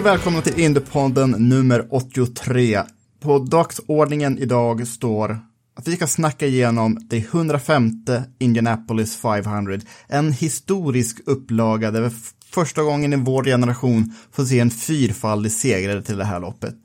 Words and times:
och 0.00 0.06
välkomna 0.06 0.42
till 0.42 0.60
Indiepodden 0.60 1.30
nummer 1.30 1.86
83. 1.90 2.80
På 3.20 3.38
dagsordningen 3.38 4.38
idag 4.38 4.86
står 4.86 5.38
att 5.76 5.88
vi 5.88 5.96
ska 5.96 6.06
snacka 6.06 6.46
igenom 6.46 6.98
det 7.10 7.16
105 7.16 7.90
Indianapolis 8.38 9.16
500. 9.16 9.78
En 10.08 10.32
historisk 10.32 11.20
upplaga 11.26 11.90
där 11.90 12.00
vi 12.00 12.10
första 12.50 12.82
gången 12.82 13.12
i 13.12 13.16
vår 13.16 13.44
generation 13.44 14.14
får 14.32 14.44
se 14.44 14.60
en 14.60 14.70
fyrfaldig 14.70 15.52
segrare 15.52 16.02
till 16.02 16.16
det 16.16 16.24
här 16.24 16.40
loppet. 16.40 16.76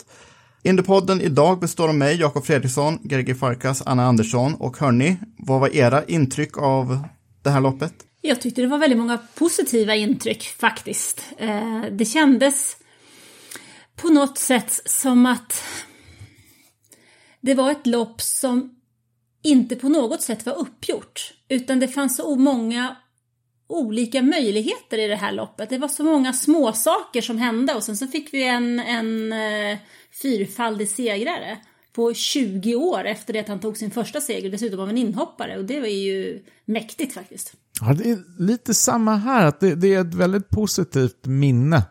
Indiepodden 0.63 1.21
idag 1.21 1.59
består 1.59 1.87
av 1.87 1.95
mig, 1.95 2.19
Jakob 2.19 2.45
Fredriksson, 2.45 2.99
Greger 3.03 3.33
Farkas, 3.33 3.83
Anna 3.85 4.05
Andersson 4.05 4.55
och 4.55 4.77
hörni, 4.77 5.17
vad 5.37 5.59
var 5.59 5.75
era 5.75 6.05
intryck 6.05 6.57
av 6.57 6.99
det 7.43 7.49
här 7.49 7.61
loppet? 7.61 7.93
Jag 8.21 8.41
tyckte 8.41 8.61
det 8.61 8.67
var 8.67 8.77
väldigt 8.77 8.99
många 8.99 9.19
positiva 9.35 9.95
intryck 9.95 10.43
faktiskt. 10.43 11.21
Eh, 11.37 11.81
det 11.91 12.05
kändes 12.05 12.77
på 13.95 14.07
något 14.07 14.37
sätt 14.37 14.81
som 14.85 15.25
att 15.25 15.63
det 17.41 17.53
var 17.53 17.71
ett 17.71 17.87
lopp 17.87 18.21
som 18.21 18.75
inte 19.43 19.75
på 19.75 19.89
något 19.89 20.21
sätt 20.21 20.45
var 20.45 20.53
uppgjort. 20.53 21.33
Utan 21.49 21.79
det 21.79 21.87
fanns 21.87 22.17
så 22.17 22.35
många 22.35 22.95
olika 23.67 24.21
möjligheter 24.21 24.97
i 24.97 25.07
det 25.07 25.15
här 25.15 25.31
loppet. 25.31 25.69
Det 25.69 25.77
var 25.77 25.87
så 25.87 26.03
många 26.03 26.33
små 26.33 26.73
saker 26.73 27.21
som 27.21 27.37
hände 27.37 27.73
och 27.73 27.83
sen 27.83 27.97
så 27.97 28.07
fick 28.07 28.33
vi 28.33 28.47
en, 28.47 28.79
en 28.79 29.33
eh, 29.33 29.77
fyrfaldig 30.21 30.89
segrare 30.89 31.57
på 31.93 32.13
20 32.13 32.75
år 32.75 33.05
efter 33.05 33.33
det 33.33 33.39
att 33.39 33.47
han 33.47 33.59
tog 33.59 33.77
sin 33.77 33.91
första 33.91 34.21
seger, 34.21 34.49
dessutom 34.49 34.79
av 34.79 34.89
en 34.89 34.97
inhoppare. 34.97 35.57
Och 35.57 35.65
det 35.65 35.79
var 35.79 35.87
ju 35.87 36.43
mäktigt 36.65 37.13
faktiskt. 37.13 37.53
Ja, 37.81 37.93
det 37.93 38.09
är 38.11 38.41
lite 38.43 38.73
samma 38.73 39.15
här, 39.15 39.45
att 39.45 39.59
det, 39.59 39.75
det 39.75 39.93
är 39.93 40.01
ett 40.01 40.13
väldigt 40.13 40.49
positivt 40.49 41.25
minne 41.25 41.83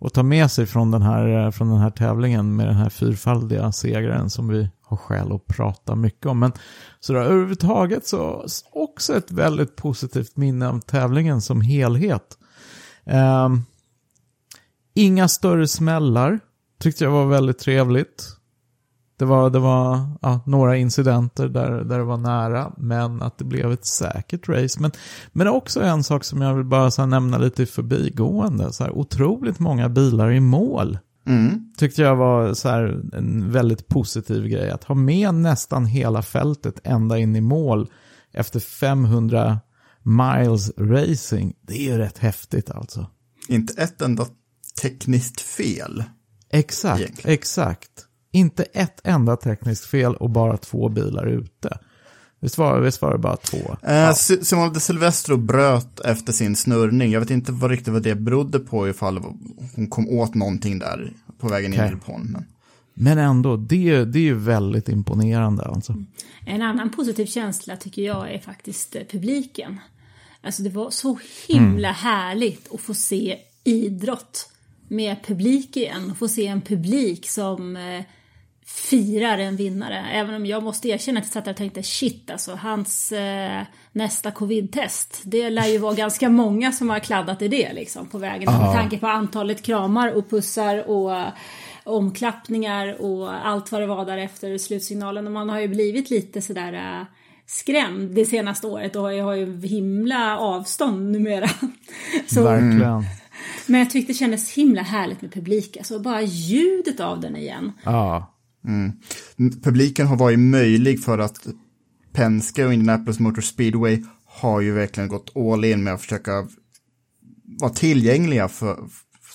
att 0.00 0.14
ta 0.14 0.22
med 0.22 0.50
sig 0.50 0.66
från 0.66 0.90
den, 0.90 1.02
här, 1.02 1.44
eh, 1.46 1.50
från 1.50 1.68
den 1.68 1.78
här 1.78 1.90
tävlingen 1.90 2.56
med 2.56 2.66
den 2.66 2.76
här 2.76 2.90
fyrfaldiga 2.90 3.72
segraren 3.72 4.30
som 4.30 4.48
vi 4.48 4.68
har 4.82 4.96
skäl 4.96 5.32
att 5.32 5.46
prata 5.46 5.94
mycket 5.94 6.26
om. 6.26 6.38
Men 6.38 6.52
sådär, 7.00 7.20
överhuvudtaget 7.20 8.06
så 8.06 8.46
också 8.72 9.16
ett 9.16 9.30
väldigt 9.30 9.76
positivt 9.76 10.36
minne 10.36 10.68
av 10.68 10.80
tävlingen 10.80 11.40
som 11.40 11.60
helhet. 11.60 12.38
Eh, 13.04 13.48
inga 14.94 15.28
större 15.28 15.68
smällar, 15.68 16.40
tyckte 16.80 17.04
jag 17.04 17.10
var 17.10 17.26
väldigt 17.26 17.58
trevligt. 17.58 18.39
Det 19.20 19.26
var, 19.26 19.50
det 19.50 19.58
var 19.58 20.00
ja, 20.22 20.40
några 20.46 20.76
incidenter 20.76 21.48
där, 21.48 21.70
där 21.70 21.98
det 21.98 22.04
var 22.04 22.16
nära, 22.16 22.72
men 22.76 23.22
att 23.22 23.38
det 23.38 23.44
blev 23.44 23.72
ett 23.72 23.86
säkert 23.86 24.48
race. 24.48 24.80
Men, 24.80 24.90
men 25.32 25.48
också 25.48 25.82
en 25.82 26.04
sak 26.04 26.24
som 26.24 26.42
jag 26.42 26.54
vill 26.54 26.64
bara 26.64 26.90
så 26.90 27.06
nämna 27.06 27.38
lite 27.38 27.62
i 27.62 27.66
förbigående. 27.66 28.72
Så 28.72 28.84
här, 28.84 28.90
otroligt 28.90 29.58
många 29.58 29.88
bilar 29.88 30.32
i 30.32 30.40
mål. 30.40 30.98
Tyckte 31.76 32.02
jag 32.02 32.16
var 32.16 32.54
så 32.54 32.68
här, 32.68 33.00
en 33.12 33.52
väldigt 33.52 33.88
positiv 33.88 34.46
grej. 34.46 34.70
Att 34.70 34.84
ha 34.84 34.94
med 34.94 35.34
nästan 35.34 35.86
hela 35.86 36.22
fältet 36.22 36.80
ända 36.84 37.18
in 37.18 37.36
i 37.36 37.40
mål 37.40 37.90
efter 38.32 38.60
500 38.60 39.60
miles 40.02 40.72
racing. 40.78 41.56
Det 41.62 41.74
är 41.74 41.92
ju 41.92 41.98
rätt 41.98 42.18
häftigt 42.18 42.70
alltså. 42.70 43.06
Inte 43.48 43.82
ett 43.82 44.02
enda 44.02 44.26
tekniskt 44.82 45.40
fel. 45.40 46.04
Exakt, 46.50 47.00
Egentligen. 47.00 47.34
exakt. 47.34 48.06
Inte 48.32 48.62
ett 48.62 49.00
enda 49.04 49.36
tekniskt 49.36 49.84
fel 49.84 50.14
och 50.16 50.30
bara 50.30 50.56
två 50.56 50.88
bilar 50.88 51.26
ute. 51.26 51.78
Visst 52.40 52.58
var, 52.58 52.80
visst 52.80 53.02
var 53.02 53.12
det 53.12 53.18
bara 53.18 53.36
två? 53.36 53.76
Eh, 53.82 54.12
Si- 54.12 54.44
Simone 54.44 54.72
de 54.74 54.80
Silvestro 54.80 55.36
bröt 55.36 56.00
efter 56.00 56.32
sin 56.32 56.56
snurrning. 56.56 57.10
Jag 57.12 57.20
vet 57.20 57.30
inte 57.30 57.52
vad 57.52 57.70
riktigt 57.70 57.92
vad 57.92 58.02
det 58.02 58.14
berodde 58.14 58.58
på 58.58 58.88
ifall 58.88 59.18
hon 59.76 59.86
kom 59.90 60.08
åt 60.08 60.34
någonting 60.34 60.78
där 60.78 61.12
på 61.38 61.48
vägen 61.48 61.72
in 61.74 61.80
Okej. 61.80 61.92
i 61.92 61.94
depån. 61.94 62.22
Men... 62.32 62.44
Men 62.94 63.18
ändå, 63.18 63.56
det, 63.56 63.88
är- 63.90 64.04
det 64.04 64.18
är 64.18 64.22
ju 64.22 64.34
väldigt 64.34 64.88
imponerande 64.88 65.62
alltså. 65.64 65.94
En 66.46 66.62
annan 66.62 66.90
positiv 66.90 67.26
känsla 67.26 67.76
tycker 67.76 68.02
jag 68.02 68.32
är 68.34 68.38
faktiskt 68.38 68.96
eh, 68.96 69.02
publiken. 69.10 69.80
Alltså 70.42 70.62
det 70.62 70.70
var 70.70 70.90
så 70.90 71.18
himla 71.48 71.92
härligt 71.92 72.74
att 72.74 72.80
få 72.80 72.94
se 72.94 73.38
idrott 73.64 74.50
med 74.88 75.16
publik 75.26 75.76
igen. 75.76 76.14
Få 76.18 76.28
se 76.28 76.46
en 76.46 76.60
publik 76.60 77.28
som 77.28 77.76
eh, 77.76 78.02
firar 78.66 79.38
en 79.38 79.56
vinnare. 79.56 80.06
Även 80.12 80.34
om 80.34 80.46
jag 80.46 80.62
måste 80.62 80.88
erkänna 80.88 81.20
att 81.20 81.26
jag 81.26 81.32
satt 81.32 81.44
där 81.44 81.52
och 81.52 81.56
tänkte 81.56 81.82
shit 81.82 82.30
alltså, 82.30 82.54
hans 82.54 83.12
eh, 83.12 83.62
nästa 83.92 84.30
covid-test. 84.30 85.22
Det 85.24 85.50
lär 85.50 85.66
ju 85.66 85.78
vara 85.78 85.94
ganska 85.94 86.28
många 86.28 86.72
som 86.72 86.90
har 86.90 86.98
kladdat 86.98 87.42
i 87.42 87.48
det 87.48 87.72
liksom 87.72 88.06
på 88.06 88.18
vägen. 88.18 88.52
Med 88.58 88.72
tanke 88.72 88.98
på 88.98 89.06
antalet 89.06 89.62
kramar 89.62 90.16
och 90.16 90.30
pussar 90.30 90.90
och 90.90 91.26
omklappningar 91.84 93.02
och 93.02 93.46
allt 93.46 93.72
vad 93.72 93.80
det 93.80 93.86
var 93.86 94.04
där 94.04 94.18
efter 94.18 94.58
slutsignalen. 94.58 95.26
Och 95.26 95.32
man 95.32 95.48
har 95.48 95.60
ju 95.60 95.68
blivit 95.68 96.10
lite 96.10 96.42
sådär 96.42 96.72
äh, 96.72 97.06
skrämd 97.46 98.10
det 98.10 98.24
senaste 98.24 98.66
året 98.66 98.96
och 98.96 99.14
jag 99.14 99.24
har 99.24 99.34
ju 99.34 99.66
himla 99.66 100.38
avstånd 100.38 101.12
numera. 101.12 101.48
Så, 102.26 102.42
Verkligen. 102.42 103.04
men 103.66 103.80
jag 103.80 103.90
tyckte 103.90 104.12
det 104.12 104.16
kändes 104.16 104.52
himla 104.52 104.82
härligt 104.82 105.22
med 105.22 105.32
publik. 105.32 105.76
Alltså 105.76 105.98
bara 105.98 106.22
ljudet 106.22 107.00
av 107.00 107.20
den 107.20 107.36
igen. 107.36 107.72
Ja. 107.84 108.34
Publiken 109.62 110.06
har 110.06 110.16
varit 110.16 110.38
möjlig 110.38 111.04
för 111.04 111.18
att 111.18 111.46
Penske 112.12 112.66
och 112.66 112.72
Indianapolis 112.72 113.18
Motor 113.18 113.42
Speedway 113.42 114.02
har 114.24 114.60
ju 114.60 114.72
verkligen 114.72 115.08
gått 115.08 115.36
all 115.36 115.64
in 115.64 115.84
med 115.84 115.94
att 115.94 116.00
försöka 116.00 116.48
vara 117.60 117.72
tillgängliga 117.72 118.48
för, 118.48 118.78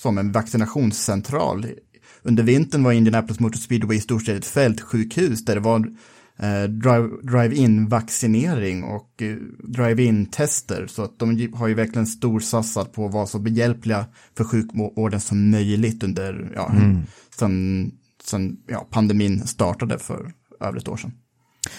som 0.02 0.18
en 0.18 0.32
vaccinationscentral. 0.32 1.68
Under 2.24 2.44
vintern 2.44 2.84
var 2.84 2.92
Indianapolis 2.92 3.40
Motor 3.40 3.58
Speedway 3.58 3.98
i 3.98 4.02
stort 4.02 4.26
sett 4.26 4.38
ett 4.38 4.46
fältsjukhus 4.46 5.46
där 5.46 5.56
det 5.56 5.62
var 5.62 5.80
eh, 6.40 6.70
drive- 6.70 7.22
drive-in 7.22 7.88
vaccinering 7.88 8.84
och 8.84 9.22
eh, 9.22 9.36
drive-in 9.64 10.26
tester. 10.26 10.88
Så 10.88 11.04
att 11.04 11.20
de 11.20 11.50
har 11.54 11.68
ju 11.68 11.74
verkligen 11.74 12.08
storsatsat 12.08 12.94
på 12.94 13.06
att 13.06 13.14
vara 13.14 13.28
så 13.28 13.40
behjälpliga 13.40 14.06
för 14.38 14.44
sjukvården 14.44 15.22
som 15.22 15.50
möjligt 15.52 16.04
under, 16.04 16.52
ja, 16.56 16.76
sen, 17.40 17.92
sen 18.28 18.58
ja, 18.68 18.88
pandemin 18.92 19.48
startade 19.48 20.00
för 20.00 20.32
över 20.62 20.78
ett 20.78 20.88
år 20.88 20.98
sedan. 20.98 21.12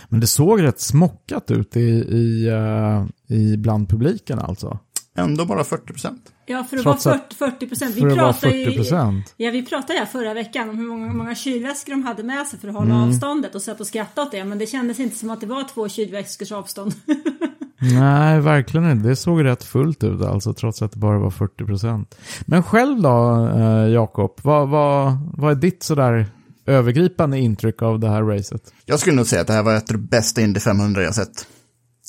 Men 0.09 0.21
det 0.21 0.27
såg 0.27 0.63
rätt 0.63 0.81
smockat 0.81 1.51
ut 1.51 1.77
i, 1.77 1.81
i, 1.81 2.49
eh, 2.49 3.37
i 3.37 3.57
bland 3.57 3.89
publiken 3.89 4.39
alltså. 4.39 4.79
ändå 5.19 5.45
bara 5.45 5.65
40 5.65 5.87
procent. 5.93 6.33
Ja, 6.47 6.65
för 6.65 6.77
att 6.77 6.83
Trots 6.83 7.07
vara 7.07 7.15
att- 7.17 7.35
40 7.35 7.69
procent. 7.69 7.97
vara 7.99 8.33
40%. 8.33 9.23
Ja, 9.37 9.51
vi 9.51 9.63
pratade 9.67 9.99
här 9.99 10.07
förra 10.07 10.35
veckan 10.35 10.69
om 10.71 10.79
hur 10.79 10.87
många, 10.87 11.13
många 11.13 11.35
kylväskor 11.35 11.93
de 11.93 12.03
hade 12.03 12.23
med 12.23 12.47
sig 12.47 12.59
för 12.59 12.69
att 12.69 12.75
hålla 12.75 12.95
Mm. 12.95 13.09
avståndet 13.09 13.55
och 13.55 13.63
satt 13.63 13.81
och 13.81 13.87
skrattade 13.87 14.27
åt 14.27 14.33
det. 14.33 14.45
Men 14.45 14.59
det 14.59 14.67
kändes 14.67 15.01
inte 15.01 15.17
som 15.17 15.31
att 15.31 15.41
det 15.41 15.47
var 15.47 15.65
två 15.75 15.89
kylväskors 15.89 16.53
avstånd. 16.53 16.95
Nej, 17.79 18.41
verkligen 18.41 18.91
inte. 18.91 19.09
Det 19.09 19.17
såg 19.17 19.45
rätt 19.45 19.65
fullt 19.65 20.05
ut 20.05 20.23
alltså, 20.23 20.53
trots 20.55 20.83
att 20.83 20.93
det 20.93 20.99
bara 20.99 21.19
var 21.19 21.31
40%. 21.31 22.15
Men 22.47 22.63
själv 22.63 23.03
då, 23.03 23.47
eh, 23.57 23.89
Jakob, 23.93 24.41
vad, 24.43 24.69
vad, 24.69 25.13
vad 25.37 25.51
är 25.51 25.55
ditt 25.55 25.83
sådär 25.83 26.27
övergripande 26.67 27.39
intryck 27.39 27.83
av 27.83 28.01
det 28.01 28.09
här 28.09 28.23
racet? 28.23 28.73
Jag 28.85 29.01
skulle 29.01 29.17
nog 29.17 29.27
säga 29.27 29.41
att 29.41 29.47
det 29.47 29.53
här 29.53 29.63
var 29.63 29.75
ett 29.75 29.91
av 29.91 29.97
de 29.97 30.07
bästa 30.07 30.41
Indy 30.41 30.61
500 30.61 31.03
jag 31.03 31.15
sett. 31.15 31.47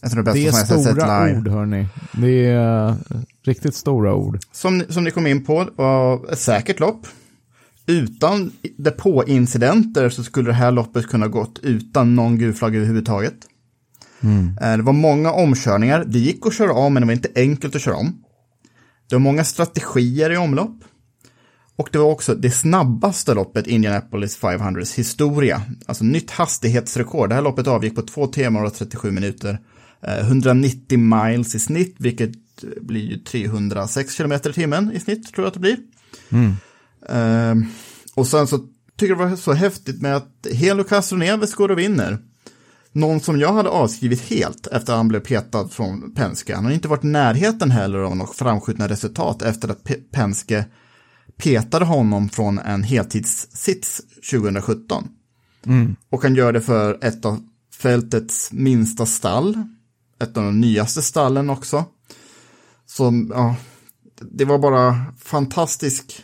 Ett 0.06 0.12
av 0.12 0.16
de 0.16 0.24
bästa 0.24 0.34
Det 0.40 0.48
är 0.48 0.52
som 0.52 0.60
jag 0.60 0.68
sett 0.68 0.96
stora 0.96 1.26
live. 1.26 1.38
ord, 1.40 1.48
hörni. 1.48 1.88
Det 2.14 2.46
är 2.46 2.90
eh, 2.90 2.96
riktigt 3.46 3.76
stora 3.76 4.14
ord. 4.16 4.40
Som, 4.52 4.84
som 4.90 5.04
ni 5.04 5.12
kom 5.12 5.28
in 5.28 5.46
på, 5.46 5.70
var 5.76 6.32
ett 6.32 6.40
säkert 6.40 6.80
lopp. 6.80 7.08
Utan 7.90 8.52
depåincidenter 8.78 10.10
så 10.10 10.24
skulle 10.24 10.50
det 10.50 10.54
här 10.54 10.72
loppet 10.72 11.08
kunna 11.08 11.28
gått 11.28 11.60
utan 11.64 12.16
någon 12.16 12.38
gulflagg 12.38 12.76
överhuvudtaget. 12.76 13.34
Eh, 14.62 14.78
Det 14.78 14.84
var 14.84 14.94
många 14.94 15.32
omkörningar. 15.32 16.04
Det 16.08 16.20
gick 16.20 16.46
att 16.46 16.54
köra 16.54 16.74
om, 16.74 16.94
men 16.94 17.02
det 17.02 17.08
var 17.08 17.14
inte 17.14 17.30
enkelt 17.36 17.76
att 17.76 17.82
köra 17.82 17.96
om. 17.96 18.24
Det 19.10 19.16
var 19.16 19.20
många 19.20 19.44
strategier 19.44 20.32
i 20.32 20.38
omlopp. 20.38 20.76
Och 21.78 21.90
det 21.92 21.98
var 21.98 22.06
också 22.12 22.36
det 22.36 22.52
snabbaste 22.52 23.34
loppet 23.34 23.68
i 23.68 23.72
Indianapolis 23.72 24.40
500s 24.40 24.96
historia. 24.98 25.62
Alltså 25.86 26.04
nytt 26.04 26.32
hastighetsrekord. 26.32 27.30
Det 27.30 27.36
här 27.36 27.42
loppet 27.42 27.68
avgick 27.68 27.96
på 27.96 28.02
2 28.02 28.28
timmar 28.28 28.64
och 28.64 28.74
37 28.74 29.12
minuter. 29.12 29.60
Eh, 30.02 30.20
190 30.28 30.98
miles 31.00 31.56
i 31.56 31.60
snitt, 31.60 31.96
vilket 32.00 32.32
blir 32.82 33.02
ju 33.12 33.18
306 33.18 34.14
kilometer 34.14 34.50
i 34.50 34.54
timmen 34.54 34.92
i 34.92 35.00
snitt, 35.00 35.34
tror 35.34 35.44
jag 35.46 35.48
att 35.48 35.54
det 35.54 35.60
blir. 35.60 35.78
Eh, 37.10 37.56
och 38.16 38.28
sen 38.28 38.48
så 38.48 38.58
tycker 38.98 39.16
jag 39.16 39.20
det 39.20 39.30
var 39.30 39.36
så 39.36 39.54
häftigt 39.54 40.02
med 40.02 40.16
att 40.16 40.48
Helo 40.54 40.84
Castroneves 40.84 41.54
går 41.56 41.72
och 41.72 41.80
vinner. 41.80 42.18
Någon 42.92 43.20
som 43.20 43.40
jag 43.40 43.54
hade 43.54 43.70
avskrivit 43.70 44.22
helt 44.22 44.68
efter 44.68 44.94
att 44.94 44.98
han 44.98 45.08
blev 45.08 45.20
petad 45.20 45.68
från 45.68 46.14
Penske. 46.16 46.56
Han 46.56 46.66
har 46.66 46.72
inte 46.72 46.88
varit 46.88 47.04
i 47.04 47.08
närheten 47.08 47.72
heller 47.72 48.00
av 48.00 48.16
något 48.18 48.36
framskjutna 48.36 48.88
resultat 48.88 49.42
efter 49.42 49.70
att 49.70 49.84
Pe- 49.84 50.04
Penske 50.12 50.66
petade 51.38 51.86
honom 51.86 52.30
från 52.30 52.60
en 52.60 52.84
heltidssits 52.84 54.02
2017. 54.32 55.08
Och 56.10 56.24
han 56.24 56.36
gör 56.36 56.54
det 56.54 56.62
för 56.62 56.98
ett 57.02 57.26
av 57.26 57.40
fältets 57.82 58.52
minsta 58.52 59.06
stall. 59.06 59.64
Ett 60.20 60.38
av 60.38 60.44
de 60.44 60.62
nyaste 60.62 61.02
stallen 61.02 61.50
också. 61.50 61.86
Så 62.86 63.28
ja, 63.30 63.56
det 64.22 64.46
var 64.46 64.60
bara 64.60 65.06
fantastisk 65.20 66.24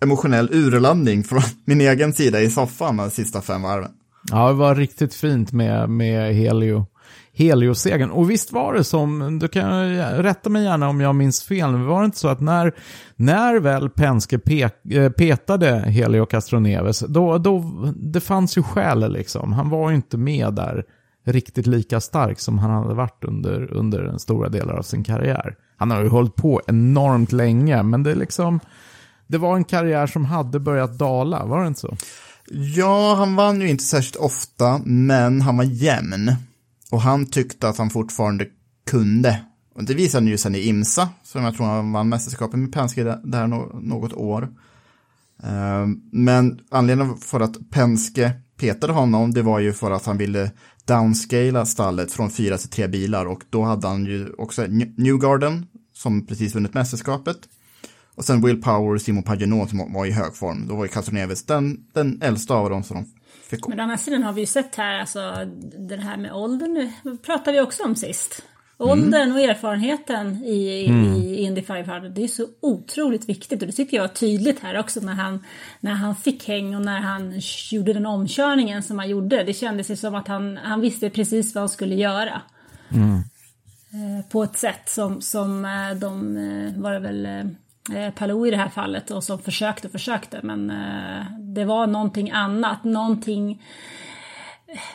emotionell 0.00 0.48
urladdning 0.52 1.24
från 1.24 1.42
min 1.64 1.80
egen 1.80 2.12
sida 2.12 2.40
i 2.40 2.50
soffan 2.50 2.96
de 2.96 3.10
sista 3.10 3.42
fem 3.42 3.62
varven. 3.62 3.90
Ja, 4.30 4.48
det 4.48 4.54
var 4.54 4.74
riktigt 4.74 5.14
fint 5.14 5.52
med, 5.52 5.90
med 5.90 6.34
Helio. 6.34 6.86
Helios 7.38 7.80
segern. 7.80 8.10
Och 8.10 8.30
visst 8.30 8.52
var 8.52 8.74
det 8.74 8.84
som, 8.84 9.38
du 9.38 9.48
kan 9.48 9.96
rätta 9.98 10.50
mig 10.50 10.64
gärna 10.64 10.88
om 10.88 11.00
jag 11.00 11.14
minns 11.14 11.42
fel, 11.42 11.70
men 11.70 11.86
var 11.86 12.00
det 12.00 12.04
inte 12.04 12.18
så 12.18 12.28
att 12.28 12.40
när, 12.40 12.74
när 13.16 13.60
väl 13.60 13.90
Penske 13.90 14.38
pe, 14.38 14.70
eh, 14.90 15.10
petade 15.10 15.78
Helio 15.78 16.26
Castroneves, 16.26 17.00
då, 17.00 17.38
då, 17.38 17.64
det 17.96 18.20
fanns 18.20 18.58
ju 18.58 18.62
skäl 18.62 19.12
liksom. 19.12 19.52
Han 19.52 19.70
var 19.70 19.90
ju 19.90 19.96
inte 19.96 20.16
med 20.16 20.54
där 20.54 20.84
riktigt 21.24 21.66
lika 21.66 22.00
stark 22.00 22.40
som 22.40 22.58
han 22.58 22.70
hade 22.70 22.94
varit 22.94 23.24
under, 23.24 23.72
under 23.72 24.02
den 24.02 24.18
stora 24.18 24.48
delar 24.48 24.74
av 24.74 24.82
sin 24.82 25.04
karriär. 25.04 25.56
Han 25.76 25.90
har 25.90 26.02
ju 26.02 26.08
hållit 26.08 26.34
på 26.34 26.60
enormt 26.66 27.32
länge, 27.32 27.82
men 27.82 28.02
det 28.02 28.10
är 28.10 28.16
liksom, 28.16 28.60
det 29.26 29.38
var 29.38 29.56
en 29.56 29.64
karriär 29.64 30.06
som 30.06 30.24
hade 30.24 30.60
börjat 30.60 30.98
dala, 30.98 31.44
var 31.44 31.60
det 31.60 31.68
inte 31.68 31.80
så? 31.80 31.96
Ja, 32.50 33.14
han 33.14 33.36
vann 33.36 33.60
ju 33.60 33.68
inte 33.68 33.84
särskilt 33.84 34.16
ofta, 34.16 34.80
men 34.84 35.40
han 35.40 35.56
var 35.56 35.64
jämn. 35.64 36.30
Och 36.90 37.00
han 37.00 37.26
tyckte 37.26 37.68
att 37.68 37.78
han 37.78 37.90
fortfarande 37.90 38.46
kunde. 38.86 39.40
Och 39.74 39.84
det 39.84 39.94
visade 39.94 40.22
han 40.22 40.28
ju 40.28 40.38
sen 40.38 40.54
i 40.54 40.58
IMSA, 40.58 41.08
som 41.22 41.44
jag 41.44 41.56
tror 41.56 41.66
han 41.66 41.92
vann 41.92 42.08
mästerskapet 42.08 42.58
med 42.58 42.72
Penske 42.72 43.18
där, 43.24 43.46
något 43.80 44.12
år. 44.12 44.48
Ehm, 45.42 46.00
men 46.12 46.60
anledningen 46.70 47.16
för 47.16 47.40
att 47.40 47.70
Penske 47.70 48.32
petade 48.56 48.92
honom, 48.92 49.34
det 49.34 49.42
var 49.42 49.58
ju 49.58 49.72
för 49.72 49.90
att 49.90 50.06
han 50.06 50.18
ville 50.18 50.50
downscala 50.84 51.66
stallet 51.66 52.12
från 52.12 52.30
fyra 52.30 52.58
till 52.58 52.68
tre 52.68 52.86
bilar 52.86 53.26
och 53.26 53.44
då 53.50 53.62
hade 53.62 53.88
han 53.88 54.04
ju 54.04 54.32
också 54.38 54.66
Newgarden 54.96 55.66
som 55.94 56.26
precis 56.26 56.54
vunnit 56.54 56.74
mästerskapet. 56.74 57.38
Och 58.14 58.24
sen 58.24 58.42
Will 58.42 58.62
Power 58.62 58.94
och 58.94 59.02
Simon 59.02 59.22
Pagenaud 59.22 59.68
som 59.68 59.92
var 59.92 60.06
i 60.06 60.10
hög 60.10 60.36
form. 60.36 60.66
Då 60.68 60.76
var 60.76 60.84
ju 60.84 60.88
Castroneves 60.88 61.44
den, 61.44 61.84
den 61.92 62.22
äldsta 62.22 62.54
av 62.54 62.70
dem 62.70 62.82
som 62.82 62.96
de 62.96 63.06
fick 63.42 63.60
gå. 63.60 63.70
Men 63.70 63.80
å 63.80 63.82
andra 63.82 63.96
sidan 63.96 64.22
har 64.22 64.32
vi 64.32 64.40
ju 64.40 64.46
sett 64.46 64.74
här, 64.74 65.00
alltså 65.00 65.20
det 65.88 65.96
här 65.96 66.16
med 66.16 66.32
åldern, 66.32 66.92
nu 67.02 67.16
pratade 67.16 67.52
vi 67.52 67.60
också 67.60 67.84
om 67.84 67.96
sist. 67.96 68.42
Åldern 68.80 69.32
och 69.32 69.40
erfarenheten 69.40 70.44
i, 70.44 70.86
i 71.18 71.36
Indy 71.42 71.62
500, 71.62 72.08
det 72.08 72.24
är 72.24 72.28
så 72.28 72.46
otroligt 72.60 73.28
viktigt 73.28 73.60
och 73.62 73.66
det 73.66 73.72
tycker 73.72 73.96
jag 73.96 74.04
var 74.04 74.14
tydligt 74.14 74.60
här 74.60 74.78
också 74.78 75.00
när 75.00 75.12
han, 75.12 75.44
när 75.80 75.92
han 75.92 76.16
fick 76.16 76.48
häng 76.48 76.76
och 76.76 76.82
när 76.82 77.00
han 77.00 77.40
gjorde 77.70 77.92
den 77.92 78.06
omkörningen 78.06 78.82
som 78.82 78.98
han 78.98 79.08
gjorde. 79.08 79.44
Det 79.44 79.54
kändes 79.54 79.90
ju 79.90 79.96
som 79.96 80.14
att 80.14 80.28
han, 80.28 80.56
han 80.56 80.80
visste 80.80 81.10
precis 81.10 81.54
vad 81.54 81.62
han 81.62 81.68
skulle 81.68 81.94
göra. 81.94 82.42
Eh, 83.92 84.26
På 84.30 84.42
ett 84.42 84.58
sätt 84.58 84.88
som, 84.88 85.20
som 85.20 85.64
eh, 85.64 85.94
de, 86.00 86.36
eh, 86.36 86.82
var 86.82 86.92
det 86.92 86.98
väl 86.98 87.26
Eh, 87.94 88.10
Palou 88.10 88.46
i 88.46 88.50
det 88.50 88.56
här 88.56 88.68
fallet 88.68 89.10
och 89.10 89.24
som 89.24 89.38
försökte 89.38 89.86
och 89.86 89.92
försökte 89.92 90.40
men 90.42 90.70
eh, 90.70 91.24
det 91.54 91.64
var 91.64 91.86
någonting 91.86 92.30
annat, 92.30 92.84
någonting 92.84 93.62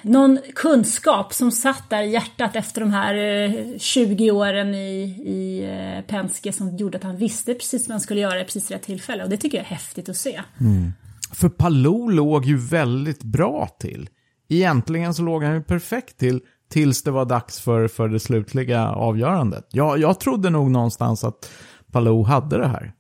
någon 0.01 0.39
kunskap 0.55 1.33
som 1.33 1.51
satt 1.51 1.89
där 1.89 2.03
i 2.03 2.11
hjärtat 2.11 2.55
efter 2.55 2.81
de 2.81 2.91
här 2.91 3.15
eh, 3.15 3.77
20 3.77 4.31
åren 4.31 4.75
i, 4.75 5.01
i 5.25 5.63
eh, 5.63 6.05
Penske 6.07 6.53
som 6.53 6.77
gjorde 6.77 6.97
att 6.97 7.03
han 7.03 7.17
visste 7.17 7.53
precis 7.53 7.87
vad 7.87 7.93
han 7.93 8.01
skulle 8.01 8.21
göra 8.21 8.41
i 8.41 8.43
precis 8.43 8.71
rätt 8.71 8.83
tillfälle 8.83 9.23
och 9.23 9.29
det 9.29 9.37
tycker 9.37 9.57
jag 9.57 9.65
är 9.65 9.69
häftigt 9.69 10.09
att 10.09 10.17
se. 10.17 10.41
Mm. 10.59 10.93
För 11.31 11.49
Palou 11.49 12.11
låg 12.11 12.45
ju 12.45 12.57
väldigt 12.57 13.23
bra 13.23 13.67
till. 13.79 14.09
Egentligen 14.49 15.13
så 15.13 15.23
låg 15.23 15.43
han 15.43 15.53
ju 15.53 15.63
perfekt 15.63 16.17
till 16.17 16.41
tills 16.69 17.03
det 17.03 17.11
var 17.11 17.25
dags 17.25 17.59
för, 17.59 17.87
för 17.87 18.07
det 18.07 18.19
slutliga 18.19 18.87
avgörandet. 18.87 19.67
Jag, 19.71 19.99
jag 19.99 20.19
trodde 20.19 20.49
nog 20.49 20.71
någonstans 20.71 21.23
att 21.23 21.49
Palou 21.93 22.23
hade 22.23 22.57
det 22.57 22.67
här. 22.67 22.93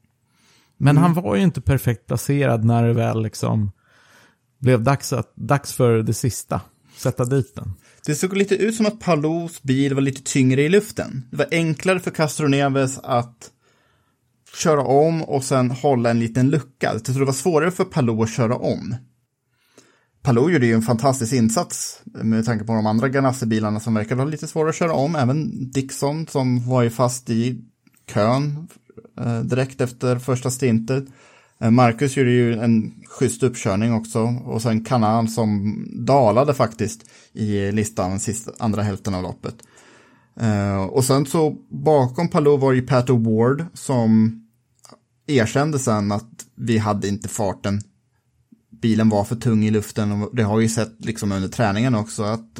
Men 0.77 0.97
han 0.97 1.13
var 1.13 1.35
ju 1.35 1.41
inte 1.41 1.61
perfekt 1.61 2.07
placerad 2.07 2.65
när 2.65 2.87
det 2.87 2.93
väl 2.93 3.23
liksom 3.23 3.71
blev 4.59 4.83
dags, 4.83 5.13
att, 5.13 5.35
dags 5.35 5.73
för 5.73 5.97
det 5.97 6.13
sista. 6.13 6.61
Sätta 6.97 7.25
dit 7.25 7.55
den. 7.55 7.73
Det 8.05 8.15
såg 8.15 8.37
lite 8.37 8.55
ut 8.55 8.75
som 8.75 8.85
att 8.85 8.99
Palous 8.99 9.61
bil 9.63 9.93
var 9.93 10.01
lite 10.01 10.21
tyngre 10.23 10.61
i 10.61 10.69
luften. 10.69 11.27
Det 11.31 11.37
var 11.37 11.47
enklare 11.51 11.99
för 11.99 12.11
Castroneves 12.11 12.99
att 12.99 13.51
köra 14.57 14.81
om 14.81 15.23
och 15.23 15.43
sen 15.43 15.71
hålla 15.71 16.09
en 16.09 16.19
liten 16.19 16.49
lucka. 16.49 16.93
Jag 16.93 17.05
tror 17.05 17.19
det 17.19 17.25
var 17.25 17.33
svårare 17.33 17.71
för 17.71 17.85
Palou 17.85 18.23
att 18.23 18.33
köra 18.33 18.55
om. 18.55 18.95
Palou 20.21 20.49
gjorde 20.49 20.65
ju 20.65 20.73
en 20.73 20.81
fantastisk 20.81 21.33
insats 21.33 22.01
med 22.05 22.45
tanke 22.45 22.65
på 22.65 22.73
de 22.73 22.85
andra 22.85 23.09
Ganassi-bilarna 23.09 23.79
som 23.79 23.93
verkade 23.93 24.21
ha 24.21 24.29
lite 24.29 24.47
svårare 24.47 24.69
att 24.69 24.75
köra 24.75 24.93
om. 24.93 25.15
Även 25.15 25.71
Dixon 25.71 26.27
som 26.27 26.69
var 26.69 26.83
ju 26.83 26.89
fast 26.89 27.29
i 27.29 27.61
kön 28.13 28.67
Eh, 29.17 29.39
direkt 29.39 29.81
efter 29.81 30.19
första 30.19 30.51
stintet. 30.51 31.05
Eh, 31.59 31.71
Marcus 31.71 32.17
gjorde 32.17 32.31
ju 32.31 32.53
en 32.59 32.93
schysst 33.05 33.43
uppkörning 33.43 33.93
också 33.93 34.19
och 34.45 34.61
sen 34.61 34.83
Kanan 34.83 35.27
som 35.27 35.83
dalade 35.91 36.53
faktiskt 36.53 37.05
i 37.33 37.71
listan 37.71 38.19
sista, 38.19 38.51
andra 38.59 38.81
hälften 38.81 39.15
av 39.15 39.23
loppet. 39.23 39.55
Eh, 40.39 40.83
och 40.83 41.05
sen 41.05 41.25
så 41.25 41.55
bakom 41.69 42.27
Palou 42.27 42.57
var 42.57 42.71
ju 42.71 42.81
Pat 42.81 43.09
O'Ward 43.09 43.65
som 43.73 44.39
erkände 45.27 45.79
sen 45.79 46.11
att 46.11 46.45
vi 46.55 46.77
hade 46.77 47.07
inte 47.07 47.29
farten. 47.29 47.81
Bilen 48.81 49.09
var 49.09 49.23
för 49.23 49.35
tung 49.35 49.65
i 49.65 49.71
luften 49.71 50.11
och 50.11 50.35
det 50.35 50.43
har 50.43 50.59
ju 50.59 50.69
sett 50.69 51.05
liksom 51.05 51.31
under 51.31 51.49
träningen 51.49 51.95
också 51.95 52.23
att 52.23 52.59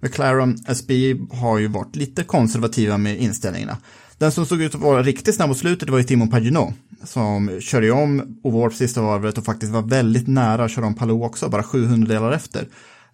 McLaren 0.00 0.58
SB 0.68 1.16
har 1.30 1.58
ju 1.58 1.66
varit 1.66 1.96
lite 1.96 2.24
konservativa 2.24 2.98
med 2.98 3.18
inställningarna. 3.18 3.78
Den 4.22 4.32
som 4.32 4.46
såg 4.46 4.62
ut 4.62 4.74
att 4.74 4.80
vara 4.80 5.02
riktigt 5.02 5.34
snabb 5.34 5.48
mot 5.48 5.58
slutet 5.58 5.90
var 5.90 5.98
ju 5.98 6.04
Timon 6.04 6.30
Paginot 6.30 6.74
som 7.04 7.60
körde 7.60 7.90
om 7.90 8.38
O'Ward 8.44 8.68
på 8.68 8.74
sista 8.76 9.02
varvet 9.02 9.38
och 9.38 9.44
faktiskt 9.44 9.72
var 9.72 9.82
väldigt 9.82 10.26
nära 10.28 10.64
att 10.64 10.70
köra 10.70 10.86
om 10.86 10.94
Palou 10.94 11.22
också, 11.24 11.48
bara 11.48 11.62
700 11.62 12.14
delar 12.14 12.32
efter. 12.32 12.66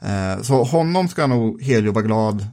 Eh, 0.02 0.42
så 0.42 0.62
honom 0.64 1.08
ska 1.08 1.26
nog 1.26 1.62
Helio 1.62 1.92
vara 1.92 2.04
glad 2.04 2.46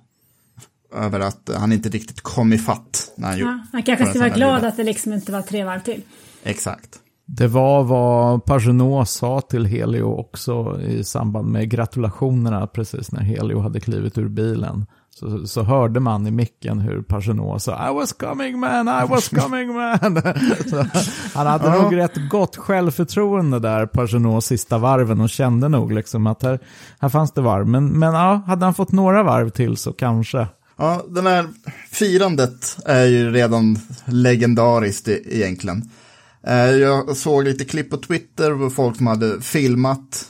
över 0.96 1.20
att 1.20 1.50
han 1.58 1.72
inte 1.72 1.90
riktigt 1.90 2.22
kom 2.22 2.54
i 2.54 2.58
fatt. 2.58 3.12
När 3.16 3.28
han, 3.28 3.38
Ja, 3.38 3.46
gjorde- 3.46 3.64
han 3.72 3.84
kanske 3.84 4.06
ska 4.06 4.14
en 4.14 4.20
vara 4.20 4.30
glad 4.36 4.56
lilla- 4.56 4.68
att 4.68 4.78
det 4.78 4.84
liksom 4.84 5.14
inte 5.14 5.32
var 5.32 5.42
tre 5.42 5.64
varv 5.64 5.80
till. 5.80 6.02
Exakt. 6.44 6.90
Det 7.28 7.48
var 7.48 7.84
vad 7.84 8.46
Pagenot 8.46 9.10
sa 9.10 9.42
till 9.42 9.66
Helio 9.66 10.04
också 10.04 10.82
i 10.82 11.04
samband 11.04 11.48
med 11.52 11.70
gratulationerna 11.70 12.68
precis 12.68 13.12
när 13.12 13.22
Helio 13.22 13.60
hade 13.60 13.80
klivit 13.80 14.18
ur 14.18 14.28
bilen. 14.28 14.86
Så, 15.20 15.48
så 15.48 15.64
hörde 15.64 16.00
man 16.00 16.28
i 16.28 16.32
micken 16.32 16.80
hur 16.80 17.02
Pagenot 17.02 17.62
sa 17.64 17.90
I 17.90 17.94
was 17.94 18.14
coming 18.14 18.60
man, 18.60 18.88
I 18.88 19.08
was 19.10 19.30
coming 19.30 19.74
man. 19.74 20.00
så, 20.70 20.86
han 21.34 21.48
hade 21.48 21.66
Ja. 21.68 21.82
nog 21.82 21.96
rätt 21.98 22.30
gott 22.30 22.56
självförtroende 22.56 23.60
där, 23.60 23.86
Pagenot, 23.86 24.44
sista 24.44 24.78
varven 24.78 25.22
och 25.22 25.30
kände 25.30 25.70
nog 25.70 25.92
liksom 25.92 26.28
att 26.28 26.44
här, 26.44 26.60
här 27.00 27.10
fanns 27.10 27.32
det 27.32 27.42
varv. 27.42 27.68
Men, 27.68 27.88
men 27.88 28.14
ja, 28.14 28.42
hade 28.48 28.66
han 28.66 28.74
fått 28.74 28.92
några 28.92 29.24
varv 29.24 29.50
till 29.50 29.78
så 29.78 29.94
kanske. 29.94 30.48
Ja, 30.78 31.04
den 31.10 31.26
här 31.28 31.48
firandet 31.92 32.78
är 32.86 33.06
ju 33.06 33.32
redan 33.32 33.78
legendariskt 34.06 35.08
e- 35.08 35.20
egentligen. 35.26 35.90
Eh, 36.48 36.56
Jag 36.72 37.18
såg 37.18 37.44
lite 37.44 37.66
klipp 37.66 37.90
på 37.90 37.98
Twitter 37.98 38.56
på 38.58 38.70
folk 38.70 38.98
som 38.98 39.08
hade 39.08 39.42
filmat 39.42 40.26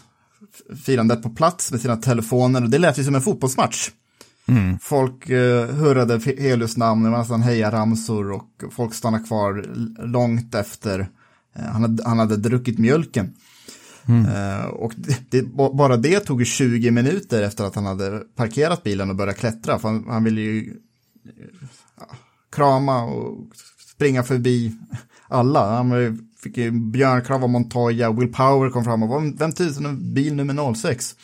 firandet 0.85 1.23
på 1.23 1.29
plats 1.29 1.71
med 1.71 1.81
sina 1.81 1.95
telefoner 1.95 2.63
och 2.63 2.69
det 2.69 2.77
lät 2.77 2.97
ju 2.99 3.03
som 3.03 3.15
en 3.15 3.21
fotbollsmatch. 3.21 3.89
Folk 4.81 5.29
eh, 5.29 5.65
hurrade 5.67 6.19
Helios 6.37 6.77
namn, 6.77 7.03
det 7.03 7.09
var 7.09 7.17
nästan 7.17 7.41
hejaramsor 7.43 8.31
och 8.31 8.63
folk 8.71 8.93
stannade 8.93 9.23
kvar 9.23 9.65
långt 10.05 10.55
efter 10.55 10.99
eh, 11.55 11.65
han 11.65 11.81
hade, 11.81 12.03
han 12.03 12.19
hade 12.19 12.37
druckit 12.37 12.79
mjölken. 12.79 13.33
Eh, 14.27 14.65
och 14.65 14.93
det, 14.95 15.17
det, 15.31 15.43
ba- 15.43 15.73
bara 15.73 15.97
det 15.97 16.19
tog 16.19 16.41
ju 16.41 16.45
20 16.45 16.91
minuter 16.91 17.41
efter 17.41 17.63
att 17.63 17.75
han 17.75 17.85
hade 17.85 18.19
parkerat 18.35 18.83
bilen 18.83 19.09
och 19.09 19.15
börjat 19.15 19.37
klättra. 19.37 19.79
För 19.79 19.87
han, 19.89 20.05
han 20.07 20.23
ville 20.23 20.41
ju 20.41 20.59
eh, 21.25 21.31
ja, 21.99 22.07
krama 22.51 23.03
och 23.03 23.47
springa 23.95 24.23
förbi 24.23 24.75
alla. 25.27 25.75
Han 25.77 26.19
fick 26.43 26.57
ju 26.57 26.71
björnkrav 26.71 27.43
av 27.43 27.49
Montoya, 27.49 28.11
Will 28.11 28.33
Power 28.33 28.69
kom 28.69 28.83
fram 28.83 29.03
och 29.03 29.09
var 29.09 29.37
vem 29.37 29.51
tusen 29.51 29.85
är 29.85 29.93
bil 29.93 30.35
nummer 30.35 30.73
06. 30.73 31.15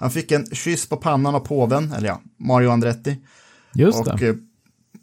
Han 0.00 0.10
fick 0.10 0.32
en 0.32 0.46
kyss 0.46 0.88
på 0.88 0.96
pannan 0.96 1.34
av 1.34 1.40
påven, 1.40 1.92
eller 1.92 2.08
ja, 2.08 2.20
Mario 2.36 2.70
Andretti. 2.70 3.16
Just 3.74 3.98
och 3.98 4.18
det. 4.18 4.28
eh, 4.28 4.34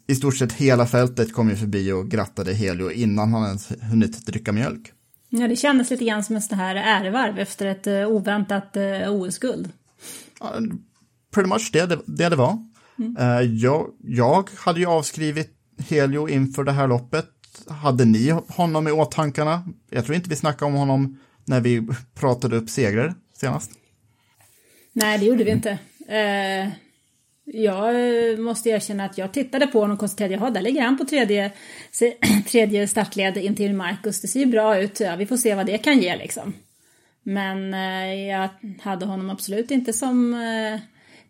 i 0.06 0.14
stort 0.14 0.36
sett 0.36 0.52
hela 0.52 0.86
fältet 0.86 1.32
kom 1.32 1.50
ju 1.50 1.56
förbi 1.56 1.92
och 1.92 2.10
grattade 2.10 2.54
Helio 2.54 2.90
innan 2.90 3.32
han 3.32 3.46
ens 3.46 3.72
hunnit 3.90 4.26
dricka 4.26 4.52
mjölk. 4.52 4.92
Ja, 5.28 5.48
det 5.48 5.56
kändes 5.56 5.90
lite 5.90 6.04
grann 6.04 6.24
som 6.24 6.36
ett 6.36 6.44
sånt 6.44 6.60
här 6.60 6.76
ärevarv 6.76 7.38
efter 7.38 7.66
ett 7.66 7.86
eh, 7.86 8.08
oväntat 8.08 8.76
eh, 8.76 9.12
OS-guld. 9.12 9.68
Ja, 10.40 10.52
pretty 11.34 11.48
much 11.48 11.70
det 11.72 11.86
det, 11.86 11.98
det, 12.06 12.28
det 12.28 12.36
var. 12.36 12.58
Eh, 13.18 13.40
jag, 13.40 13.86
jag 14.04 14.50
hade 14.56 14.80
ju 14.80 14.86
avskrivit 14.86 15.50
Helio 15.88 16.28
inför 16.28 16.64
det 16.64 16.72
här 16.72 16.88
loppet. 16.88 17.26
Hade 17.68 18.04
ni 18.04 18.30
honom 18.48 18.88
i 18.88 18.90
åtankarna? 18.90 19.68
Jag 19.90 20.04
tror 20.04 20.16
inte 20.16 20.30
vi 20.30 20.36
snackade 20.36 20.72
om 20.72 20.78
honom 20.78 21.18
när 21.44 21.60
vi 21.60 21.88
pratade 22.14 22.56
upp 22.56 22.70
segrar 22.70 23.14
senast. 23.40 23.70
Nej, 24.98 25.18
det 25.18 25.24
gjorde 25.26 25.44
vi 25.44 25.50
inte. 25.50 25.78
Eh, 26.08 26.68
jag 27.44 27.88
eh, 28.30 28.38
måste 28.38 28.68
erkänna 28.68 29.04
att 29.04 29.18
jag 29.18 29.32
tittade 29.32 29.66
på 29.66 29.80
honom 29.80 29.94
och 29.94 30.00
konstaterade 30.00 30.46
att 30.46 30.54
där 30.54 30.62
ligger 30.62 30.82
han 30.82 30.98
på 30.98 31.04
tredje, 31.04 31.52
tredje 32.50 32.88
startled 32.88 33.36
in 33.36 33.54
till 33.54 33.74
Marcus. 33.74 34.20
Det 34.20 34.28
ser 34.28 34.40
ju 34.40 34.46
bra 34.46 34.78
ut. 34.78 35.00
Ja, 35.00 35.16
vi 35.16 35.26
får 35.26 35.36
se 35.36 35.54
vad 35.54 35.66
det 35.66 35.78
kan 35.78 35.98
ge 35.98 36.16
liksom. 36.16 36.54
Men 37.22 37.74
eh, 37.74 38.14
jag 38.14 38.48
hade 38.80 39.06
honom 39.06 39.30
absolut 39.30 39.70
inte 39.70 39.92
som 39.92 40.34
eh, 40.34 40.80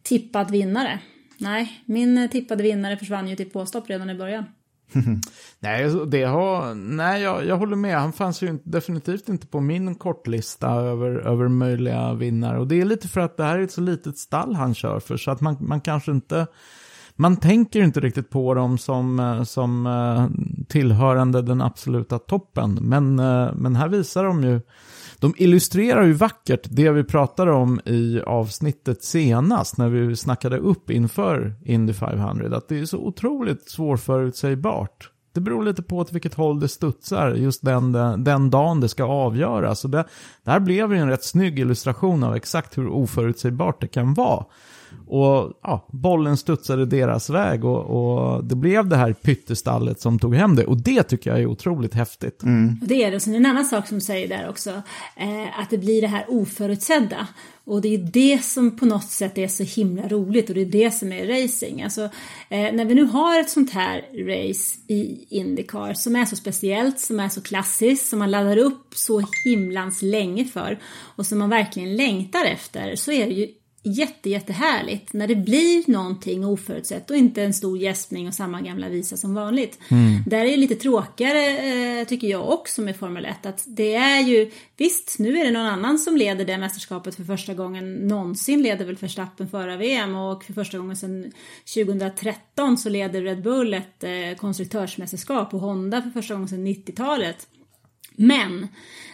tippad 0.03 0.51
vinnare. 0.51 0.99
Nej, 1.39 1.83
min 1.85 2.19
eh, 2.19 2.31
tippade 2.31 2.63
vinnare 2.63 2.97
försvann 2.97 3.29
ju 3.29 3.37
till 3.37 3.51
påstopp 3.51 3.91
redan 3.91 4.11
i 4.11 4.15
början. 4.15 4.45
Nej, 5.61 6.07
det 6.07 6.25
har, 6.25 6.75
nej 6.75 7.23
jag, 7.23 7.47
jag 7.47 7.57
håller 7.57 7.77
med. 7.77 8.01
Han 8.01 8.13
fanns 8.13 8.43
ju 8.43 8.59
definitivt 8.65 9.29
inte 9.29 9.47
på 9.47 9.61
min 9.61 9.95
kortlista 9.95 10.69
över, 10.69 11.11
över 11.11 11.49
möjliga 11.49 12.15
vinnare. 12.15 12.59
Och 12.59 12.69
det 12.69 12.81
är 12.81 12.85
lite 12.85 13.09
för 13.09 13.21
att 13.21 13.37
det 13.37 13.45
här 13.45 13.59
är 13.59 13.63
ett 13.63 13.73
så 13.73 13.81
litet 13.81 14.19
stall 14.19 14.55
han 14.55 14.75
kör 14.75 15.01
för. 15.01 15.17
Så 15.17 15.31
att 15.31 15.41
man, 15.41 15.57
man 15.61 15.81
kanske 15.81 16.11
inte... 16.11 16.47
Man 17.21 17.37
tänker 17.37 17.81
inte 17.81 18.01
riktigt 18.01 18.31
på 18.31 18.55
dem 18.55 18.79
som, 18.79 19.21
eh, 19.21 19.43
som 19.43 19.87
eh, 19.87 20.29
tillhörande 20.69 21.43
den 21.43 21.63
absoluta 21.63 22.19
toppen. 22.19 22.79
Men, 22.83 23.19
eh, 23.19 23.55
men 23.55 23.77
här 23.77 23.89
visar 23.89 24.25
de 24.25 24.43
ju... 24.43 24.61
De 25.21 25.35
illustrerar 25.37 26.03
ju 26.05 26.13
vackert 26.13 26.67
det 26.71 26.91
vi 26.91 27.05
pratade 27.05 27.53
om 27.53 27.81
i 27.85 28.21
avsnittet 28.21 29.05
senast 29.05 29.79
när 29.79 29.89
vi 29.89 30.17
snackade 30.17 30.59
upp 30.59 30.91
inför 30.91 31.55
Indy 31.65 31.93
500. 31.93 32.57
Att 32.57 32.69
det 32.69 32.79
är 32.79 32.85
så 32.85 32.99
otroligt 32.99 33.71
svårförutsägbart. 33.71 35.11
Det 35.33 35.41
beror 35.41 35.65
lite 35.65 35.83
på 35.83 35.97
åt 35.97 36.13
vilket 36.13 36.35
håll 36.35 36.61
det 36.61 36.69
studsar 36.69 37.35
just 37.35 37.65
den, 37.65 37.93
den 38.25 38.51
dagen 38.51 38.81
det 38.81 38.89
ska 38.89 39.05
avgöras. 39.05 39.81
Så 39.81 39.89
det, 39.89 40.05
det 40.45 40.51
här 40.51 40.61
blev 40.61 40.93
ju 40.93 40.99
en 40.99 41.09
rätt 41.09 41.25
snygg 41.25 41.59
illustration 41.59 42.25
av 42.25 42.37
exakt 42.37 42.79
hur 42.79 42.89
oförutsägbart 42.89 43.81
det 43.81 43.89
kan 43.89 44.15
vara. 44.15 44.45
Och 45.07 45.59
ja, 45.63 45.89
bollen 45.93 46.37
studsade 46.37 46.87
deras 46.87 47.31
väg 47.31 47.65
och, 47.65 47.85
och 47.85 48.45
det 48.45 48.57
blev 48.57 48.89
det 48.89 48.97
här 48.97 49.13
pyttestallet 49.13 50.01
som 50.01 50.19
tog 50.19 50.35
hem 50.35 50.57
det. 50.57 50.65
Och 50.65 50.83
det 50.83 51.03
tycker 51.03 51.31
jag 51.31 51.41
är 51.41 51.47
otroligt 51.47 51.95
häftigt. 51.95 52.43
Och 52.81 52.89
det 52.89 53.05
är 53.05 53.11
det. 53.11 53.17
Och 53.17 53.23
sen 53.23 53.35
en 53.35 53.47
annan 53.47 53.65
sak 53.65 53.89
som 53.89 54.01
säger 54.01 54.29
där 54.29 54.49
också, 54.49 54.71
eh, 55.17 55.61
att 55.61 55.71
det 55.71 55.79
blir 55.79 56.01
det 56.01 56.09
här 56.09 56.25
oförutsedda. 56.29 57.27
Och 57.69 57.81
det 57.81 57.95
är 57.95 57.99
det 57.99 58.45
som 58.45 58.77
på 58.77 58.87
något 58.87 59.11
sätt 59.11 59.39
är 59.39 59.49
så 59.49 59.63
himla 59.63 60.09
roligt 60.09 60.49
och 60.49 60.55
det 60.55 60.61
är 60.61 60.67
det 60.67 60.91
som 60.91 61.13
är 61.13 61.27
racing. 61.27 61.83
Alltså, 61.83 62.03
eh, 62.49 62.73
när 62.73 62.85
vi 62.85 62.95
nu 62.95 63.05
har 63.05 63.41
ett 63.41 63.51
sånt 63.51 63.71
här 63.71 63.97
race 64.13 64.79
i 64.87 65.27
Indycar 65.31 65.95
som 65.95 66.17
är 66.17 66.25
så 66.25 66.37
speciellt, 66.37 67.01
som 67.01 67.21
är 67.21 67.29
så 67.29 67.41
klassiskt, 67.43 68.09
som 68.09 68.19
man 68.19 68.31
laddar 68.31 68.57
upp 68.57 68.87
så 68.95 69.23
himlans 69.45 70.03
länge 70.03 70.45
för 70.45 70.79
och 71.17 71.27
som 71.27 71.39
man 71.39 71.51
verkligen 71.51 71.97
längtar 71.97 72.45
efter, 72.45 72.97
så 72.97 73.13
är 73.13 73.27
det 73.27 73.35
ju 73.35 73.49
jätte, 73.93 74.31
jättehärligt 74.31 75.13
när 75.13 75.27
det 75.27 75.37
blir 75.37 75.91
någonting 75.91 76.47
oförutsett 76.47 77.11
och 77.11 77.17
inte 77.17 77.43
en 77.43 77.55
stor 77.55 77.79
gäspning 77.79 78.29
och 78.29 78.35
samma 78.35 78.61
gamla 78.61 78.89
visa 78.89 79.17
som 79.17 79.35
vanligt. 79.35 79.79
Där 80.27 80.39
är 80.39 80.51
det 80.51 80.57
lite 80.57 80.75
tråkigare 80.75 81.59
eh, 82.01 82.07
tycker 82.07 82.29
jag 82.29 82.49
också 82.49 82.83
med 82.83 82.97
Formel 82.97 83.25
1 83.25 83.47
att 83.47 83.65
det 83.67 83.95
är 83.95 84.21
ju 84.21 84.51
visst, 84.77 85.19
nu 85.19 85.39
är 85.39 85.45
det 85.45 85.51
någon 85.51 85.67
annan 85.67 85.99
som 85.99 86.17
leder 86.17 86.45
det 86.45 86.59
mästerskapet 86.59 87.15
för 87.15 87.25
första 87.25 87.55
gången 87.55 87.95
någonsin 87.95 88.63
leder 88.63 88.85
väl 88.85 88.97
Verstappen 88.97 89.49
förra 89.49 89.77
VM 89.77 90.15
och 90.15 90.45
för 90.45 90.53
första 90.53 90.79
gången 90.79 90.97
sedan 90.97 91.33
2013 91.75 92.79
så 92.79 92.89
leder 92.89 93.23
Red 93.23 93.43
Bull 93.43 93.75
ett 93.75 94.05
eh, 94.05 94.37
konstruktörsmästerskap 94.37 95.55
och 95.55 95.61
Honda 95.61 96.03
för 96.03 96.11
första 96.11 96.35
gången 96.35 96.49
sedan 96.49 96.67
90-talet. 96.67 97.47
Men 98.19 98.69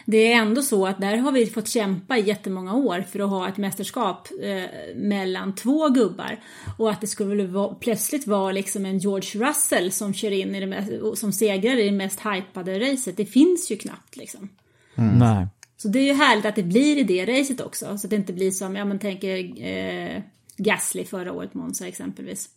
det 0.05 0.33
är 0.33 0.37
ändå 0.37 0.61
så 0.61 0.87
att 0.87 1.01
där 1.01 1.17
har 1.17 1.31
vi 1.31 1.45
fått 1.45 1.67
kämpa 1.67 2.17
i 2.17 2.21
jättemånga 2.21 2.73
år 2.73 3.01
för 3.11 3.19
att 3.19 3.29
ha 3.29 3.49
ett 3.49 3.57
mästerskap 3.57 4.27
eh, 4.41 4.95
mellan 4.95 5.55
två 5.55 5.89
gubbar. 5.89 6.39
Och 6.77 6.91
att 6.91 7.01
det 7.01 7.07
skulle 7.07 7.45
vara, 7.45 7.75
plötsligt 7.75 8.27
vara 8.27 8.51
liksom 8.51 8.85
en 8.85 8.97
George 8.97 9.47
Russell 9.47 9.91
som 9.91 10.13
kör 10.13 10.31
in 10.31 10.55
i 10.55 10.59
det 10.59 10.67
mest, 10.67 11.19
som 11.19 11.31
segrar 11.31 11.79
i 11.79 11.85
det 11.85 11.95
mest 11.95 12.19
hypade 12.19 12.79
racet. 12.79 13.17
Det 13.17 13.25
finns 13.25 13.71
ju 13.71 13.77
knappt 13.77 14.17
liksom. 14.17 14.49
Nej. 14.95 15.47
Så 15.77 15.87
det 15.87 15.99
är 15.99 16.03
ju 16.03 16.13
härligt 16.13 16.45
att 16.45 16.55
det 16.55 16.63
blir 16.63 16.97
i 16.97 17.03
det 17.03 17.25
racet 17.25 17.61
också. 17.61 17.97
Så 17.97 18.07
att 18.07 18.09
det 18.09 18.15
inte 18.15 18.33
blir 18.33 18.51
som, 18.51 18.75
ja 18.75 18.85
men 18.85 18.99
tänker 18.99 19.61
eh, 19.65 20.21
Gasly 20.57 21.05
förra 21.05 21.33
året, 21.33 21.53
Monza 21.53 21.87
exempelvis. 21.87 22.49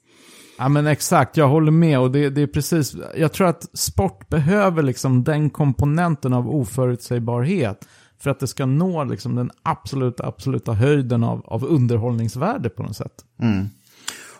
Ja 0.58 0.68
men 0.68 0.86
exakt, 0.86 1.36
jag 1.36 1.48
håller 1.48 1.72
med 1.72 1.98
och 1.98 2.10
det, 2.10 2.30
det 2.30 2.42
är 2.42 2.46
precis, 2.46 2.96
jag 3.16 3.32
tror 3.32 3.46
att 3.46 3.78
sport 3.78 4.28
behöver 4.28 4.82
liksom 4.82 5.24
den 5.24 5.50
komponenten 5.50 6.32
av 6.32 6.48
oförutsägbarhet 6.50 7.88
för 8.18 8.30
att 8.30 8.40
det 8.40 8.46
ska 8.46 8.66
nå 8.66 9.04
liksom 9.04 9.34
den 9.34 9.50
absoluta, 9.62 10.26
absoluta 10.26 10.72
höjden 10.72 11.24
av, 11.24 11.46
av 11.46 11.64
underhållningsvärde 11.64 12.68
på 12.68 12.82
något 12.82 12.96
sätt. 12.96 13.24
Mm. 13.42 13.68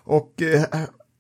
Och 0.05 0.43
eh, 0.43 0.65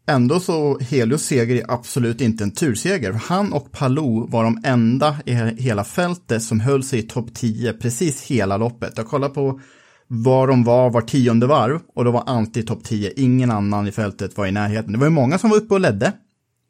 ändå 0.06 0.40
så 0.40 0.78
Helios 0.78 1.22
seger 1.22 1.56
är 1.56 1.70
absolut 1.70 2.20
inte 2.20 2.44
en 2.44 2.50
turseger. 2.50 3.12
Han 3.12 3.52
och 3.52 3.72
Palou 3.72 4.26
var 4.30 4.44
de 4.44 4.62
enda 4.64 5.16
i 5.24 5.32
hela 5.34 5.84
fältet 5.84 6.42
som 6.42 6.60
höll 6.60 6.82
sig 6.82 6.98
i 6.98 7.02
topp 7.02 7.34
10 7.34 7.72
precis 7.72 8.22
hela 8.22 8.56
loppet. 8.56 8.92
Jag 8.96 9.06
kollar 9.06 9.28
på 9.28 9.60
var 10.08 10.46
de 10.48 10.64
var 10.64 10.90
var 10.90 11.00
tionde 11.00 11.46
varv 11.46 11.80
och 11.94 12.04
då 12.04 12.10
var 12.10 12.22
alltid 12.26 12.66
topp 12.66 12.84
10. 12.84 13.12
Ingen 13.16 13.50
annan 13.50 13.88
i 13.88 13.92
fältet 13.92 14.36
var 14.36 14.46
i 14.46 14.52
närheten. 14.52 14.92
Det 14.92 14.98
var 14.98 15.06
ju 15.06 15.10
många 15.10 15.38
som 15.38 15.50
var 15.50 15.56
uppe 15.56 15.74
och 15.74 15.80
ledde. 15.80 16.12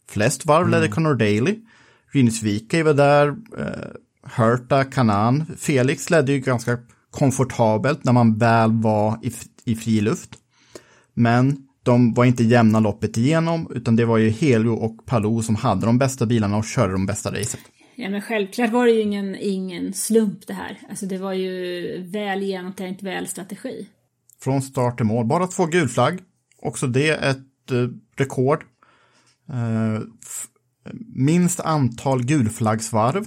Flest 0.08 0.46
varv 0.46 0.68
ledde 0.68 0.88
Conor 0.88 1.14
Daly. 1.14 1.58
Rinus 2.12 2.42
Vika 2.42 2.84
var 2.84 2.94
där. 2.94 3.36
Eh, 3.58 4.84
Kanan. 4.84 5.46
Felix 5.58 6.10
ledde 6.10 6.32
ju 6.32 6.38
ganska 6.38 6.78
komfortabelt 7.10 8.04
när 8.04 8.12
man 8.12 8.38
väl 8.38 8.72
var 8.72 9.18
i, 9.22 9.32
i 9.64 9.76
fri 9.76 10.00
luft. 10.00 10.30
Men 11.14 11.56
de 11.82 12.14
var 12.14 12.24
inte 12.24 12.44
jämna 12.44 12.80
loppet 12.80 13.16
igenom, 13.16 13.72
utan 13.74 13.96
det 13.96 14.04
var 14.04 14.18
ju 14.18 14.30
Helio 14.30 14.70
och 14.70 15.06
Palou 15.06 15.42
som 15.42 15.56
hade 15.56 15.86
de 15.86 15.98
bästa 15.98 16.26
bilarna 16.26 16.56
och 16.56 16.64
körde 16.64 16.92
de 16.92 17.06
bästa 17.06 17.30
racet. 17.30 17.60
Ja 18.00 18.10
men 18.10 18.22
självklart 18.22 18.72
var 18.72 18.86
det 18.86 18.92
ju 18.92 19.00
ingen, 19.00 19.36
ingen 19.36 19.92
slump 19.92 20.46
det 20.46 20.52
här. 20.52 20.80
Alltså 20.90 21.06
det 21.06 21.18
var 21.18 21.32
ju 21.32 22.02
väl 22.02 22.42
genomtänkt, 22.42 23.02
väl 23.02 23.26
strategi. 23.26 23.88
Från 24.40 24.62
start 24.62 24.96
till 24.96 25.06
mål, 25.06 25.26
bara 25.26 25.46
två 25.46 25.66
gulflagg. 25.66 26.18
Också 26.62 26.86
det 26.86 27.10
ett 27.10 27.70
eh, 27.70 27.88
rekord. 28.16 28.64
Eh, 29.48 30.00
minst 31.14 31.60
antal 31.60 32.24
gulflaggsvarv 32.24 33.24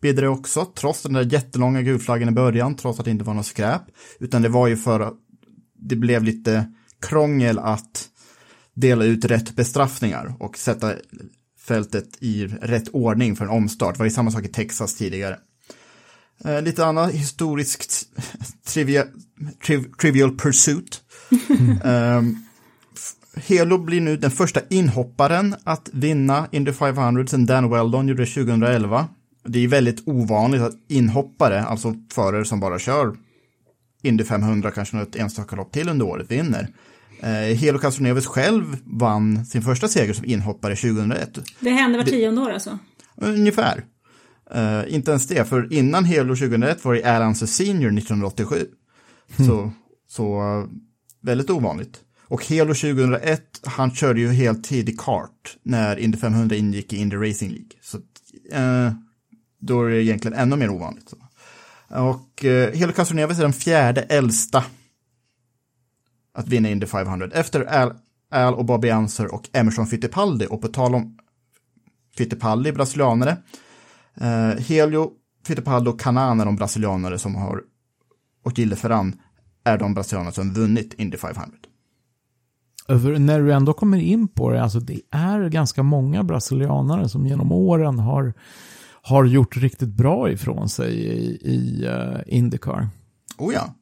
blir 0.00 0.14
det 0.14 0.28
också, 0.28 0.64
trots 0.64 1.02
den 1.02 1.12
där 1.12 1.32
jättelånga 1.32 1.82
gulflaggen 1.82 2.28
i 2.28 2.32
början, 2.32 2.76
trots 2.76 2.98
att 2.98 3.04
det 3.04 3.10
inte 3.10 3.24
var 3.24 3.34
något 3.34 3.46
skräp. 3.46 3.82
Utan 4.20 4.42
det 4.42 4.48
var 4.48 4.68
ju 4.68 4.76
för 4.76 5.00
att 5.00 5.14
det 5.74 5.96
blev 5.96 6.22
lite 6.24 6.72
krångel 7.08 7.58
att 7.58 8.08
dela 8.74 9.04
ut 9.04 9.24
rätt 9.24 9.56
bestraffningar 9.56 10.34
och 10.40 10.58
sätta 10.58 10.92
fältet 11.64 12.08
i 12.20 12.46
rätt 12.46 12.88
ordning 12.88 13.36
för 13.36 13.44
en 13.44 13.50
omstart. 13.50 13.94
Det 13.94 13.98
var 13.98 14.06
ju 14.06 14.10
samma 14.10 14.30
sak 14.30 14.44
i 14.44 14.48
Texas 14.48 14.94
tidigare. 14.94 15.38
Eh, 16.44 16.62
lite 16.62 16.86
annat 16.86 17.12
historiskt 17.12 18.06
trivia, 18.66 19.04
triv, 19.66 19.92
trivial 20.00 20.38
pursuit. 20.38 21.00
um, 21.84 22.44
Helo 23.34 23.78
blir 23.78 24.00
nu 24.00 24.16
den 24.16 24.30
första 24.30 24.60
inhopparen 24.70 25.54
att 25.64 25.88
vinna 25.92 26.48
Indy 26.52 26.72
500 26.72 27.26
sen 27.26 27.46
Dan 27.46 27.70
Weldon 27.70 28.08
gjorde 28.08 28.22
det 28.22 28.30
2011. 28.30 29.08
Det 29.44 29.64
är 29.64 29.68
väldigt 29.68 30.08
ovanligt 30.08 30.62
att 30.62 30.74
inhoppare, 30.88 31.62
alltså 31.62 31.94
förare 32.12 32.44
som 32.44 32.60
bara 32.60 32.78
kör 32.78 33.16
Indy 34.02 34.24
500, 34.24 34.70
kanske 34.70 34.96
något 34.96 35.16
enstaka 35.16 35.56
lopp 35.56 35.72
till 35.72 35.88
under 35.88 36.06
året, 36.06 36.30
vinner. 36.30 36.68
Eh, 37.22 37.56
Helo 37.56 37.78
Castroneves 37.78 38.26
själv 38.26 38.76
vann 38.84 39.44
sin 39.44 39.62
första 39.62 39.88
seger 39.88 40.14
som 40.14 40.24
inhoppare 40.24 40.76
2001. 40.76 41.38
Det 41.60 41.70
händer 41.70 41.98
var 41.98 42.06
tionde 42.06 42.40
år 42.40 42.50
alltså? 42.50 42.78
Ungefär. 43.16 43.84
Uh, 44.56 44.94
inte 44.94 45.10
ens 45.10 45.26
det, 45.26 45.48
för 45.48 45.72
innan 45.72 46.04
Helo 46.04 46.36
2001 46.36 46.84
var 46.84 46.94
det 46.94 47.04
Alan 47.04 47.34
Senior 47.34 47.98
1987. 47.98 48.66
Mm. 49.36 49.48
Så, 49.48 49.72
så 50.08 50.40
uh, 50.40 50.68
väldigt 51.22 51.50
ovanligt. 51.50 52.00
Och 52.28 52.46
Helo 52.46 52.74
2001, 52.74 53.42
han 53.64 53.94
körde 53.94 54.20
ju 54.20 54.28
heltid 54.32 54.88
i 54.88 54.92
kart 54.92 55.56
när 55.62 55.96
Indy 55.96 56.18
500 56.18 56.56
ingick 56.56 56.92
i 56.92 56.96
Indy 56.96 57.16
Racing 57.16 57.50
League. 57.50 57.70
Så 57.82 57.96
uh, 57.98 58.92
då 59.60 59.84
är 59.84 59.90
det 59.90 60.02
egentligen 60.04 60.38
ännu 60.38 60.56
mer 60.56 60.70
ovanligt. 60.70 61.08
Så. 61.08 61.16
Och 61.88 62.44
uh, 62.44 62.68
Helo 62.74 62.92
Castroneves 62.92 63.38
är 63.38 63.42
den 63.42 63.52
fjärde 63.52 64.02
äldsta 64.02 64.64
att 66.34 66.48
vinna 66.48 66.68
Indy 66.68 66.86
500 66.86 67.28
efter 67.32 67.64
Al, 67.64 67.92
Al 68.30 68.54
och 68.54 68.64
Bobby 68.64 68.90
Anser 68.90 69.34
och 69.34 69.48
Emerson 69.52 69.86
Fittipaldi. 69.86 70.46
Och 70.50 70.62
på 70.62 70.68
tal 70.68 70.94
om 70.94 71.18
Fittipaldi, 72.16 72.72
brasilianare, 72.72 73.36
Eh, 74.14 74.60
Helio, 74.68 75.10
Fittipaldi 75.46 75.90
och 75.90 76.00
Canan 76.00 76.40
är 76.40 76.44
de 76.44 76.56
brasilianare 76.56 77.18
som 77.18 77.34
har, 77.34 77.62
och 78.44 78.58
Gille 78.58 78.76
Ferran 78.76 79.14
är 79.64 79.78
de 79.78 79.94
brasilianare 79.94 80.34
som 80.34 80.52
vunnit 80.52 80.94
Indy 80.98 81.16
500. 81.16 81.58
Över, 82.88 83.18
när 83.18 83.40
du 83.40 83.52
ändå 83.52 83.72
kommer 83.72 83.98
in 83.98 84.28
på 84.28 84.50
det, 84.50 84.62
alltså 84.62 84.80
det 84.80 85.00
är 85.10 85.48
ganska 85.48 85.82
många 85.82 86.24
brasilianare 86.24 87.08
som 87.08 87.26
genom 87.26 87.52
åren 87.52 87.98
har, 87.98 88.34
har 89.02 89.24
gjort 89.24 89.56
riktigt 89.56 89.88
bra 89.88 90.30
ifrån 90.30 90.68
sig 90.68 90.94
i, 90.94 91.38
i 91.42 91.86
uh, 91.86 92.20
Indycar. 92.26 92.88
Oh 93.38 93.54
ja. 93.54 93.74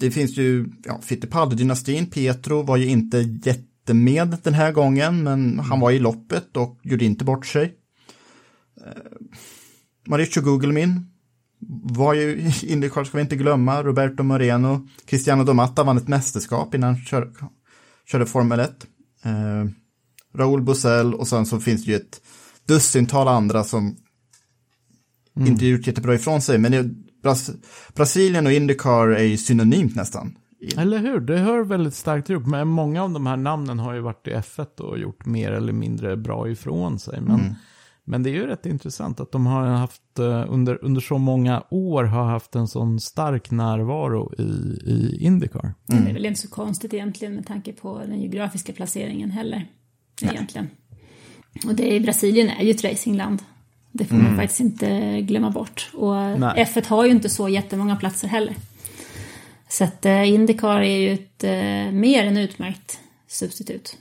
Det 0.00 0.10
finns 0.10 0.36
ju, 0.36 0.66
ja, 0.84 1.00
Fittipaldi-dynastin, 1.02 2.10
Pietro 2.10 2.62
var 2.62 2.76
ju 2.76 2.86
inte 2.86 3.18
jättemed 3.18 4.36
den 4.42 4.54
här 4.54 4.72
gången, 4.72 5.22
men 5.22 5.58
han 5.58 5.80
var 5.80 5.90
i 5.90 5.98
loppet 5.98 6.56
och 6.56 6.80
gjorde 6.82 7.04
inte 7.04 7.24
bort 7.24 7.46
sig. 7.46 7.74
Mauricio 10.06 10.42
Gugelmin 10.42 11.06
var 11.82 12.14
ju 12.14 12.52
Indycar, 12.62 13.04
ska 13.04 13.16
vi 13.16 13.22
inte 13.22 13.36
glömma, 13.36 13.82
Roberto 13.82 14.22
Moreno, 14.22 14.88
Cristiano 15.04 15.44
Domata 15.44 15.84
vann 15.84 15.96
ett 15.96 16.08
mästerskap 16.08 16.74
innan 16.74 16.94
han 16.94 17.04
kör, 17.04 17.32
körde 18.06 18.26
Formel 18.26 18.60
1. 18.60 18.86
Eh, 19.24 19.64
Raúl 20.34 20.62
Bussell 20.62 21.14
och 21.14 21.28
sen 21.28 21.46
så 21.46 21.60
finns 21.60 21.84
det 21.84 21.90
ju 21.90 21.96
ett 21.96 22.20
dussintal 22.66 23.28
andra 23.28 23.64
som 23.64 23.96
mm. 25.36 25.48
inte 25.48 25.66
gjort 25.66 25.86
jättebra 25.86 26.14
ifrån 26.14 26.42
sig, 26.42 26.58
men 26.58 26.72
det, 26.72 26.90
Bras 27.24 27.50
Brasilien 27.94 28.46
och 28.46 28.52
Indycar 28.52 29.08
är 29.08 29.24
ju 29.24 29.36
synonymt 29.36 29.96
nästan. 29.96 30.38
Eller 30.76 30.98
hur, 30.98 31.20
det 31.20 31.38
hör 31.38 31.64
väldigt 31.64 31.94
starkt 31.94 32.30
ihop. 32.30 32.46
Men 32.46 32.68
många 32.68 33.02
av 33.02 33.10
de 33.10 33.26
här 33.26 33.36
namnen 33.36 33.78
har 33.78 33.94
ju 33.94 34.00
varit 34.00 34.28
i 34.28 34.30
F1 34.30 34.80
och 34.80 34.98
gjort 34.98 35.26
mer 35.26 35.52
eller 35.52 35.72
mindre 35.72 36.16
bra 36.16 36.48
ifrån 36.48 36.98
sig. 36.98 37.20
Men 37.20 37.40
mm. 37.40 37.54
Men 38.06 38.22
det 38.22 38.30
är 38.30 38.32
ju 38.32 38.46
rätt 38.46 38.66
intressant 38.66 39.20
att 39.20 39.32
de 39.32 39.46
har 39.46 39.66
haft 39.66 40.18
eh, 40.18 40.44
under, 40.48 40.84
under 40.84 41.00
så 41.00 41.18
många 41.18 41.62
år 41.70 42.04
har 42.04 42.24
haft 42.24 42.54
en 42.54 42.68
sån 42.68 43.00
stark 43.00 43.50
närvaro 43.50 44.32
i, 44.38 44.42
i 44.90 45.18
Indycar. 45.20 45.74
Mm. 45.92 46.04
Det 46.04 46.10
är 46.10 46.14
väl 46.14 46.26
inte 46.26 46.40
så 46.40 46.48
konstigt 46.48 46.94
egentligen 46.94 47.34
med 47.34 47.46
tanke 47.46 47.72
på 47.72 47.98
den 47.98 48.20
geografiska 48.20 48.72
placeringen 48.72 49.30
heller. 49.30 49.68
Egentligen. 50.22 50.68
Och 51.66 51.74
det 51.74 51.94
i 51.94 52.00
Brasilien 52.00 52.48
är 52.48 52.64
ju 52.64 52.70
ett 52.70 52.84
racingland. 52.84 53.42
Det 53.96 54.04
får 54.04 54.16
man 54.16 54.26
mm. 54.26 54.36
faktiskt 54.36 54.60
inte 54.60 55.20
glömma 55.20 55.50
bort. 55.50 55.90
Och 55.94 56.14
Nej. 56.14 56.66
F1 56.74 56.88
har 56.88 57.04
ju 57.04 57.10
inte 57.10 57.28
så 57.28 57.48
jättemånga 57.48 57.96
platser 57.96 58.28
heller. 58.28 58.56
Så 59.68 59.84
att 59.84 60.06
uh, 60.06 60.28
Indycar 60.28 60.80
är 60.80 60.98
ju 60.98 61.12
ett 61.12 61.44
uh, 61.44 61.92
mer 61.92 62.24
än 62.24 62.36
utmärkt 62.36 62.98
substitut. 63.28 63.96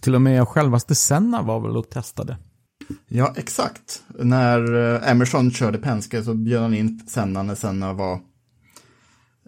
Till 0.00 0.14
och 0.14 0.22
med 0.22 0.48
självaste 0.48 0.94
Senna 0.94 1.42
var 1.42 1.60
väl 1.60 1.76
och 1.76 1.90
testade. 1.90 2.36
Ja, 3.08 3.34
exakt. 3.36 4.02
När 4.18 4.94
eh, 4.94 5.10
Emerson 5.10 5.50
körde 5.50 5.78
Penske 5.78 6.22
så 6.22 6.34
bjöd 6.34 6.62
han 6.62 6.74
in 6.74 7.06
Senna 7.08 7.42
när 7.42 7.54
Senna 7.54 7.92
var 7.92 8.20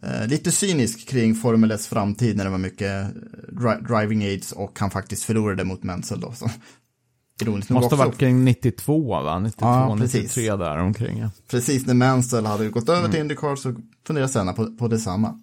eh, 0.03 0.27
lite 0.27 0.51
cynisk 0.51 1.09
kring 1.09 1.35
Formel 1.35 1.71
1 1.71 1.87
framtid 1.87 2.37
när 2.37 2.45
det 2.45 2.51
var 2.51 2.59
mycket 2.59 3.03
eh, 3.03 3.09
dri 3.49 3.87
driving 3.89 4.25
aids 4.25 4.53
och 4.53 4.79
han 4.79 4.91
faktiskt 4.91 5.25
förlorade 5.25 5.65
mot 5.65 5.83
Menzel 5.83 6.21
då. 6.21 6.33
Så. 6.33 6.51
Ironiskt 7.43 7.71
Måste 7.71 7.95
ha 7.95 8.05
varit 8.05 8.19
kring 8.19 8.45
92 8.45 9.23
va? 9.23 9.39
92, 9.39 9.67
ja, 9.67 9.95
93 9.95 10.57
där 10.57 10.79
omkring. 10.79 11.19
Ja. 11.19 11.31
Precis, 11.51 11.87
när 11.87 11.95
Menzel 11.95 12.47
hade 12.47 12.69
gått 12.69 12.89
över 12.89 13.01
mm. 13.01 13.11
till 13.11 13.21
Indycar 13.21 13.57
så 13.57 13.75
funderade 14.07 14.33
Senna 14.33 14.53
på, 14.53 14.77
på 14.77 14.89
detsamma. 14.89 15.39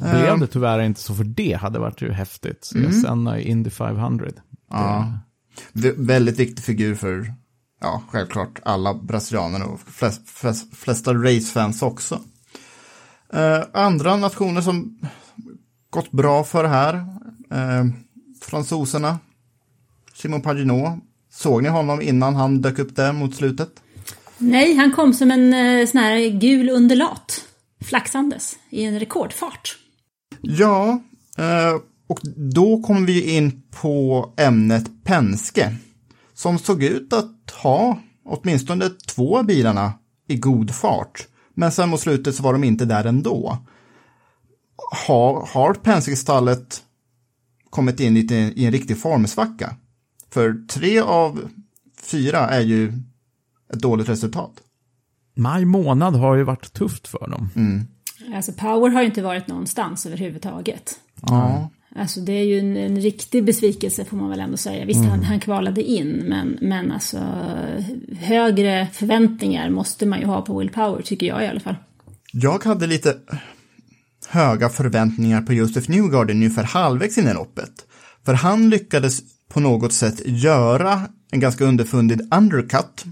Blev 0.00 0.38
det 0.38 0.46
tyvärr 0.46 0.80
inte 0.80 1.00
så 1.00 1.14
för 1.14 1.24
det 1.24 1.52
hade 1.52 1.78
varit 1.78 2.02
ju 2.02 2.12
häftigt. 2.12 2.64
Se 2.64 2.78
mm. 2.78 2.92
Senna 2.92 3.38
i 3.38 3.50
Indy 3.50 3.70
500. 3.70 4.26
Ja. 4.70 5.12
Väldigt 5.96 6.38
viktig 6.38 6.64
figur 6.64 6.94
för, 6.94 7.34
ja, 7.80 8.02
självklart 8.10 8.60
alla 8.62 8.94
brasilianer 8.94 9.62
och 9.62 9.80
flest, 9.80 10.28
flest, 10.28 10.76
flesta 10.76 11.14
racefans 11.14 11.82
också. 11.82 12.20
Eh, 13.32 13.60
andra 13.72 14.16
nationer 14.16 14.60
som 14.60 14.98
gått 15.90 16.10
bra 16.10 16.44
för 16.44 16.62
det 16.62 16.68
här, 16.68 16.94
eh, 17.50 17.86
fransoserna, 18.42 19.18
Simon 20.14 20.42
Paginot. 20.42 20.98
Såg 21.30 21.62
ni 21.62 21.68
honom 21.68 22.02
innan 22.02 22.34
han 22.34 22.60
dök 22.60 22.78
upp 22.78 22.96
där 22.96 23.12
mot 23.12 23.34
slutet? 23.34 23.68
Nej, 24.38 24.76
han 24.76 24.92
kom 24.92 25.14
som 25.14 25.30
en 25.30 25.54
eh, 25.54 25.86
sån 25.86 26.00
här 26.00 26.28
gul 26.28 26.70
undulat, 26.70 27.44
flaxandes 27.84 28.56
i 28.70 28.84
en 28.84 28.98
rekordfart. 28.98 29.76
Ja, 30.40 31.02
eh, 31.38 31.74
och 32.06 32.20
då 32.54 32.82
kom 32.82 33.06
vi 33.06 33.36
in 33.36 33.62
på 33.70 34.32
ämnet 34.36 35.04
Penske, 35.04 35.76
som 36.34 36.58
såg 36.58 36.82
ut 36.82 37.12
att 37.12 37.50
ha 37.62 37.98
åtminstone 38.24 38.90
två 38.90 39.38
av 39.38 39.46
bilarna 39.46 39.92
i 40.28 40.36
god 40.36 40.74
fart. 40.74 41.26
Men 41.54 41.72
sen 41.72 41.88
mot 41.88 42.00
slutet 42.00 42.34
så 42.34 42.42
var 42.42 42.52
de 42.52 42.64
inte 42.64 42.84
där 42.84 43.04
ändå. 43.04 43.58
Har, 45.06 45.48
har 45.52 45.74
Penske-stallet 45.74 46.82
kommit 47.70 48.00
in 48.00 48.14
lite 48.14 48.34
i 48.34 48.66
en 48.66 48.72
riktig 48.72 48.98
formsvacka? 48.98 49.76
För 50.34 50.66
tre 50.68 51.00
av 51.00 51.48
fyra 52.02 52.38
är 52.38 52.60
ju 52.60 52.92
ett 53.72 53.80
dåligt 53.80 54.08
resultat. 54.08 54.52
Maj 55.34 55.64
månad 55.64 56.16
har 56.16 56.36
ju 56.36 56.42
varit 56.42 56.72
tufft 56.72 57.08
för 57.08 57.28
dem. 57.30 57.48
Mm. 57.56 57.86
Alltså 58.36 58.52
Power 58.52 58.90
har 58.90 59.00
ju 59.00 59.06
inte 59.06 59.22
varit 59.22 59.48
någonstans 59.48 60.06
överhuvudtaget. 60.06 61.00
Ja. 61.22 61.70
Alltså 61.96 62.20
det 62.20 62.32
är 62.32 62.44
ju 62.44 62.58
en, 62.58 62.76
en, 62.76 63.00
riktig 63.00 63.44
besvikelse 63.44 64.04
får 64.04 64.16
man 64.16 64.30
väl 64.30 64.40
ändå 64.40 64.56
säga. 64.56 64.84
Visst, 64.84 64.98
mm. 64.98 65.10
han, 65.10 65.22
han 65.22 65.40
kvalade 65.40 65.82
in, 65.82 66.24
men, 66.28 66.58
men 66.60 66.92
alltså 66.92 67.18
högre 68.18 68.88
förväntningar 68.92 69.70
måste 69.70 70.06
man 70.06 70.20
ju 70.20 70.26
ha 70.26 70.42
på 70.42 70.58
Will 70.58 70.70
Power, 70.70 71.02
tycker 71.02 71.26
jag 71.26 71.44
i 71.44 71.46
alla 71.46 71.60
fall. 71.60 71.76
Jag 72.32 72.64
hade 72.64 72.86
lite 72.86 73.16
höga 74.28 74.68
förväntningar 74.68 75.42
på 75.42 75.52
Josef 75.52 75.88
Newgarden 75.88 76.36
ungefär 76.36 76.64
halvvägs 76.64 77.18
in 77.18 77.28
i 77.28 77.34
loppet. 77.34 77.86
För 78.24 78.34
han 78.34 78.70
lyckades 78.70 79.33
på 79.54 79.60
något 79.60 79.92
sätt 79.92 80.20
göra 80.24 81.00
en 81.30 81.40
ganska 81.40 81.64
underfundig 81.64 82.20
undercut 82.34 83.04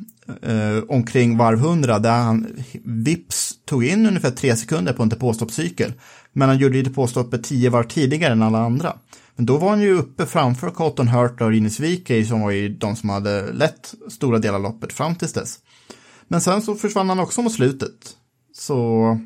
eh, 0.43 0.85
omkring 0.89 1.37
varv 1.37 1.59
100 1.59 1.99
där 1.99 2.11
han 2.23 2.47
vips 2.85 3.55
tog 3.65 3.85
in 3.85 4.07
ungefär 4.07 4.31
tre 4.31 4.57
sekunder 4.57 4.93
på 4.93 5.03
en 5.03 5.09
depåstoppscykel. 5.09 5.93
Men 6.33 6.49
han 6.49 6.59
gjorde 6.59 6.77
ju 6.77 6.83
depåstoppet 6.83 7.45
tio 7.45 7.71
varv 7.71 7.89
tidigare 7.89 8.33
än 8.33 8.43
alla 8.43 8.59
andra. 8.59 8.97
Men 9.37 9.47
då 9.47 9.57
var 9.57 9.71
han 9.71 9.81
ju 9.81 9.93
uppe 9.93 10.27
framför 10.27 10.71
Cotton 10.71 11.09
Hurt 11.09 11.41
och 11.41 11.51
Rinus 11.51 11.81
Wikey 11.81 12.25
som 12.25 12.41
var 12.41 12.51
ju 12.51 12.69
de 12.69 12.97
som 12.97 13.09
hade 13.09 13.53
lett 13.53 13.95
stora 14.11 14.39
delar 14.39 14.57
av 14.57 14.63
loppet 14.63 14.93
fram 14.93 15.15
tills 15.15 15.33
dess. 15.33 15.59
Men 16.29 16.41
sen 16.41 16.63
så 16.63 16.75
försvann 16.75 17.09
han 17.09 17.21
också 17.21 17.43
mot 17.43 17.53
slutet. 17.53 18.17
Så 18.55 19.19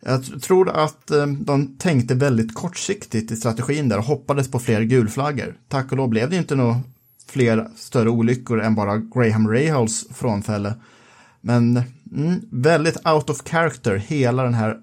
jag 0.00 0.42
tror 0.42 0.68
att 0.68 1.10
eh, 1.10 1.26
de 1.26 1.76
tänkte 1.78 2.14
väldigt 2.14 2.54
kortsiktigt 2.54 3.30
i 3.30 3.36
strategin 3.36 3.88
där 3.88 3.98
och 3.98 4.04
hoppades 4.04 4.50
på 4.50 4.58
fler 4.58 4.82
gulflaggor. 4.82 5.56
Tack 5.68 5.92
och 5.92 5.98
lov 5.98 6.08
blev 6.08 6.30
det 6.30 6.36
inte 6.36 6.54
några 6.54 6.80
fler 7.28 7.68
större 7.76 8.10
olyckor 8.10 8.60
än 8.60 8.74
bara 8.74 8.98
Graham 8.98 9.48
Rahals 9.48 10.06
frånfälle. 10.14 10.74
Men 11.40 11.82
mm, 12.12 12.40
väldigt 12.50 13.06
out 13.06 13.30
of 13.30 13.42
character 13.48 13.96
hela 13.96 14.42
den 14.42 14.54
här 14.54 14.76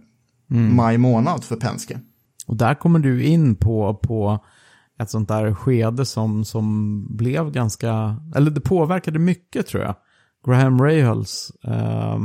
mm. 0.52 0.76
maj 0.76 0.98
månad 0.98 1.44
för 1.44 1.56
Penske. 1.56 2.00
Och 2.48 2.56
där 2.56 2.76
kommer 2.76 3.00
du 3.00 3.24
in 3.24 3.56
på, 3.56 4.00
på 4.04 4.46
ett 5.00 5.10
sånt 5.10 5.28
där 5.28 5.54
skede 5.54 6.06
som, 6.06 6.46
som 6.46 7.06
blev 7.18 7.52
ganska, 7.52 8.16
eller 8.36 8.52
det 8.52 8.62
påverkade 8.62 9.20
mycket 9.20 9.68
tror 9.68 9.84
jag. 9.84 9.96
Graham 10.46 10.82
Rahals 10.82 11.52
eh, 11.64 12.20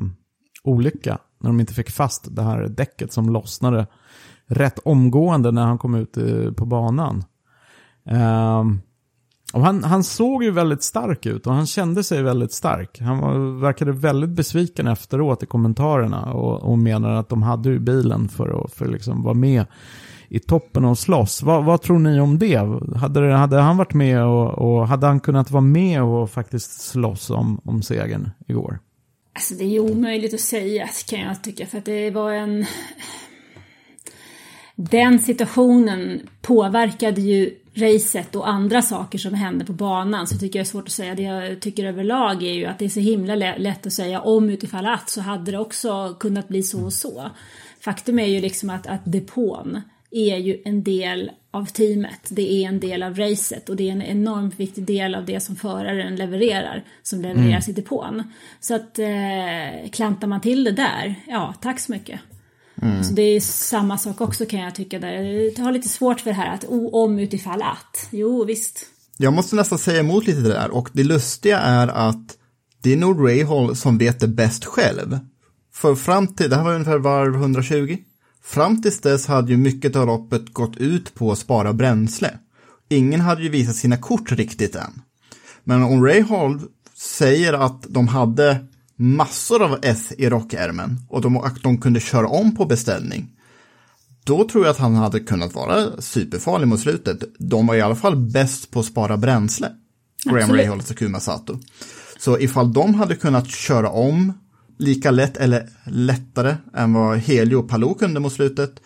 olycka 0.71 1.19
när 1.39 1.51
de 1.51 1.61
inte 1.61 1.75
fick 1.75 1.91
fast 1.91 2.37
det 2.37 2.43
här 2.43 2.69
däcket 2.69 3.13
som 3.13 3.31
lossnade 3.31 3.87
rätt 4.47 4.79
omgående 4.79 5.51
när 5.51 5.67
han 5.67 5.79
kom 5.79 5.95
ut 5.95 6.17
eh, 6.17 6.53
på 6.53 6.67
banan. 6.67 7.25
Ehm, 8.07 8.81
och 9.53 9.61
han, 9.61 9.85
han 9.85 10.05
såg 10.05 10.45
ju 10.45 10.51
väldigt 10.51 10.83
stark 10.83 11.27
ut 11.27 11.47
och 11.47 11.55
han 11.55 11.67
kände 11.67 12.03
sig 12.03 12.23
väldigt 12.23 12.53
stark. 12.53 13.01
Han 13.01 13.19
var, 13.19 13.61
verkade 13.61 13.93
väldigt 13.93 14.31
besviken 14.31 14.87
efteråt 14.87 15.43
i 15.43 15.47
kommentarerna 15.47 16.33
och, 16.33 16.63
och 16.63 16.79
menade 16.79 17.19
att 17.19 17.29
de 17.29 17.43
hade 17.43 17.69
ju 17.69 17.79
bilen 17.79 18.29
för 18.29 18.65
att 18.65 18.73
för 18.73 18.89
liksom 18.89 19.23
vara 19.23 19.35
med 19.35 19.67
i 20.29 20.39
toppen 20.39 20.85
och 20.85 20.99
slåss. 20.99 21.43
Vad, 21.43 21.65
vad 21.65 21.83
tror 21.83 21.99
ni 21.99 22.21
om 22.21 22.39
det? 22.39 22.57
Hade, 22.97 23.33
hade 23.33 23.61
han 23.61 23.77
varit 23.77 23.95
med 23.95 24.25
och, 24.25 24.49
och, 24.49 24.89
hade 24.89 25.07
han 25.07 25.21
kunnat 25.21 25.51
vara 25.51 25.61
med 25.61 26.03
och 26.03 26.31
faktiskt 26.31 26.81
slåss 26.81 27.31
om, 27.31 27.61
om 27.65 27.83
segern 27.83 28.31
igår? 28.47 28.79
Alltså 29.41 29.55
det 29.55 29.77
är 29.77 29.81
omöjligt 29.81 30.35
att 30.35 30.41
säga 30.41 30.89
kan 31.09 31.21
jag 31.21 31.43
tycka 31.43 31.67
för 31.67 31.79
att 31.79 31.85
det 31.85 32.11
var 32.11 32.33
en... 32.33 32.67
Den 34.75 35.19
situationen 35.19 36.29
påverkade 36.43 37.21
ju 37.21 37.55
racet 37.75 38.37
och 38.37 38.49
andra 38.49 38.83
saker 38.83 39.19
som 39.19 39.35
hände 39.35 39.65
på 39.65 39.73
banan 39.73 40.27
så 40.27 40.39
tycker 40.39 40.59
jag 40.59 40.67
det 40.67 40.69
är 40.69 40.71
svårt 40.71 40.89
att 40.89 40.93
säga. 40.93 41.15
Det 41.15 41.23
jag 41.23 41.61
tycker 41.61 41.85
överlag 41.85 42.43
är 42.43 42.53
ju 42.53 42.67
att 42.67 42.79
det 42.79 42.85
är 42.85 42.89
så 42.89 43.01
himla 43.01 43.35
lätt 43.35 43.87
att 43.87 43.93
säga 43.93 44.21
om 44.21 44.51
utifall 44.51 44.87
att 44.87 45.11
så 45.11 45.21
hade 45.21 45.51
det 45.51 45.59
också 45.59 46.17
kunnat 46.21 46.49
bli 46.49 46.63
så 46.63 46.85
och 46.85 46.93
så. 46.93 47.31
Faktum 47.81 48.19
är 48.19 48.27
ju 48.27 48.41
liksom 48.41 48.71
att, 48.71 48.87
att 48.87 49.03
depån 49.05 49.81
är 50.11 50.37
ju 50.37 50.63
en 50.65 50.83
del 50.83 51.31
av 51.51 51.65
teamet. 51.65 52.29
Det 52.29 52.53
är 52.53 52.69
en 52.69 52.81
del 52.81 53.03
av 53.03 53.15
racet 53.17 53.69
och 53.69 53.77
det 53.77 53.89
är 53.89 53.93
en 53.93 54.03
enormt 54.03 54.61
viktig 54.61 54.85
del 54.85 55.15
av 55.15 55.25
det 55.25 55.41
som 55.41 55.57
föraren 55.57 56.17
levererar 56.17 56.85
som 57.03 57.21
levereras 57.21 57.69
mm. 57.69 57.79
i 57.79 57.81
depån. 57.81 58.23
Så 58.61 58.75
att 58.75 58.99
eh, 58.99 59.91
klantar 59.93 60.27
man 60.27 60.41
till 60.41 60.65
det 60.65 60.73
där, 60.73 61.15
ja 61.27 61.55
tack 61.61 61.81
så 61.81 61.93
mycket. 61.93 62.21
Mm. 62.83 63.05
Så 63.05 63.15
det 63.15 63.23
är 63.23 63.41
samma 63.41 63.99
sak 63.99 64.21
också 64.21 64.47
kan 64.47 64.61
jag 64.61 64.75
tycka 64.75 64.99
där. 64.99 65.13
Jag 65.13 65.65
har 65.65 65.73
lite 65.73 65.89
svårt 65.89 66.21
för 66.21 66.31
det 66.31 66.37
här 66.37 66.55
att 66.55 66.65
om 66.93 67.19
utifall 67.19 67.63
att. 67.63 68.09
Jo 68.11 68.45
visst. 68.45 68.87
Jag 69.17 69.33
måste 69.33 69.57
nästan 69.57 69.79
säga 69.79 70.01
emot 70.01 70.27
lite 70.27 70.41
där 70.41 70.71
och 70.71 70.89
det 70.93 71.05
lustiga 71.05 71.59
är 71.59 71.89
att 71.89 72.37
det 72.83 72.93
är 72.93 72.97
nog 72.97 73.29
Rahal 73.29 73.77
som 73.77 73.99
vet 73.99 74.21
det 74.21 74.29
bäst 74.29 74.65
själv. 74.65 75.19
För 75.73 75.95
fram 75.95 76.27
till, 76.27 76.51
det 76.51 76.57
här 76.57 76.65
var 76.65 76.75
ungefär 76.75 76.99
varv 76.99 77.35
120. 77.35 77.97
Fram 78.43 78.83
tills 78.83 79.01
dess 79.01 79.27
hade 79.27 79.51
ju 79.51 79.57
mycket 79.57 79.97
av 79.97 80.07
loppet 80.07 80.53
gått 80.53 80.77
ut 80.77 81.15
på 81.15 81.33
att 81.33 81.39
spara 81.39 81.73
bränsle. 81.73 82.39
Ingen 82.89 83.21
hade 83.21 83.43
ju 83.43 83.49
visat 83.49 83.77
sina 83.77 83.97
kort 83.97 84.33
riktigt 84.33 84.75
än. 84.75 85.03
Men 85.65 85.83
om 85.83 86.07
Rahal 86.07 86.61
säger 86.95 87.53
att 87.53 87.83
de 87.89 88.09
hade 88.09 88.67
massor 88.97 89.63
av 89.63 89.79
S 89.83 90.13
i 90.19 90.29
rockärmen 90.29 90.97
och 91.09 91.21
de, 91.21 91.37
att 91.37 91.63
de 91.63 91.79
kunde 91.79 92.01
köra 92.01 92.29
om 92.29 92.57
på 92.57 92.65
beställning. 92.65 93.31
Då 94.25 94.49
tror 94.49 94.65
jag 94.65 94.71
att 94.71 94.79
han 94.79 94.95
hade 94.95 95.21
kunnat 95.21 95.55
vara 95.55 96.01
superfarlig 96.01 96.69
mot 96.69 96.81
slutet. 96.81 97.25
De 97.39 97.67
var 97.67 97.75
i 97.75 97.81
alla 97.81 97.97
fall 97.97 98.17
bäst 98.17 98.71
på 98.71 98.81
att 98.81 98.87
spara 98.87 99.17
bränsle. 99.17 99.73
Graham 100.25 100.57
Rahal 100.57 100.79
och 100.79 100.87
Takuma 100.87 101.21
Sato. 101.21 101.59
Så 102.19 102.39
ifall 102.39 102.73
de 102.73 102.95
hade 102.95 103.17
kunnat 103.17 103.49
köra 103.49 103.91
om 103.91 104.33
lika 104.81 105.11
lätt 105.11 105.37
eller 105.37 105.69
lättare 105.87 106.57
än 106.75 106.93
vad 106.93 107.19
Helio 107.19 107.57
och 107.57 107.69
Palou 107.69 107.95
kunde 107.95 108.21
mot 108.21 108.33
slutet, 108.33 108.81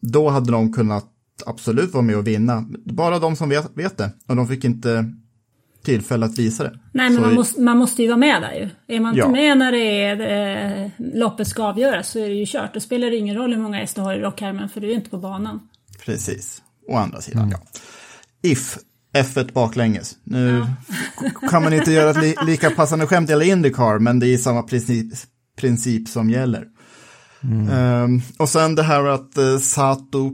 då 0.00 0.28
hade 0.28 0.52
de 0.52 0.72
kunnat 0.72 1.04
absolut 1.46 1.92
vara 1.92 2.02
med 2.02 2.16
och 2.16 2.26
vinna. 2.26 2.64
Bara 2.84 3.18
de 3.18 3.36
som 3.36 3.48
vet, 3.48 3.70
vet 3.74 3.98
det. 3.98 4.10
Och 4.26 4.36
de 4.36 4.48
fick 4.48 4.64
inte 4.64 5.12
tillfälle 5.84 6.26
att 6.26 6.38
visa 6.38 6.64
det. 6.64 6.78
Nej, 6.92 7.10
men 7.10 7.14
så 7.14 7.20
man 7.20 7.34
måste, 7.34 7.60
man 7.60 7.78
måste 7.78 8.02
ju 8.02 8.08
vara 8.08 8.18
med 8.18 8.42
där 8.42 8.52
ju. 8.52 8.94
Är 8.96 9.00
man 9.00 9.16
ja. 9.16 9.24
inte 9.24 9.40
med 9.40 9.58
när 9.58 9.72
det 9.72 10.02
är, 10.02 10.84
eh, 10.84 10.90
loppet 10.98 11.48
ska 11.48 11.64
avgöras 11.64 12.08
så 12.08 12.18
är 12.18 12.28
det 12.28 12.34
ju 12.34 12.46
kört. 12.46 12.74
Då 12.74 12.80
spelar 12.80 13.10
det 13.10 13.16
ingen 13.16 13.36
roll 13.36 13.54
hur 13.54 13.62
många 13.62 13.78
hästar 13.78 14.02
du 14.02 14.06
har 14.06 14.14
i 14.14 14.20
rockhärmen 14.20 14.68
för 14.68 14.80
du 14.80 14.90
är 14.90 14.94
inte 14.94 15.10
på 15.10 15.18
banan. 15.18 15.68
Precis. 16.04 16.62
Å 16.88 16.96
andra 16.96 17.20
sidan, 17.20 17.42
mm. 17.42 17.50
ja. 17.50 17.80
If 18.50 18.78
F1 19.14 19.52
baklänges. 19.52 20.16
Nu 20.24 20.66
ja. 21.20 21.48
kan 21.50 21.62
man 21.62 21.72
inte 21.72 21.92
göra 21.92 22.10
ett 22.10 22.16
li 22.16 22.34
lika 22.46 22.70
passande 22.70 23.06
skämt 23.06 23.30
i 23.30 23.50
Indycar, 23.50 23.98
men 23.98 24.18
det 24.18 24.26
är 24.26 24.38
samma 24.38 24.62
princip, 24.62 25.06
princip 25.56 26.08
som 26.08 26.30
gäller. 26.30 26.66
Mm. 27.42 27.68
Um, 27.68 28.22
och 28.38 28.48
sen 28.48 28.74
det 28.74 28.82
här 28.82 29.04
att 29.04 29.38
uh, 29.38 29.58
Sato 29.58 30.32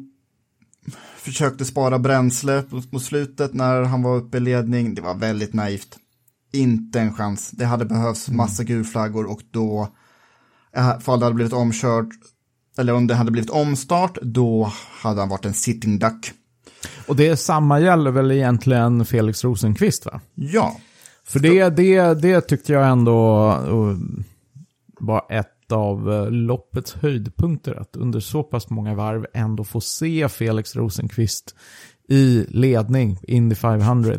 försökte 1.16 1.64
spara 1.64 1.99
bränsle 1.99 2.64
mot 2.90 3.03
slutet 3.03 3.55
när 3.55 3.83
han 3.83 4.03
var 4.03 4.16
uppe 4.16 4.37
i 4.37 4.40
ledning. 4.40 4.95
Det 4.95 5.03
var 5.03 5.14
väldigt 5.14 5.55
naivt. 5.55 5.99
Inte 6.53 7.01
en 7.01 7.14
chans. 7.14 7.51
Det 7.51 7.64
hade 7.64 7.85
behövts 7.85 8.29
mm. 8.29 8.37
massa 8.37 8.64
gulflaggor 8.64 9.31
och 9.31 9.40
då, 9.51 9.88
ifall 11.01 11.21
det 11.21 11.27
hade 11.27 11.35
blivit 11.35 11.53
omkörd, 11.53 12.07
eller 12.79 12.93
om 12.93 13.07
det 13.07 13.14
hade 13.14 13.31
blivit 13.31 13.51
omstart, 13.51 14.19
då 14.23 14.73
hade 15.03 15.21
han 15.21 15.29
varit 15.29 15.45
en 15.45 15.55
sitting 15.55 15.99
duck. 15.99 16.33
Och 17.07 17.16
det 17.16 17.37
samma 17.37 17.81
gäller 17.81 18.11
väl 18.11 18.33
egentligen 18.33 19.05
Felix 19.05 19.45
Rosenqvist 19.45 20.07
va? 20.07 20.21
Ja. 20.35 20.77
För 21.25 21.40
det, 21.40 21.69
det, 21.69 22.23
det 22.23 22.40
tyckte 22.40 22.73
jag 22.73 22.88
ändå 22.88 23.49
uh, 23.71 23.97
var 25.01 25.23
ett 25.31 25.73
av 25.73 26.09
uh, 26.09 26.31
loppets 26.31 26.95
höjdpunkter. 26.95 27.81
Att 27.81 27.97
under 27.97 28.21
så 28.21 28.43
pass 28.43 28.71
många 28.71 28.95
varv 28.95 29.27
ändå 29.35 29.64
få 29.64 29.81
se 29.81 30.29
Felix 30.29 30.77
Rosenqvist 30.77 31.55
i 32.09 32.47
ledning, 32.49 33.19
Indy 33.23 33.55
500. 33.55 34.14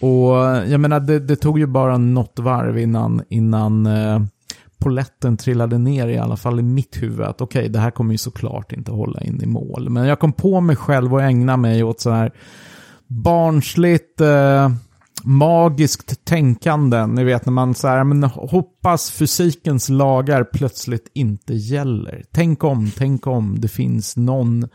Och 0.00 0.34
jag 0.68 0.80
menar, 0.80 1.00
det, 1.00 1.18
det, 1.18 1.36
tog 1.36 1.58
ju 1.58 1.66
bara 1.66 1.98
något 1.98 2.38
varv 2.38 2.78
innan, 2.78 3.22
innan 3.28 3.86
poletten 4.78 5.36
trillade 5.36 5.78
ner 5.78 6.08
i 6.08 6.18
alla 6.18 6.36
fall 6.36 6.60
i 6.60 6.62
mitt 6.62 7.02
huvud 7.02 7.26
att 7.26 7.40
okej, 7.40 7.60
okay, 7.60 7.68
det 7.68 7.78
här 7.78 7.90
kommer 7.90 8.12
ju 8.12 8.18
såklart 8.18 8.72
inte 8.72 8.92
hålla 8.92 9.20
in 9.20 9.42
i 9.42 9.46
mål. 9.46 9.90
Men 9.90 10.06
jag 10.06 10.18
kom 10.18 10.32
på 10.32 10.60
mig 10.60 10.76
själv 10.76 11.14
och 11.14 11.22
ägna 11.22 11.56
mig 11.56 11.82
åt 11.82 12.00
så 12.00 12.10
här 12.10 12.32
barnsligt, 13.06 14.20
eh, 14.20 14.70
magiskt 15.24 16.24
tänkande. 16.24 17.06
Ni 17.06 17.24
vet 17.24 17.46
när 17.46 17.52
man 17.52 17.74
så 17.74 17.88
här, 17.88 18.04
men 18.04 18.22
hoppas 18.22 19.10
fysikens 19.10 19.88
lagar 19.88 20.44
plötsligt 20.44 21.10
inte 21.14 21.54
gäller. 21.54 22.24
Tänk 22.32 22.64
om, 22.64 22.90
tänk 22.96 23.26
om 23.26 23.60
det 23.60 23.68
finns 23.68 24.16
någon 24.16 24.68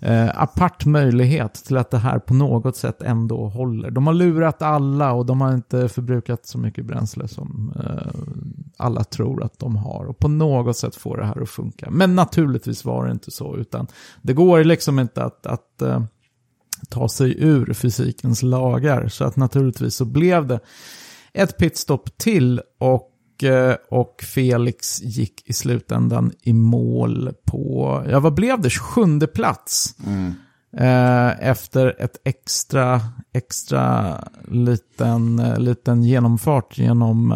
eh, 0.00 0.42
apart 0.42 0.84
möjlighet 0.84 1.54
till 1.54 1.76
att 1.76 1.90
det 1.90 1.98
här 1.98 2.18
på 2.18 2.34
något 2.34 2.76
sätt 2.76 3.02
ändå 3.02 3.48
håller. 3.48 3.90
De 3.90 4.06
har 4.06 4.14
lurat 4.14 4.62
alla 4.62 5.12
och 5.12 5.26
de 5.26 5.40
har 5.40 5.54
inte 5.54 5.88
förbrukat 5.88 6.46
så 6.46 6.58
mycket 6.58 6.84
bränsle 6.84 7.28
som 7.28 7.72
eh, 7.76 8.20
alla 8.76 9.04
tror 9.04 9.42
att 9.42 9.58
de 9.58 9.76
har. 9.76 10.04
Och 10.04 10.18
på 10.18 10.28
något 10.28 10.76
sätt 10.76 10.96
får 10.96 11.16
det 11.16 11.26
här 11.26 11.42
att 11.42 11.48
funka. 11.50 11.90
Men 11.90 12.14
naturligtvis 12.14 12.84
var 12.84 13.06
det 13.06 13.12
inte 13.12 13.30
så, 13.30 13.56
utan 13.56 13.86
det 14.22 14.32
går 14.32 14.64
liksom 14.64 14.98
inte 14.98 15.24
att, 15.24 15.46
att 15.46 15.82
eh, 15.82 16.02
ta 16.88 17.08
sig 17.08 17.42
ur 17.42 17.72
fysikens 17.72 18.42
lagar. 18.42 19.08
Så 19.08 19.24
att 19.24 19.36
naturligtvis 19.36 19.94
så 19.94 20.04
blev 20.04 20.46
det 20.46 20.60
ett 21.32 21.58
pitstop 21.58 22.18
till 22.18 22.60
och 22.78 23.10
och 23.88 24.22
Felix 24.22 25.02
gick 25.02 25.42
i 25.50 25.52
slutändan 25.52 26.32
i 26.42 26.52
mål 26.52 27.32
på, 27.44 28.02
ja 28.10 28.20
vad 28.20 28.34
blev 28.34 28.60
det, 28.60 28.70
sjunde 28.70 29.26
plats. 29.26 29.94
Mm. 30.06 30.34
Efter 31.40 31.96
ett 31.98 32.16
extra, 32.24 33.00
extra 33.32 34.14
liten, 34.48 35.36
liten 35.58 36.02
genomfart 36.02 36.78
genom 36.78 37.34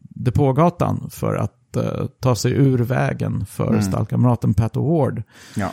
depågatan 0.00 1.10
för 1.10 1.34
att 1.34 1.76
ta 2.20 2.36
sig 2.36 2.52
ur 2.52 2.78
vägen 2.78 3.46
för 3.46 3.68
mm. 3.68 3.82
stallkamraten 3.82 4.54
Pat 4.54 4.76
Ward. 4.76 5.22
Ja. 5.56 5.70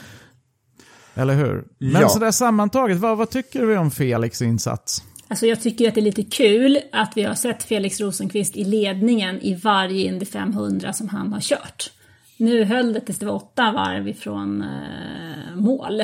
Eller 1.16 1.36
hur? 1.36 1.66
Men 1.78 2.02
ja. 2.02 2.10
sådär 2.10 2.32
sammantaget, 2.32 2.98
vad, 2.98 3.18
vad 3.18 3.30
tycker 3.30 3.66
vi 3.66 3.78
om 3.78 3.92
Felix 3.92 4.42
insats? 4.42 5.04
Alltså 5.34 5.46
jag 5.46 5.62
tycker 5.62 5.88
att 5.88 5.96
det 5.96 6.02
är 6.02 6.04
lite 6.04 6.24
kul 6.24 6.80
att 6.92 7.18
vi 7.18 7.24
har 7.24 7.36
sett 7.36 7.64
Felix 7.64 8.02
Rosenqvist 8.02 8.58
i 8.58 8.64
ledningen 8.64 9.42
i 9.42 9.56
varje 9.56 10.08
Indy 10.08 10.26
500 10.26 10.94
som 10.94 11.10
han 11.10 11.34
har 11.34 11.40
kört. 11.40 11.92
Nu 12.38 12.64
höll 12.64 12.94
det 12.94 13.00
tills 13.00 13.20
det 13.20 13.26
var 13.26 13.34
åtta 13.34 13.72
varv 13.72 14.08
ifrån 14.08 14.62
eh, 14.62 15.56
mål. 15.56 16.04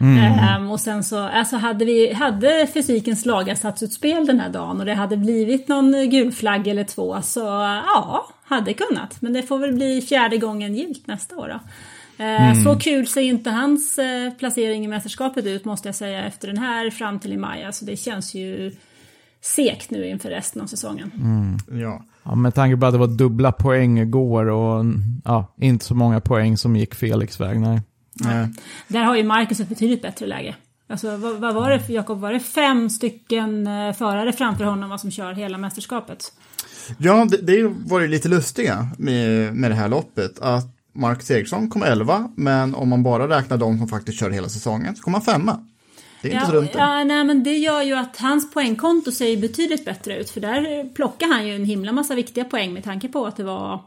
Mm. 0.00 0.62
Um, 0.62 0.70
och 0.70 0.80
sen 0.80 1.04
så, 1.04 1.18
alltså 1.18 1.56
hade, 1.56 1.84
vi, 1.84 2.12
hade 2.12 2.66
fysikens 2.66 3.26
lagar 3.26 3.54
satts 3.54 3.82
ut 3.82 3.92
spel 3.92 4.26
den 4.26 4.40
här 4.40 4.50
dagen 4.50 4.80
och 4.80 4.86
det 4.86 4.94
hade 4.94 5.16
blivit 5.16 5.68
någon 5.68 6.10
gul 6.10 6.32
flagg 6.32 6.68
eller 6.68 6.84
två 6.84 7.22
så 7.22 7.40
ja, 7.86 8.28
hade 8.44 8.74
kunnat. 8.74 9.22
Men 9.22 9.32
det 9.32 9.42
får 9.42 9.58
väl 9.58 9.72
bli 9.72 10.02
fjärde 10.02 10.38
gången 10.38 10.74
gilt 10.74 11.06
nästa 11.06 11.36
år 11.36 11.48
då. 11.48 11.60
Eh, 12.20 12.50
mm. 12.50 12.64
Så 12.64 12.78
kul 12.78 13.06
ser 13.06 13.20
inte 13.20 13.50
hans 13.50 13.98
eh, 13.98 14.32
placering 14.32 14.84
i 14.84 14.88
mästerskapet 14.88 15.46
ut 15.46 15.64
måste 15.64 15.88
jag 15.88 15.94
säga 15.94 16.24
efter 16.24 16.48
den 16.48 16.58
här 16.58 16.90
fram 16.90 17.18
till 17.20 17.32
i 17.32 17.36
maj. 17.36 17.64
Alltså 17.64 17.84
det 17.84 17.96
känns 17.96 18.34
ju 18.34 18.72
segt 19.42 19.90
nu 19.90 20.08
inför 20.08 20.30
resten 20.30 20.62
av 20.62 20.66
säsongen. 20.66 21.10
Mm. 21.14 21.80
Ja. 21.82 22.04
ja. 22.22 22.34
Med 22.34 22.54
tanke 22.54 22.76
på 22.76 22.86
att 22.86 22.92
det 22.92 22.98
var 22.98 23.06
dubbla 23.06 23.52
poäng 23.52 23.98
igår 23.98 24.46
och 24.46 24.84
ja, 25.24 25.54
inte 25.60 25.84
så 25.84 25.94
många 25.94 26.20
poäng 26.20 26.56
som 26.56 26.76
gick 26.76 26.94
Felix 26.94 27.40
väg. 27.40 27.60
Nej. 27.60 27.80
Ja. 28.14 28.48
Där 28.88 29.04
har 29.04 29.16
ju 29.16 29.22
Marcus 29.22 29.60
ett 29.60 29.68
betydligt 29.68 30.02
bättre 30.02 30.26
läge. 30.26 30.54
Alltså 30.88 31.16
vad, 31.16 31.36
vad 31.36 31.54
var 31.54 31.70
det 31.70 31.80
för 31.80 31.92
Jakob? 31.92 32.20
Var 32.20 32.32
det 32.32 32.40
fem 32.40 32.90
stycken 32.90 33.66
eh, 33.66 33.92
förare 33.92 34.32
framför 34.32 34.64
honom 34.64 34.98
som 34.98 35.10
kör 35.10 35.32
hela 35.32 35.58
mästerskapet? 35.58 36.32
Ja, 36.98 37.26
det, 37.30 37.36
det 37.36 37.74
var 37.86 38.00
ju 38.00 38.08
lite 38.08 38.28
lustiga 38.28 38.88
med, 38.98 39.54
med 39.54 39.70
det 39.70 39.74
här 39.74 39.88
loppet. 39.88 40.38
Att 40.40 40.79
Marcus 40.92 41.30
Eriksson 41.30 41.70
kom 41.70 41.82
11, 41.82 42.30
men 42.36 42.74
om 42.74 42.88
man 42.88 43.02
bara 43.02 43.28
räknar 43.38 43.56
de 43.56 43.78
som 43.78 43.88
faktiskt 43.88 44.18
kör 44.18 44.30
hela 44.30 44.48
säsongen 44.48 44.96
så 44.96 45.02
kom 45.02 45.14
han 45.14 45.22
femma. 45.22 45.66
Det 46.22 46.28
är 46.28 46.34
inte 46.34 46.46
så 46.46 46.52
dumt. 46.52 46.68
ja, 46.74 47.04
nej, 47.04 47.24
men 47.24 47.42
det 47.42 47.56
gör 47.56 47.82
ju 47.82 47.94
att 47.94 48.16
hans 48.16 48.50
poängkonto 48.50 49.12
ser 49.12 49.36
betydligt 49.36 49.84
bättre 49.84 50.20
ut. 50.20 50.30
För 50.30 50.40
där 50.40 50.88
plockar 50.94 51.26
han 51.26 51.46
ju 51.46 51.54
en 51.54 51.64
himla 51.64 51.92
massa 51.92 52.14
viktiga 52.14 52.44
poäng 52.44 52.72
med 52.72 52.84
tanke 52.84 53.08
på 53.08 53.26
att 53.26 53.36
det 53.36 53.44
var 53.44 53.84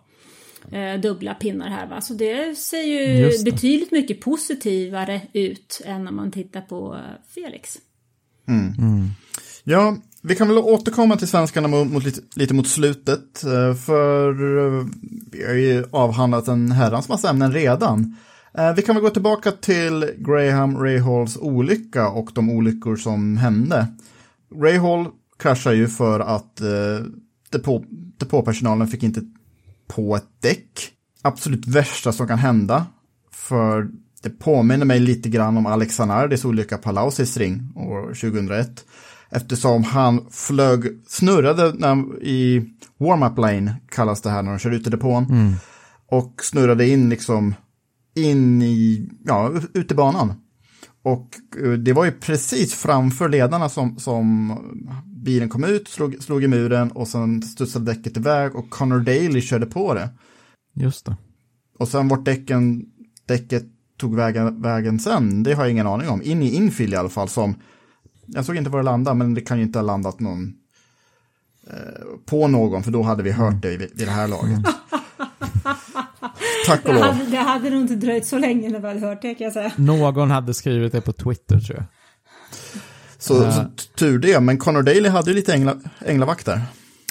eh, 0.72 1.00
dubbla 1.00 1.34
pinnar 1.34 1.70
här. 1.70 1.88
Va? 1.88 2.02
Så 2.02 2.14
det 2.14 2.58
ser 2.58 2.84
ju 2.84 3.30
det. 3.30 3.52
betydligt 3.52 3.92
mycket 3.92 4.22
positivare 4.22 5.22
ut 5.34 5.82
än 5.86 6.04
när 6.04 6.12
man 6.12 6.32
tittar 6.32 6.62
på 6.62 6.96
eh, 6.96 7.34
Felix. 7.36 7.78
Ja, 9.64 9.98
vi 10.24 10.36
kan 10.36 10.48
väl 10.48 10.58
återkomma 10.58 11.18
till 11.18 11.28
svenskarna 11.28 11.68
mot, 11.68 11.92
mot 11.92 12.04
lite, 12.04 12.22
lite 12.36 12.54
mot 12.54 12.68
slutet. 12.68 13.44
Eh, 13.44 13.76
för 13.76 14.30
eh, 14.30 14.86
vi 15.32 15.46
har 15.46 15.54
ju 15.54 15.86
avhandlat 15.92 16.48
en 16.48 16.72
herrans 16.72 17.10
massa 17.10 17.30
ämnen 17.30 17.54
redan. 17.54 18.16
Eh, 18.58 18.74
vi 18.74 18.82
kan 18.82 18.96
väl 18.96 19.04
gå 19.04 19.10
tillbaka 19.10 19.52
till 19.52 20.12
Graham 20.18 20.78
Rayhalls 20.78 21.38
olycka 21.38 22.10
och 22.10 22.30
de 22.34 22.50
olyckor 22.50 22.96
som 22.96 23.38
hände. 23.38 23.88
Rahal 24.56 25.08
kraschade 25.40 25.76
ju 25.76 25.88
för 25.88 26.20
att 26.20 26.62
eh, 26.62 27.06
depå, 27.50 27.84
depåpersonalen 28.20 28.88
fick 28.88 29.04
inte 29.04 29.22
på 29.88 30.16
ett 30.16 30.42
däck. 30.42 30.92
Absolut 31.22 31.68
värsta 31.68 32.12
som 32.12 32.28
kan 32.28 32.40
hända. 32.40 32.86
För 33.32 33.90
det 34.24 34.30
påminner 34.30 34.86
mig 34.86 35.00
lite 35.00 35.30
grann 35.30 35.58
om 35.58 35.66
Alexanardis 35.66 36.46
olycka 36.46 36.78
på 36.78 36.92
Lausis 36.92 37.38
ring 37.38 37.74
år 37.76 38.08
2001. 38.08 38.86
Eftersom 39.36 39.84
han 39.84 40.26
flög, 40.32 41.02
snurrade 41.08 41.74
när, 41.74 42.24
i 42.24 42.70
warm-up 42.98 43.38
lane, 43.38 43.76
kallas 43.90 44.22
det 44.22 44.30
här 44.30 44.42
när 44.42 44.52
de 44.52 44.60
kör 44.60 44.72
ut 44.72 44.88
i 44.88 44.90
depån. 44.90 45.56
Och 46.12 46.34
snurrade 46.44 46.88
in 46.88 47.10
liksom 47.10 47.56
in 48.16 48.62
i, 48.62 49.10
ja, 49.26 49.52
ut 49.74 49.92
i 49.92 49.96
banan. 49.96 50.34
Och 51.04 51.28
eh, 51.64 51.72
det 51.72 51.94
var 51.94 52.06
ju 52.06 52.12
precis 52.12 52.74
framför 52.74 53.30
ledarna 53.30 53.70
som, 53.70 54.00
som 54.00 54.58
bilen 55.24 55.50
kom 55.50 55.64
ut, 55.64 55.88
slog, 55.88 56.24
slog 56.24 56.44
i 56.44 56.48
muren 56.48 56.92
och 56.92 57.08
sen 57.08 57.42
studsade 57.42 57.94
däcket 57.94 58.18
iväg 58.18 58.56
och 58.56 58.70
Connor 58.70 59.00
Daly 59.00 59.42
körde 59.42 59.66
på 59.66 59.94
det. 59.94 60.10
Just 60.76 61.06
det. 61.06 61.18
Och 61.80 61.88
sen 61.88 62.08
vart 62.08 62.26
däcken, 62.26 62.86
däcket 63.26 63.64
tog 63.98 64.16
vägen, 64.16 64.62
vägen 64.62 65.00
sen, 65.00 65.44
det 65.44 65.54
har 65.54 65.64
jag 65.64 65.72
ingen 65.72 65.88
aning 65.88 66.10
om. 66.10 66.22
In 66.22 66.42
i 66.42 66.56
infill 66.56 66.94
i 66.94 66.96
alla 66.96 67.10
fall 67.10 67.30
som, 67.30 67.56
jag 68.26 68.46
såg 68.46 68.56
inte 68.56 68.70
var 68.70 68.80
det 68.80 68.86
landade, 68.86 69.16
men 69.18 69.34
det 69.34 69.42
kan 69.42 69.58
ju 69.58 69.64
inte 69.64 69.80
ha 69.80 69.84
landat 69.84 70.20
någon 70.20 70.54
eh, 71.68 71.76
på 72.26 72.48
någon, 72.48 72.84
för 72.84 72.92
då 72.92 73.02
hade 73.04 73.24
vi 73.24 73.32
hört 73.32 73.62
det 73.62 73.78
vid, 73.78 73.90
vid 73.96 74.08
det 74.08 74.12
här 74.12 74.28
laget. 74.28 74.60
Tack 76.66 76.86
och 76.86 76.94
Det 76.94 77.00
lov. 77.00 77.04
hade, 77.14 77.26
det 77.32 77.38
hade 77.38 77.70
nog 77.70 77.82
inte 77.82 77.96
dröjt 77.96 78.26
så 78.26 78.38
länge 78.38 78.70
när 78.70 78.80
vi 78.80 78.88
hade 78.88 79.00
hört 79.00 79.22
det 79.22 79.36
kan 79.36 79.46
jag 79.46 79.54
säga. 79.54 79.72
Någon 79.76 80.32
hade 80.32 80.54
skrivit 80.54 80.92
det 80.92 81.02
på 81.02 81.14
Twitter 81.14 81.60
tror 81.60 81.78
jag. 81.78 81.86
Så, 83.18 83.52
så 83.52 83.66
tur 83.96 84.20
det, 84.20 84.40
men 84.40 84.58
Connor 84.58 84.82
Daly 84.82 85.10
hade 85.10 85.30
ju 85.32 85.36
lite 85.36 85.54
ängla, 85.54 85.76
änglavakt 86.06 86.46
där. 86.46 86.62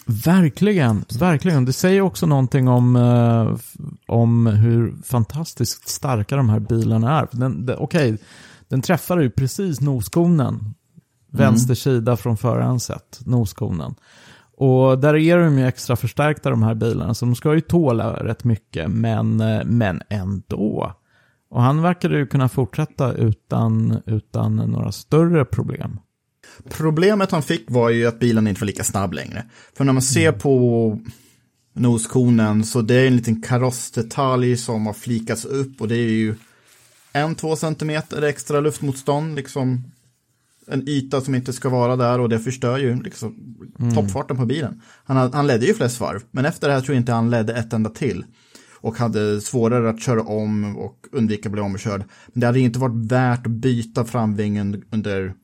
Verkligen, 0.07 1.05
verkligen. 1.19 1.65
Det 1.65 1.73
säger 1.73 2.01
också 2.01 2.27
någonting 2.27 2.69
om, 2.69 2.97
eh, 2.97 3.57
om 4.07 4.47
hur 4.47 4.95
fantastiskt 5.05 5.89
starka 5.89 6.37
de 6.37 6.49
här 6.49 6.61
bilarna 6.61 7.21
är. 7.21 7.27
För 7.27 7.37
Den, 7.37 7.67
den, 7.67 7.77
Okej, 7.79 8.19
den 8.69 8.83
träffade 8.83 9.23
ju 9.23 9.31
precis 9.31 9.81
noskonen. 9.81 10.75
Vänster 11.33 11.75
sida 11.75 12.17
från 12.17 12.37
förarens 12.37 12.85
sätt, 12.85 13.21
noskonen. 13.25 13.95
Och 14.57 14.99
där 14.99 15.17
är 15.17 15.39
de 15.39 15.59
ju 15.59 15.67
extra 15.67 15.97
förstärkta 15.97 16.51
de 16.51 16.63
här 16.63 16.75
bilarna, 16.75 17.15
så 17.15 17.25
de 17.25 17.35
ska 17.35 17.55
ju 17.55 17.61
tåla 17.61 18.13
rätt 18.13 18.45
mycket, 18.45 18.91
men, 18.91 19.41
eh, 19.41 19.65
men 19.65 20.03
ändå. 20.09 20.93
Och 21.51 21.63
han 21.63 21.83
verkade 21.83 22.19
ju 22.19 22.27
kunna 22.27 22.49
fortsätta 22.49 23.13
utan, 23.13 24.03
utan 24.07 24.57
några 24.57 24.93
större 24.93 25.45
problem. 25.45 26.01
Problemet 26.69 27.31
han 27.31 27.43
fick 27.43 27.71
var 27.71 27.91
ju 27.91 28.07
att 28.07 28.19
bilen 28.19 28.47
inte 28.47 28.61
var 28.61 28.67
lika 28.67 28.85
snabb 28.85 29.13
längre. 29.13 29.45
För 29.77 29.85
när 29.85 29.93
man 29.93 30.03
ser 30.03 30.33
på 30.33 30.99
noskonen 31.73 32.65
så 32.65 32.83
det 32.83 32.95
är 32.95 33.07
en 33.07 33.17
liten 33.17 33.43
karossdetalj 33.43 34.57
som 34.57 34.87
har 34.87 34.93
flikats 34.93 35.45
upp 35.45 35.81
och 35.81 35.89
det 35.89 35.97
är 35.97 36.11
ju 36.11 36.35
en, 37.13 37.35
två 37.35 37.57
centimeter 37.57 38.23
extra 38.23 38.61
luftmotstånd, 38.61 39.37
liksom 39.37 39.85
en 40.67 40.89
yta 40.89 41.21
som 41.21 41.35
inte 41.35 41.53
ska 41.53 41.69
vara 41.69 41.97
där 41.97 42.21
och 42.21 42.29
det 42.29 42.39
förstör 42.39 42.79
ju 42.79 43.03
liksom 43.03 43.57
toppfarten 43.95 44.37
på 44.37 44.47
bilen. 44.47 44.83
Han, 45.05 45.33
han 45.33 45.47
ledde 45.47 45.67
ju 45.67 45.75
flest 45.75 46.01
varv, 46.01 46.23
men 46.31 46.45
efter 46.45 46.69
det 46.69 46.75
här 46.75 46.81
tror 46.81 46.95
jag 46.95 47.01
inte 47.01 47.13
han 47.13 47.31
ledde 47.31 47.55
ett 47.55 47.73
enda 47.73 47.91
till. 47.91 48.25
Och 48.81 48.97
hade 48.97 49.41
svårare 49.41 49.91
att 49.91 50.03
köra 50.03 50.23
om 50.23 50.77
och 50.77 51.07
undvika 51.13 51.49
att 51.49 51.53
bli 51.53 51.63
omkörd. 51.63 52.05
Men 52.27 52.41
det 52.41 52.47
hade 52.47 52.61
inte 52.61 52.79
varit 52.79 53.13
värt 53.13 53.47
att 53.47 53.53
byta 53.53 54.05
framvingen 54.05 54.85
under 54.91 55.35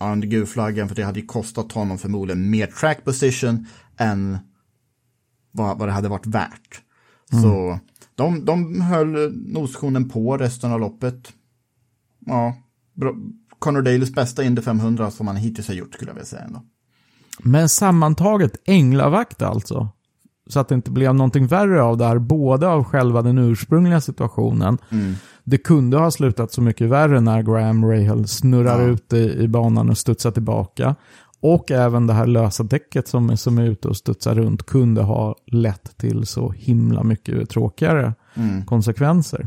under 0.00 0.28
gulflaggan 0.28 0.88
för 0.88 0.94
det 0.94 1.02
hade 1.02 1.20
ju 1.20 1.26
kostat 1.26 1.72
honom 1.72 1.98
förmodligen 1.98 2.50
mer 2.50 2.66
track 2.66 3.04
position 3.04 3.66
än 3.96 4.38
vad, 5.50 5.78
vad 5.78 5.88
det 5.88 5.92
hade 5.92 6.08
varit 6.08 6.26
värt. 6.26 6.82
Så 7.42 7.78
de, 8.14 8.44
de 8.44 8.80
höll 8.80 9.32
noskonen 9.36 10.08
på 10.08 10.36
resten 10.36 10.72
av 10.72 10.80
loppet. 10.80 11.32
Ja, 12.26 12.56
bra. 12.94 13.14
Conor 13.58 13.82
Dalys 13.82 14.14
bästa 14.14 14.42
Indy 14.44 14.62
500 14.62 15.10
som 15.10 15.26
han 15.26 15.36
hittills 15.36 15.68
har 15.68 15.74
gjort 15.74 15.94
skulle 15.94 16.10
jag 16.10 16.14
vilja 16.14 16.26
säga 16.26 16.42
ändå. 16.42 16.62
Men 17.42 17.68
sammantaget 17.68 18.52
änglavakt 18.64 19.42
alltså. 19.42 19.88
Så 20.50 20.60
att 20.60 20.68
det 20.68 20.74
inte 20.74 20.90
blev 20.90 21.14
någonting 21.14 21.46
värre 21.46 21.82
av 21.82 21.96
det 21.96 22.04
här, 22.06 22.18
både 22.18 22.68
av 22.68 22.84
själva 22.84 23.22
den 23.22 23.38
ursprungliga 23.38 24.00
situationen. 24.00 24.78
Det 25.44 25.58
kunde 25.58 25.96
ha 25.98 26.10
slutat 26.10 26.52
så 26.52 26.62
mycket 26.62 26.88
värre 26.88 27.20
när 27.20 27.42
Graham 27.42 27.84
Rahal 27.84 28.28
snurrar 28.28 28.80
Ja. 28.80 28.86
ut 28.88 29.12
i, 29.12 29.42
i 29.42 29.48
banan 29.48 29.90
och 29.90 29.98
studsar 29.98 30.30
tillbaka. 30.30 30.94
Och 31.40 31.70
även 31.70 32.06
det 32.06 32.12
här 32.12 32.26
lösa 32.26 32.62
däcket 32.62 33.08
som, 33.08 33.36
som 33.36 33.58
är 33.58 33.64
ute 33.64 33.88
och 33.88 33.96
studsar 33.96 34.34
runt 34.34 34.62
kunde 34.66 35.02
ha 35.02 35.36
lett 35.46 35.96
till 35.98 36.26
så 36.26 36.50
himla 36.50 37.02
mycket 37.02 37.50
tråkigare 37.50 38.14
konsekvenser. 38.66 39.46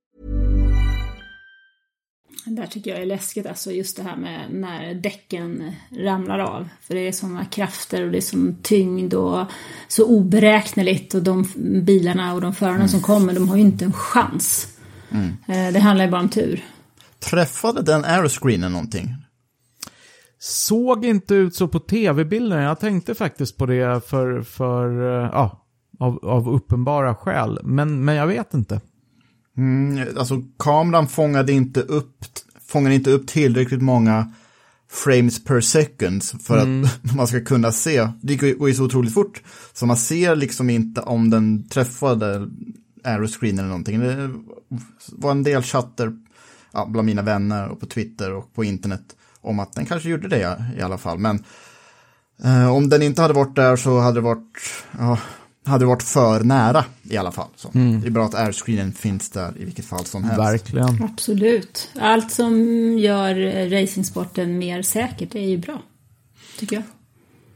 Där 2.45 2.67
tycker 2.67 2.91
jag 2.91 3.01
är 3.01 3.05
läskigt, 3.05 3.45
alltså 3.45 3.71
just 3.71 3.97
det 3.97 4.03
här 4.03 4.15
med 4.15 4.51
när 4.51 4.93
däcken 4.93 5.71
ramlar 5.97 6.39
av. 6.39 6.69
För 6.81 6.95
det 6.95 7.07
är 7.07 7.11
sådana 7.11 7.45
krafter 7.45 8.05
och 8.05 8.11
det 8.11 8.17
är 8.17 8.21
sån 8.21 8.57
tyngd 8.61 9.13
och 9.13 9.45
så 9.87 10.05
oberäkneligt. 10.05 11.13
Och 11.13 11.23
de 11.23 11.47
bilarna 11.85 12.33
och 12.33 12.41
de 12.41 12.53
förarna 12.53 12.87
som 12.87 13.01
kommer, 13.01 13.33
de 13.33 13.49
har 13.49 13.55
ju 13.55 13.61
inte 13.61 13.85
en 13.85 13.93
chans. 13.93 14.67
Eh, 15.47 15.73
Det 15.73 15.79
handlar 15.79 16.05
ju 16.05 16.11
bara 16.11 16.21
om 16.21 16.29
tur. 16.29 16.65
Träffade 17.19 17.81
den 17.81 18.05
aeroscreenen 18.05 18.71
någonting? 18.71 19.15
Såg 20.39 21.05
inte 21.05 21.35
ut 21.35 21.55
så 21.55 21.67
på 21.67 21.79
tv-bilden. 21.79 22.61
Jag 22.61 22.79
tänkte 22.79 23.15
faktiskt 23.15 23.57
på 23.57 23.65
det 23.65 24.09
för, 24.09 24.41
för 24.41 25.01
eh, 25.23 25.29
ja, 25.33 25.65
av, 25.99 26.25
av 26.25 26.49
uppenbara 26.49 27.15
skäl. 27.15 27.59
Men, 27.63 28.05
men 28.05 28.15
jag 28.15 28.27
vet 28.27 28.53
inte. 28.53 28.81
Mm, 29.57 30.17
alltså 30.17 30.41
kameran 30.59 31.07
fångade 31.07 31.53
inte 31.53 31.81
upp, 31.81 32.25
fångade 32.67 32.95
inte 32.95 33.11
upp 33.11 33.27
tillräckligt 33.27 33.81
många 33.81 34.33
frames 34.91 35.43
per 35.43 35.61
second 35.61 36.23
för 36.23 36.57
att 36.57 37.01
man 37.15 37.27
ska 37.27 37.39
kunna 37.43 37.71
se. 37.71 38.07
Det 38.21 38.35
går 38.35 38.69
ju 38.69 38.75
så 38.75 38.83
otroligt 38.83 39.13
fort. 39.13 39.41
Så 39.73 39.85
man 39.85 39.97
ser 39.97 40.35
liksom 40.35 40.69
inte 40.69 41.01
om 41.01 41.29
den 41.29 41.69
träffade 41.69 42.49
aeroscreen 43.03 43.59
eller 43.59 43.69
någonting. 43.69 43.99
Det 43.99 44.29
var 45.07 45.31
en 45.31 45.43
del 45.43 45.63
chatter 45.63 46.13
ja, 46.71 46.85
bland 46.85 47.05
mina 47.05 47.21
vänner 47.21 47.69
och 47.69 47.79
på 47.79 47.85
Twitter 47.85 48.33
och 48.33 48.53
på 48.53 48.63
internet 48.63 49.15
om 49.41 49.59
att 49.59 49.73
den 49.73 49.85
kanske 49.85 50.09
gjorde 50.09 50.27
det 50.27 50.65
i 50.77 50.81
alla 50.81 50.97
fall. 50.97 51.17
Men 51.17 51.43
eh, 52.43 52.75
om 52.75 52.89
den 52.89 53.01
inte 53.01 53.21
hade 53.21 53.33
varit 53.33 53.55
där 53.55 53.75
så 53.75 53.99
hade 53.99 54.17
det 54.17 54.21
varit, 54.21 54.59
ja, 54.99 55.19
hade 55.65 55.83
det 55.83 55.87
varit 55.87 56.03
för 56.03 56.43
nära 56.43 56.85
i 57.03 57.17
alla 57.17 57.31
fall. 57.31 57.47
Så 57.55 57.69
Det 57.73 58.07
är 58.07 58.09
bra 58.09 58.25
att 58.25 58.35
airscreenen 58.35 58.93
finns 58.93 59.29
där 59.29 59.53
i 59.57 59.65
vilket 59.65 59.85
fall 59.85 60.05
som 60.05 60.23
helst. 60.23 60.39
Verkligen. 60.39 61.03
Absolut. 61.03 61.89
Allt 61.99 62.31
som 62.31 62.53
gör 62.97 63.39
eh, 63.39 63.69
racingsporten 63.69 64.57
mer 64.57 64.81
säkert 64.81 65.35
är 65.35 65.49
ju 65.49 65.57
bra. 65.57 65.81
Tycker 66.59 66.75
jag. 66.75 66.83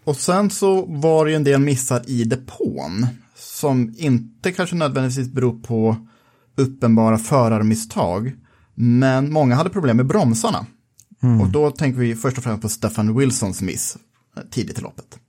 Och 0.03 0.15
sen 0.15 0.49
så 0.49 0.85
var 0.85 1.25
det 1.25 1.31
ju 1.31 1.35
en 1.35 1.43
del 1.43 1.61
missar 1.61 2.01
i 2.07 2.23
depån 2.23 3.07
som 3.35 3.93
inte 3.97 4.51
kanske 4.51 4.75
nödvändigtvis 4.75 5.27
beror 5.27 5.59
på 5.59 5.95
uppenbara 6.57 7.17
förarmisstag. 7.17 8.31
Men 8.75 9.33
många 9.33 9.55
hade 9.55 9.69
problem 9.69 9.97
med 9.97 10.05
bromsarna. 10.05 10.65
Och 11.41 11.49
då 11.49 11.71
tänker 11.71 11.99
vi 11.99 12.15
först 12.15 12.37
och 12.37 12.43
främst 12.43 12.61
på 12.61 12.69
Stefan 12.69 13.17
Wilsons 13.17 13.61
miss 13.61 13.97
eh, 14.37 14.43
tidigt 14.51 14.79
i 14.79 14.81
loppet. 14.81 15.19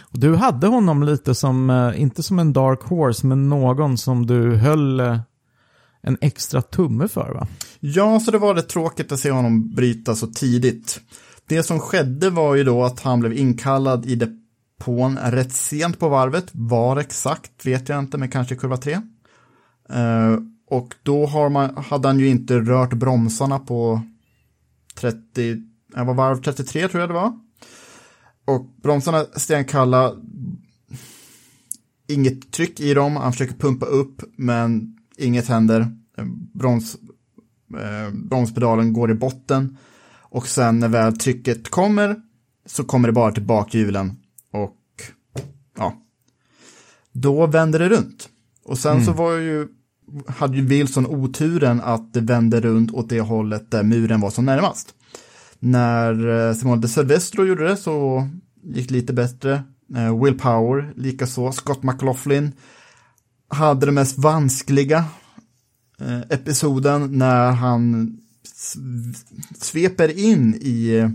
Och 0.00 0.18
Du 0.18 0.36
hade 0.36 0.66
honom 0.66 1.02
lite 1.02 1.34
som, 1.34 1.70
eh, 1.70 2.00
inte 2.00 2.22
som 2.22 2.38
en 2.38 2.52
dark 2.52 2.82
horse, 2.82 3.26
men 3.26 3.48
någon 3.48 3.98
som 3.98 4.26
du 4.26 4.56
höll 4.56 5.00
eh, 5.00 5.18
en 6.02 6.18
extra 6.20 6.62
tumme 6.62 7.08
för 7.08 7.34
va? 7.34 7.46
Ja, 7.80 8.20
så 8.20 8.30
det 8.30 8.38
var 8.38 8.54
rätt 8.54 8.68
tråkigt 8.68 9.12
att 9.12 9.20
se 9.20 9.30
honom 9.30 9.74
bryta 9.74 10.14
så 10.14 10.26
tidigt. 10.26 11.00
Det 11.48 11.62
som 11.62 11.80
skedde 11.80 12.30
var 12.30 12.54
ju 12.54 12.64
då 12.64 12.84
att 12.84 13.00
han 13.00 13.20
blev 13.20 13.32
inkallad 13.32 14.06
i 14.06 14.14
depån 14.14 15.18
rätt 15.18 15.52
sent 15.52 15.98
på 15.98 16.08
varvet. 16.08 16.46
Var 16.52 16.96
exakt 16.96 17.66
vet 17.66 17.88
jag 17.88 17.98
inte, 17.98 18.18
men 18.18 18.30
kanske 18.30 18.56
kurva 18.56 18.76
3. 18.76 18.92
Eh, 18.92 20.38
och 20.70 20.94
då 21.02 21.26
har 21.26 21.48
man, 21.48 21.76
hade 21.76 22.08
han 22.08 22.20
ju 22.20 22.28
inte 22.28 22.58
rört 22.58 22.92
bromsarna 22.92 23.58
på 23.58 24.00
30, 24.94 25.56
var 25.96 26.14
varv 26.14 26.42
33 26.42 26.88
tror 26.88 27.00
jag 27.00 27.10
det 27.10 27.14
var. 27.14 27.43
Och 28.44 28.66
bromsarna 28.82 29.24
stenkalla, 29.36 30.14
inget 32.08 32.52
tryck 32.52 32.80
i 32.80 32.94
dem, 32.94 33.16
han 33.16 33.32
försöker 33.32 33.54
pumpa 33.54 33.86
upp 33.86 34.22
men 34.36 34.96
inget 35.16 35.48
händer. 35.48 35.80
Eh, 36.18 36.24
Broms, 36.52 36.96
eh, 37.74 38.14
bromspedalen 38.14 38.92
går 38.92 39.10
i 39.10 39.14
botten 39.14 39.76
och 40.34 40.48
sen 40.48 40.78
när 40.78 40.88
väl 40.88 41.18
trycket 41.18 41.68
kommer 41.70 42.16
så 42.66 42.84
kommer 42.84 43.08
det 43.08 43.12
bara 43.12 43.32
till 43.32 43.42
bakhjulen 43.42 44.16
och 44.50 44.80
ja, 45.78 46.02
då 47.12 47.46
vänder 47.46 47.78
det 47.78 47.88
runt. 47.88 48.28
Och 48.64 48.78
sen 48.78 49.04
så 49.04 49.12
var 49.12 49.32
ju, 49.32 49.68
hade 50.26 50.56
ju 50.56 50.62
Wilson 50.66 51.06
oturen 51.06 51.80
att 51.80 52.12
det 52.12 52.20
vände 52.20 52.60
runt 52.60 52.92
åt 52.92 53.08
det 53.08 53.20
hållet 53.20 53.70
där 53.70 53.82
muren 53.82 54.20
var 54.20 54.30
som 54.30 54.44
närmast. 54.44 54.94
När 55.64 56.48
eh, 56.48 56.54
Simone 56.54 56.82
de 56.82 56.88
Silvestro 56.88 57.44
gjorde 57.44 57.68
det 57.68 57.76
så 57.76 58.28
gick 58.62 58.88
det 58.88 58.94
lite 58.94 59.12
bättre. 59.12 59.62
Eh, 59.96 60.22
Will 60.22 60.38
Power 60.38 60.92
likaså. 60.96 61.52
Scott 61.52 61.82
McLaughlin 61.82 62.52
hade 63.48 63.86
den 63.86 63.94
mest 63.94 64.18
vanskliga 64.18 65.04
eh, 66.00 66.20
episoden 66.20 67.18
när 67.18 67.50
han 67.50 68.16
sveper 69.58 70.18
in 70.18 70.54
i, 70.54 71.08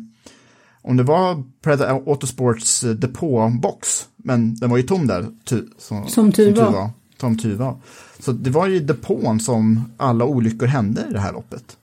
om 0.81 0.97
det 0.97 1.03
var 1.03 1.43
Predator 1.61 2.09
Autosports 2.11 2.81
depåbox, 2.81 4.07
men 4.17 4.55
den 4.55 4.69
var 4.69 4.77
ju 4.77 4.83
tom 4.83 5.07
där. 5.07 5.25
Tu, 5.43 5.67
som, 5.77 6.07
Som 6.07 6.31
tur 6.31 6.53
var. 6.55 6.89
Som 7.19 7.37
tur 7.37 7.55
var. 7.55 7.77
Så 8.19 8.31
det 8.31 8.49
var 8.49 8.67
ju 8.67 8.79
depån 8.79 9.39
som 9.39 9.91
alla 9.97 10.25
olyckor 10.25 10.67
hände 10.67 11.05
i 11.09 11.13
det 11.13 11.19
här 11.19 11.33
loppet. 11.33 11.77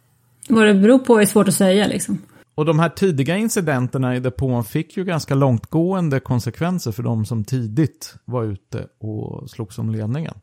Vad 0.48 0.66
det 0.66 0.74
beror 0.74 0.98
på 0.98 1.20
är 1.20 1.26
svårt 1.26 1.48
att 1.48 1.54
säga 1.54 1.86
liksom. 1.86 2.18
Och 2.56 2.64
de 2.64 2.78
här 2.78 2.88
tidiga 2.88 3.36
incidenterna 3.36 4.16
i 4.16 4.20
depån 4.20 4.64
fick 4.64 4.96
ju 4.96 5.04
ganska 5.04 5.34
långtgående 5.34 6.20
konsekvenser 6.20 6.92
för 6.92 7.02
de 7.02 7.26
som 7.26 7.44
tidigt 7.44 8.14
var 8.24 8.44
ute 8.44 8.86
och 8.98 9.50
slogs 9.50 9.78
om 9.78 9.90
ledningen. 9.90 10.34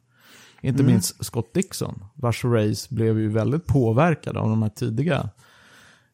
Inte 0.61 0.83
minst 0.83 1.25
Scott 1.25 1.53
Dixon, 1.53 2.03
vars 2.13 2.45
race 2.45 2.95
blev 2.95 3.19
ju 3.19 3.29
väldigt 3.29 3.65
påverkad 3.65 4.37
av 4.37 4.49
de 4.49 4.63
här 4.63 4.69
tidiga 4.69 5.29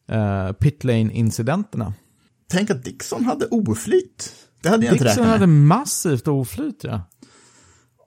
eh, 0.08 0.52
pit 0.52 0.84
lane-incidenterna. 0.84 1.94
Tänk 2.48 2.70
att 2.70 2.84
Dixon 2.84 3.24
hade 3.24 3.46
oflyt. 3.46 4.32
Det 4.62 4.68
hade 4.68 4.86
jag 4.86 4.94
inte 4.94 5.04
Dixon 5.04 5.24
räknat 5.24 5.40
med. 5.40 5.40
hade 5.40 5.46
massivt 5.46 6.28
oflyt 6.28 6.84
ja. 6.84 7.02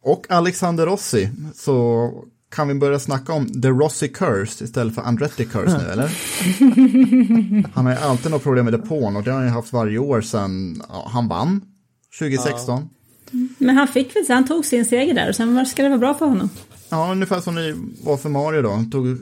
Och 0.01 0.32
Alexander 0.32 0.86
Rossi, 0.86 1.29
så 1.56 2.10
kan 2.54 2.68
vi 2.68 2.74
börja 2.74 3.00
snacka 3.00 3.34
om 3.34 3.62
The 3.62 3.68
Rossi 3.68 4.08
Curse 4.08 4.63
istället 4.63 4.96
för 4.96 5.02
Andretti 5.02 5.46
Curse 5.46 5.78
nu, 5.78 5.92
eller? 5.92 6.12
Han 7.74 7.86
har 7.86 7.94
ju 7.94 8.00
alltid 8.00 8.32
något 8.32 8.44
problem 8.44 8.66
med 8.66 8.74
depån 8.74 9.16
och 9.16 9.24
det 9.24 9.32
har 9.32 9.38
han 9.38 9.48
ju 9.48 9.54
haft 9.54 9.74
varje 9.74 9.98
år 9.98 10.22
sedan 10.22 10.82
ja, 10.89 11.10
han 11.13 11.28
vann 11.28 11.62
2016. 12.20 12.89
Men 13.58 13.78
han 13.78 13.88
fick 13.88 14.16
väl, 14.16 14.26
han 14.28 14.48
tog 14.48 14.66
sin 14.66 14.86
seger 14.86 15.13
där 15.13 15.30
och 15.30 15.36
sen 15.36 15.66
ska 15.66 15.84
det 15.84 15.89
vara 15.89 16.00
bra 16.00 16.13
för 16.13 16.26
honom. 16.26 16.50
Ja, 16.89 17.12
ungefär 17.12 17.39
som 17.39 17.56
det 17.56 17.76
var 18.04 18.18
för 18.18 18.30
Mario 18.30 18.62
då. 18.62 18.70
Han 18.70 18.92
tog 18.92 19.18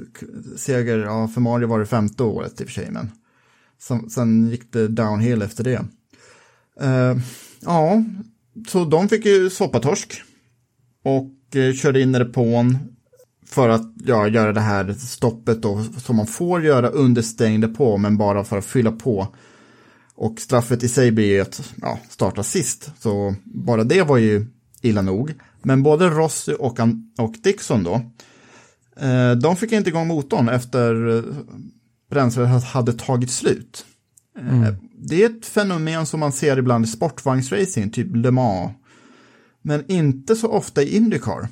seger, 0.57 0.97
ja 0.97 1.27
för 1.27 1.41
Mario 1.41 1.67
var 1.67 1.79
det 1.79 1.85
femte 1.85 2.23
året 2.23 2.61
i 2.61 2.63
och 2.63 2.67
för 2.67 2.73
sig, 2.73 2.91
men 2.91 3.11
sen, 3.81 4.09
sen 4.09 4.49
gick 4.49 4.73
det 4.73 4.87
downhill 4.87 5.41
efter 5.41 5.63
det. 5.63 5.85
Eh, 6.81 7.17
ja, 7.61 8.03
så 8.67 8.85
de 8.85 9.09
fick 9.09 9.25
ju 9.25 9.49
soppatorsk 9.49 10.21
och 11.03 11.55
eh, 11.55 11.73
körde 11.73 12.01
in 12.01 12.15
i 12.15 12.19
depån 12.19 12.77
för 13.51 13.69
att 13.69 13.93
ja, 14.05 14.27
göra 14.27 14.53
det 14.53 14.61
här 14.61 14.93
stoppet 14.93 15.61
då, 15.61 15.83
som 15.97 16.15
man 16.15 16.27
får 16.27 16.63
göra 16.63 16.89
under 16.89 17.21
stängd 17.21 17.63
depå, 17.63 17.97
men 17.97 18.17
bara 18.17 18.43
för 18.43 18.57
att 18.57 18.65
fylla 18.65 18.91
på. 18.91 19.27
Och 20.15 20.39
straffet 20.39 20.83
i 20.83 20.89
sig 20.89 21.11
blir 21.11 21.25
ju 21.25 21.41
att 21.41 21.73
ja, 21.81 21.99
starta 22.09 22.43
sist, 22.43 22.91
så 22.99 23.35
bara 23.43 23.83
det 23.83 24.03
var 24.03 24.17
ju 24.17 24.45
illa 24.81 25.01
nog. 25.01 25.33
Men 25.61 25.83
både 25.83 26.09
Rossi 26.09 26.55
och, 26.59 26.79
och 27.17 27.35
Dixon 27.43 27.83
då, 27.83 28.01
eh, 29.05 29.31
de 29.31 29.55
fick 29.55 29.71
inte 29.71 29.89
igång 29.89 30.07
motorn 30.07 30.49
efter 30.49 31.17
eh, 31.17 31.23
bränslet 32.09 32.63
hade 32.63 32.93
tagit 32.93 33.31
slut. 33.31 33.85
Eh, 34.39 34.73
Det 34.97 35.23
är 35.23 35.29
ett 35.29 35.45
fenomen 35.45 36.05
som 36.05 36.19
man 36.19 36.31
ser 36.31 36.57
ibland 36.57 36.85
i 36.85 36.87
sportvagnsracing, 36.87 37.89
typ 37.91 38.15
Le 38.15 38.31
Mans. 38.31 38.71
Men 39.61 39.91
inte 39.91 40.35
så 40.35 40.47
ofta 40.47 40.83
i 40.83 40.95
Indycar. 40.95 41.47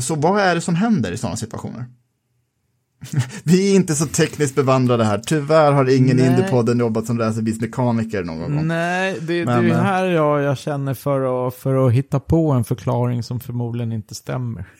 Så 0.00 0.14
vad 0.14 0.40
är 0.40 0.54
det 0.54 0.60
som 0.60 0.74
händer 0.74 1.12
i 1.12 1.16
sådana 1.16 1.36
situationer? 1.36 1.84
Vi 3.44 3.72
är 3.72 3.76
inte 3.76 3.94
så 3.94 4.06
tekniskt 4.06 4.54
bevandrade 4.54 5.04
här. 5.04 5.18
Tyvärr 5.18 5.72
har 5.72 5.96
ingen 5.96 6.18
i 6.18 6.22
Nej. 6.22 6.30
Indypodden 6.30 6.78
jobbat 6.78 7.06
som 7.06 7.18
racerbilsmekaniker 7.18 8.24
någon 8.24 8.38
gång. 8.38 8.66
Nej, 8.66 9.18
det, 9.20 9.38
det 9.38 9.44
Men, 9.44 9.70
är 9.70 9.70
eh, 9.70 9.82
här 9.82 10.04
jag, 10.04 10.42
jag 10.42 10.58
känner 10.58 10.94
för 10.94 11.48
att, 11.48 11.54
för 11.54 11.86
att 11.86 11.92
hitta 11.92 12.20
på 12.20 12.50
en 12.50 12.64
förklaring 12.64 13.22
som 13.22 13.40
förmodligen 13.40 13.92
inte 13.92 14.14
stämmer. 14.14 14.64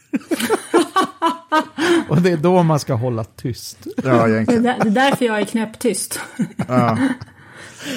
och 2.09 2.22
det 2.22 2.31
är 2.31 2.37
då 2.37 2.62
man 2.62 2.81
ska 2.81 2.94
hålla 2.94 3.25
tyst. 3.25 3.79
Ja, 3.96 4.03
Det 4.03 4.11
är, 4.11 4.29
egentligen. 4.29 4.62
det 4.62 4.70
är 4.70 4.90
därför 4.90 5.25
jag 5.25 5.40
är 5.40 5.44
knäpptyst. 5.44 6.20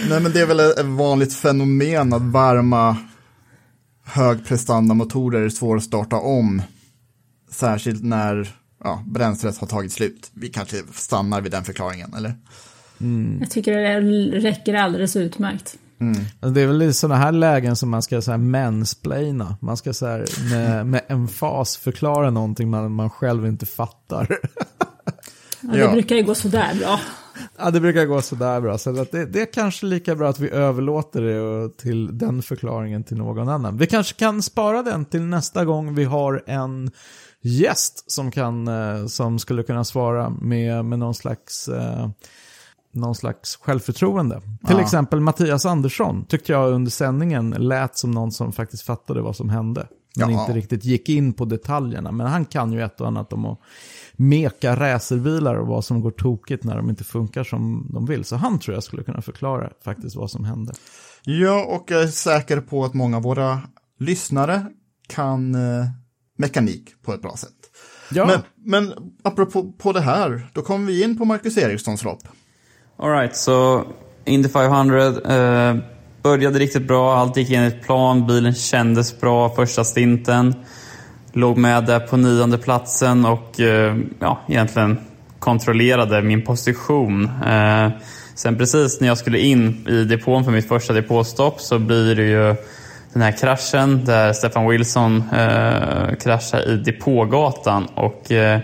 Nej, 0.10 0.22
men 0.22 0.32
det 0.32 0.42
är 0.42 0.46
väl 0.46 0.60
ett 0.60 0.86
vanligt 0.86 1.34
fenomen 1.34 2.14
att 2.14 2.22
varma 2.22 2.98
högprestandamotorer 4.06 5.42
är 5.42 5.50
svåra 5.50 5.78
att 5.78 5.84
starta 5.84 6.16
om. 6.16 6.62
Särskilt 7.56 8.04
när 8.04 8.50
ja, 8.84 9.04
bränslet 9.06 9.58
har 9.58 9.68
tagit 9.68 9.92
slut. 9.92 10.32
Vi 10.34 10.50
kanske 10.50 10.78
stannar 10.94 11.42
vid 11.42 11.52
den 11.52 11.64
förklaringen, 11.64 12.14
eller? 12.18 12.34
Jag 13.40 13.50
tycker 13.52 13.78
det 13.78 14.00
räcker 14.40 14.74
alldeles 14.74 15.16
utmärkt. 15.16 15.76
Alltså, 16.40 16.50
Det 16.54 16.62
är 16.62 16.68
väl 16.68 16.82
i 16.82 16.94
sådana 16.94 17.16
här 17.22 17.32
lägen 17.32 17.76
som 17.76 17.90
man 17.90 18.02
ska 18.02 18.22
så 18.22 18.32
här 18.32 18.38
mansplaina. 18.38 19.58
Man 19.62 19.78
ska 19.78 19.94
så 19.94 20.06
här 20.08 20.26
med, 20.50 20.86
med 20.88 21.02
emfas 21.08 21.78
förklara 21.78 22.30
någonting 22.30 22.70
man, 22.70 22.92
man 22.92 23.10
själv 23.10 23.46
inte 23.48 23.66
fattar. 23.66 24.28
Ja, 25.62 25.72
det 25.72 25.78
Ja. 25.80 25.92
brukar 25.92 26.16
ju 26.16 26.24
gå 26.24 26.36
sådär 26.36 26.76
bra. 26.80 27.00
ja, 27.58 27.72
det 27.72 27.80
brukar 27.80 28.06
gå 28.06 28.22
sådär 28.22 28.62
bra. 28.62 28.78
Så 28.78 29.02
att 29.02 29.12
det, 29.12 29.26
det 29.26 29.42
är 29.42 29.54
kanske 29.54 29.86
lika 29.86 30.16
bra 30.16 30.30
att 30.30 30.40
vi 30.40 30.50
överlåter 30.50 31.22
det 31.22 31.78
till 31.78 32.18
den 32.18 32.42
förklaringen 32.42 33.04
till 33.04 33.18
någon 33.18 33.50
annan. 33.50 33.78
Vi 33.78 33.88
kanske 33.88 34.16
kan 34.16 34.42
spara 34.42 34.84
den 34.84 35.06
till 35.06 35.22
nästa 35.22 35.66
gång 35.66 35.96
vi 35.96 36.04
har 36.04 36.44
en 36.48 36.92
gäst 37.46 38.12
som, 38.12 38.32
kan, 38.32 38.68
eh, 38.68 39.06
som 39.06 39.40
skulle 39.40 39.64
kunna 39.64 39.84
svara 39.84 40.30
med, 40.30 40.86
med 40.86 41.00
någon 41.00 41.14
slags 41.16 41.68
eh, 41.68 42.10
någon 42.92 43.16
slags 43.16 43.56
självförtroende. 43.56 44.42
Till 44.42 44.76
Ja. 44.78 44.82
exempel 44.82 45.20
Mattias 45.20 45.66
Andersson 45.66 46.26
tyckte 46.26 46.52
jag 46.52 46.72
under 46.74 46.92
sändningen 46.92 47.50
lät 47.50 47.98
som 47.98 48.12
någon 48.12 48.32
som 48.32 48.52
faktiskt 48.54 48.84
fattade 48.84 49.22
vad 49.22 49.36
som 49.36 49.50
hände. 49.50 49.88
Men 50.18 50.30
Ja. 50.32 50.42
inte 50.42 50.54
riktigt 50.54 50.86
gick 50.86 51.10
in 51.10 51.34
på 51.34 51.46
detaljerna. 51.46 52.12
Men 52.12 52.28
han 52.28 52.46
kan 52.46 52.72
ju 52.74 52.82
ett 52.84 53.02
och 53.02 53.08
annat 53.08 53.34
om 53.34 53.46
att 53.46 53.60
meka 54.14 54.76
racerbilar 54.80 55.56
och 55.56 55.68
vad 55.68 55.86
som 55.86 56.02
går 56.02 56.12
tokigt 56.12 56.64
när 56.64 56.76
de 56.78 56.90
inte 56.90 57.04
funkar 57.04 57.44
som 57.44 57.90
de 57.94 58.06
vill. 58.06 58.24
Så 58.26 58.36
han 58.36 58.60
tror 58.60 58.74
jag 58.74 58.84
skulle 58.84 59.04
kunna 59.04 59.22
förklara 59.22 59.70
faktiskt 59.84 60.16
vad 60.16 60.32
som 60.32 60.46
hände. 60.46 60.74
Ja, 61.24 61.66
och 61.66 61.92
jag 61.92 62.02
är 62.04 62.08
säker 62.08 62.62
på 62.62 62.86
att 62.86 62.94
många 62.94 63.18
av 63.18 63.24
våra 63.24 63.62
lyssnare 64.00 64.66
kan 65.08 65.56
eh, 65.56 65.86
mekanik 66.36 67.04
på 67.06 67.14
ett 67.14 67.22
bra 67.22 67.38
sätt. 67.38 67.52
Ja, 68.12 68.26
Men, 68.26 68.40
men 68.64 68.94
apropå 69.24 69.72
på 69.78 69.92
det 69.92 70.02
här, 70.02 70.48
då 70.54 70.62
kommer 70.62 70.88
vi 70.88 71.04
in 71.04 71.18
på 71.18 71.26
Marcus 71.26 71.58
Erikssons 71.58 72.04
lopp. 72.04 72.22
Alright, 72.98 73.36
så 73.36 73.86
Indy 74.26 74.50
500 74.50 75.08
eh, 75.08 75.76
började 76.24 76.60
riktigt 76.60 76.88
bra. 76.88 77.18
Allt 77.18 77.38
gick 77.38 77.52
enligt 77.52 77.84
plan. 77.84 78.28
Bilen 78.28 78.54
kändes 78.54 79.20
bra 79.20 79.50
första 79.50 79.84
stinten. 79.84 80.54
Låg 81.34 81.58
med 81.58 81.86
där 81.86 82.00
på 82.00 82.18
nionde 82.18 82.58
platsen 82.58 83.26
och 83.26 83.60
eh, 83.60 83.98
ja, 84.20 84.42
egentligen 84.48 84.98
kontrollerade 85.40 86.22
min 86.22 86.42
position. 86.42 87.26
Eh, 87.26 87.90
sen 88.36 88.58
precis 88.58 89.02
när 89.02 89.08
jag 89.08 89.18
skulle 89.18 89.40
in 89.40 89.88
i 89.88 90.04
depån 90.04 90.44
för 90.44 90.52
mitt 90.52 90.68
första 90.68 90.94
depåstopp 90.94 91.62
så 91.62 91.80
blir 91.80 92.16
det 92.16 92.24
ju 92.24 92.56
den 93.16 93.24
här 93.24 93.32
kraschen 93.32 94.06
där 94.06 94.34
Stefan 94.34 94.68
Wilson 94.68 95.24
eh, 95.34 96.16
kraschar 96.16 96.70
i 96.70 96.78
depågatan. 96.78 97.86
Och, 97.86 98.32
eh, 98.32 98.60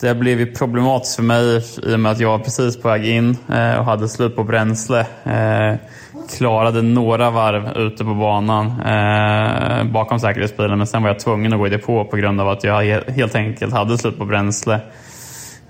det 0.00 0.14
blev 0.14 0.40
ju 0.40 0.54
problematiskt 0.54 1.16
för 1.16 1.22
mig 1.22 1.62
i 1.82 1.94
och 1.94 2.00
med 2.00 2.12
att 2.12 2.20
jag 2.20 2.28
var 2.28 2.38
precis 2.38 2.82
på 2.82 2.88
väg 2.88 3.06
in 3.06 3.36
eh, 3.52 3.78
och 3.78 3.84
hade 3.84 4.08
slut 4.08 4.36
på 4.36 4.44
bränsle. 4.44 5.00
Eh, 5.24 5.76
klarade 6.36 6.82
några 6.82 7.30
varv 7.30 7.76
ute 7.76 8.04
på 8.04 8.14
banan 8.14 8.66
eh, 8.66 9.84
bakom 9.84 10.20
säkerhetsbilen 10.20 10.78
men 10.78 10.86
sen 10.86 11.02
var 11.02 11.10
jag 11.10 11.18
tvungen 11.18 11.52
att 11.52 11.58
gå 11.58 11.66
i 11.66 11.70
depå 11.70 12.04
på 12.04 12.16
grund 12.16 12.40
av 12.40 12.48
att 12.48 12.64
jag 12.64 13.02
helt 13.08 13.34
enkelt 13.34 13.72
hade 13.72 13.98
slut 13.98 14.18
på 14.18 14.24
bränsle. 14.24 14.80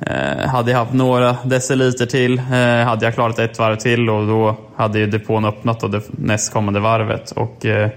Eh, 0.01 0.49
hade 0.49 0.71
jag 0.71 0.79
haft 0.79 0.93
några 0.93 1.37
deciliter 1.45 2.07
till 2.07 2.39
eh, 2.39 2.87
hade 2.87 3.05
jag 3.05 3.15
klarat 3.15 3.39
ett 3.39 3.59
varv 3.59 3.77
till 3.77 4.11
och 4.11 4.27
då 4.27 4.57
hade 4.77 4.99
ju 4.99 5.07
depån 5.07 5.45
öppnat 5.45 5.83
och 5.83 5.91
det 5.91 6.03
nästkommande 6.11 6.81
varvet. 6.81 7.31
Och, 7.31 7.67
eh, 7.67 7.91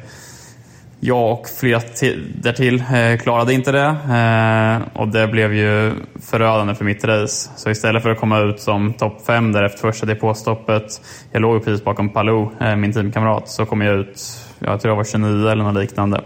jag 1.03 1.31
och 1.31 1.47
flera 1.59 1.79
till, 1.79 2.33
därtill 2.41 2.83
eh, 2.93 3.17
klarade 3.17 3.53
inte 3.53 3.71
det 3.71 3.95
eh, 4.15 5.01
och 5.01 5.07
det 5.07 5.27
blev 5.27 5.53
ju 5.53 5.93
förödande 6.21 6.75
för 6.75 6.85
mitt 6.85 7.03
race. 7.03 7.49
Så 7.55 7.69
istället 7.69 8.03
för 8.03 8.09
att 8.09 8.19
komma 8.19 8.39
ut 8.39 8.59
som 8.59 8.93
topp 8.93 9.25
fem 9.25 9.51
där 9.51 9.63
efter 9.63 9.79
första 9.79 10.05
depåstoppet, 10.05 11.01
jag 11.31 11.41
låg 11.41 11.55
ju 11.55 11.59
precis 11.59 11.83
bakom 11.83 12.09
Palou, 12.09 12.51
eh, 12.59 12.75
min 12.75 12.93
teamkamrat, 12.93 13.49
så 13.49 13.65
kom 13.65 13.81
jag 13.81 13.95
ut, 13.95 14.21
jag 14.59 14.81
tror 14.81 14.91
jag 14.91 14.95
var 14.97 15.03
29 15.03 15.47
eller 15.47 15.63
något 15.63 15.81
liknande. 15.81 16.21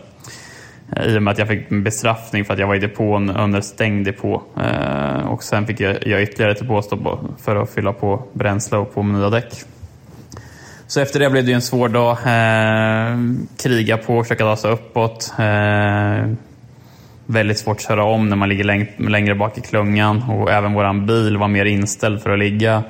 I 1.06 1.18
och 1.18 1.24
med 1.24 1.32
att 1.32 1.38
jag 1.38 1.48
fick 1.48 1.72
en 1.72 1.84
bestraffning 1.84 2.46
för 2.46 2.54
att 2.54 2.60
jag 2.60 2.68
var 2.68 2.76
i 2.76 2.80
depån 2.80 3.30
under 3.30 3.62
stängd 3.62 4.06
depå. 4.06 4.42
Eh, 4.58 5.28
och 5.28 5.44
sen 5.44 5.68
fick 5.68 5.80
jag 5.80 6.08
jag 6.08 6.22
ytterligare 6.22 6.52
ett 6.52 6.60
depåstopp 6.60 7.20
för 7.42 7.56
att 7.56 7.70
fylla 7.70 7.94
på 7.94 8.24
bränsle 8.34 8.78
och 8.78 8.94
på 8.94 9.04
med 9.04 9.20
nya 9.20 9.30
däck. 9.30 9.54
Så 10.88 11.00
efter 11.02 11.20
det 11.20 11.30
blev 11.30 11.44
det 11.44 11.50
ju 11.50 11.56
en 11.56 11.62
svår 11.62 11.90
dag. 11.90 12.12
Eh, 12.12 13.18
kriga 13.58 13.98
på, 13.98 14.24
försöka 14.24 14.44
ta 14.44 14.56
sig 14.56 14.72
uppåt. 14.72 15.34
Eh, 15.40 16.30
väldigt 17.26 17.58
svårt 17.58 17.78
att 17.78 17.84
köra 17.84 18.04
om 18.04 18.30
när 18.30 18.36
man 18.36 18.50
ligger 18.50 18.64
läng 18.64 18.88
längre 18.98 19.36
bak 19.36 19.58
i 19.58 19.62
klungan. 19.62 20.24
Och 20.30 20.52
även 20.52 20.74
våran 20.74 21.06
bil 21.06 21.38
var 21.38 21.48
mer 21.48 21.66
inställd 21.66 22.22
för 22.22 22.30
att 22.30 22.40
ligga 22.40 22.84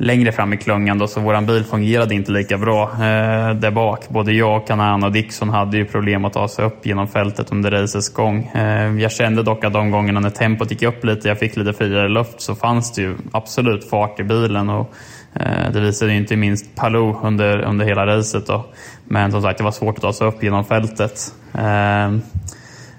längre 0.00 0.32
fram 0.32 0.52
i 0.52 0.56
klungan. 0.56 0.98
Då, 0.98 1.06
så 1.06 1.20
våran 1.20 1.46
bil 1.46 1.64
fungerade 1.64 2.14
inte 2.14 2.32
lika 2.32 2.58
bra 2.58 2.82
eh, 2.82 3.54
där 3.54 3.70
bak. 3.70 4.08
Både 4.08 4.32
jag, 4.32 4.66
Kanan 4.66 5.04
och 5.04 5.12
Dixon 5.12 5.48
hade 5.48 5.76
ju 5.76 5.84
problem 5.84 6.24
att 6.24 6.32
ta 6.32 6.48
sig 6.48 6.64
upp 6.64 6.86
genom 6.86 7.08
fältet 7.08 7.52
under 7.52 7.70
racets 7.70 8.14
gång. 8.14 8.44
Eh, 8.54 8.98
jag 8.98 9.12
kände 9.12 9.42
dock 9.42 9.64
att 9.64 9.72
de 9.72 9.90
gångerna 9.90 10.20
när 10.20 10.30
tempot 10.30 10.70
gick 10.70 10.82
upp 10.82 11.04
lite, 11.04 11.28
jag 11.28 11.38
fick 11.38 11.56
lite 11.56 11.72
friare 11.72 12.08
luft, 12.08 12.40
så 12.40 12.54
fanns 12.54 12.92
det 12.92 13.02
ju 13.02 13.16
absolut 13.32 13.90
fart 13.90 14.20
i 14.20 14.24
bilen. 14.24 14.70
Och, 14.70 14.94
eh, 15.34 15.72
det 15.72 15.80
visade 15.80 16.12
ju 16.12 16.18
inte 16.18 16.36
minst 16.36 16.76
Palou 16.76 17.16
under, 17.22 17.62
under 17.62 17.86
hela 17.86 18.06
racet. 18.06 18.46
Då. 18.46 18.66
Men 19.04 19.32
som 19.32 19.42
sagt, 19.42 19.58
det 19.58 19.64
var 19.64 19.70
svårt 19.70 19.96
att 19.96 20.02
ta 20.02 20.12
sig 20.12 20.26
upp 20.26 20.42
genom 20.42 20.64
fältet. 20.64 21.34
Eh, 21.54 22.10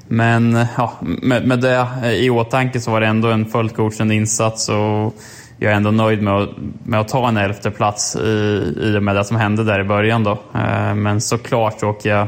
men 0.08 0.66
ja, 0.78 0.94
med, 1.02 1.48
med 1.48 1.62
det 1.62 1.88
i 2.18 2.30
åtanke 2.30 2.80
så 2.80 2.92
var 2.92 3.02
det 3.02 3.08
ändå 3.08 3.28
en 3.28 3.46
fullt 3.46 3.76
godkänd 3.76 4.12
insats 4.12 4.70
och 4.70 5.16
jag 5.64 5.72
är 5.72 5.76
ändå 5.76 5.92
nöjd 5.92 6.22
med 6.22 6.34
att, 6.34 6.50
med 6.84 7.00
att 7.00 7.08
ta 7.08 7.28
en 7.28 7.38
elfte 7.38 7.72
plats 7.72 8.16
i, 8.16 8.74
i 8.78 8.98
och 8.98 9.04
med 9.04 9.16
det 9.16 9.24
som 9.24 9.38
hände 9.38 9.64
där 9.64 9.80
i 9.80 9.84
början. 9.84 10.24
Då. 10.24 10.32
Eh, 10.32 10.96
men 10.96 11.22
såklart 11.22 11.84
åker 11.84 12.10
jag 12.10 12.28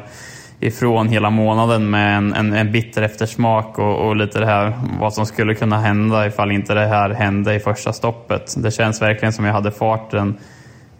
ifrån 0.60 1.08
hela 1.08 1.30
månaden 1.30 1.90
med 1.90 2.18
en, 2.18 2.34
en, 2.34 2.54
en 2.54 2.72
bitter 2.72 3.02
eftersmak 3.02 3.80
och, 3.80 4.08
och 4.08 4.16
lite 4.16 4.40
det 4.40 4.46
här 4.46 4.74
vad 5.00 5.14
som 5.14 5.26
skulle 5.26 5.56
kunna 5.56 5.80
hända 5.80 6.28
ifall 6.28 6.52
inte 6.52 6.74
det 6.74 6.88
här 6.88 7.10
hände 7.10 7.56
i 7.56 7.60
första 7.60 7.94
stoppet. 7.94 8.56
Det 8.58 8.72
känns 8.72 9.02
verkligen 9.02 9.34
som 9.34 9.46
jag 9.46 9.54
hade 9.54 9.72
farten 9.72 10.38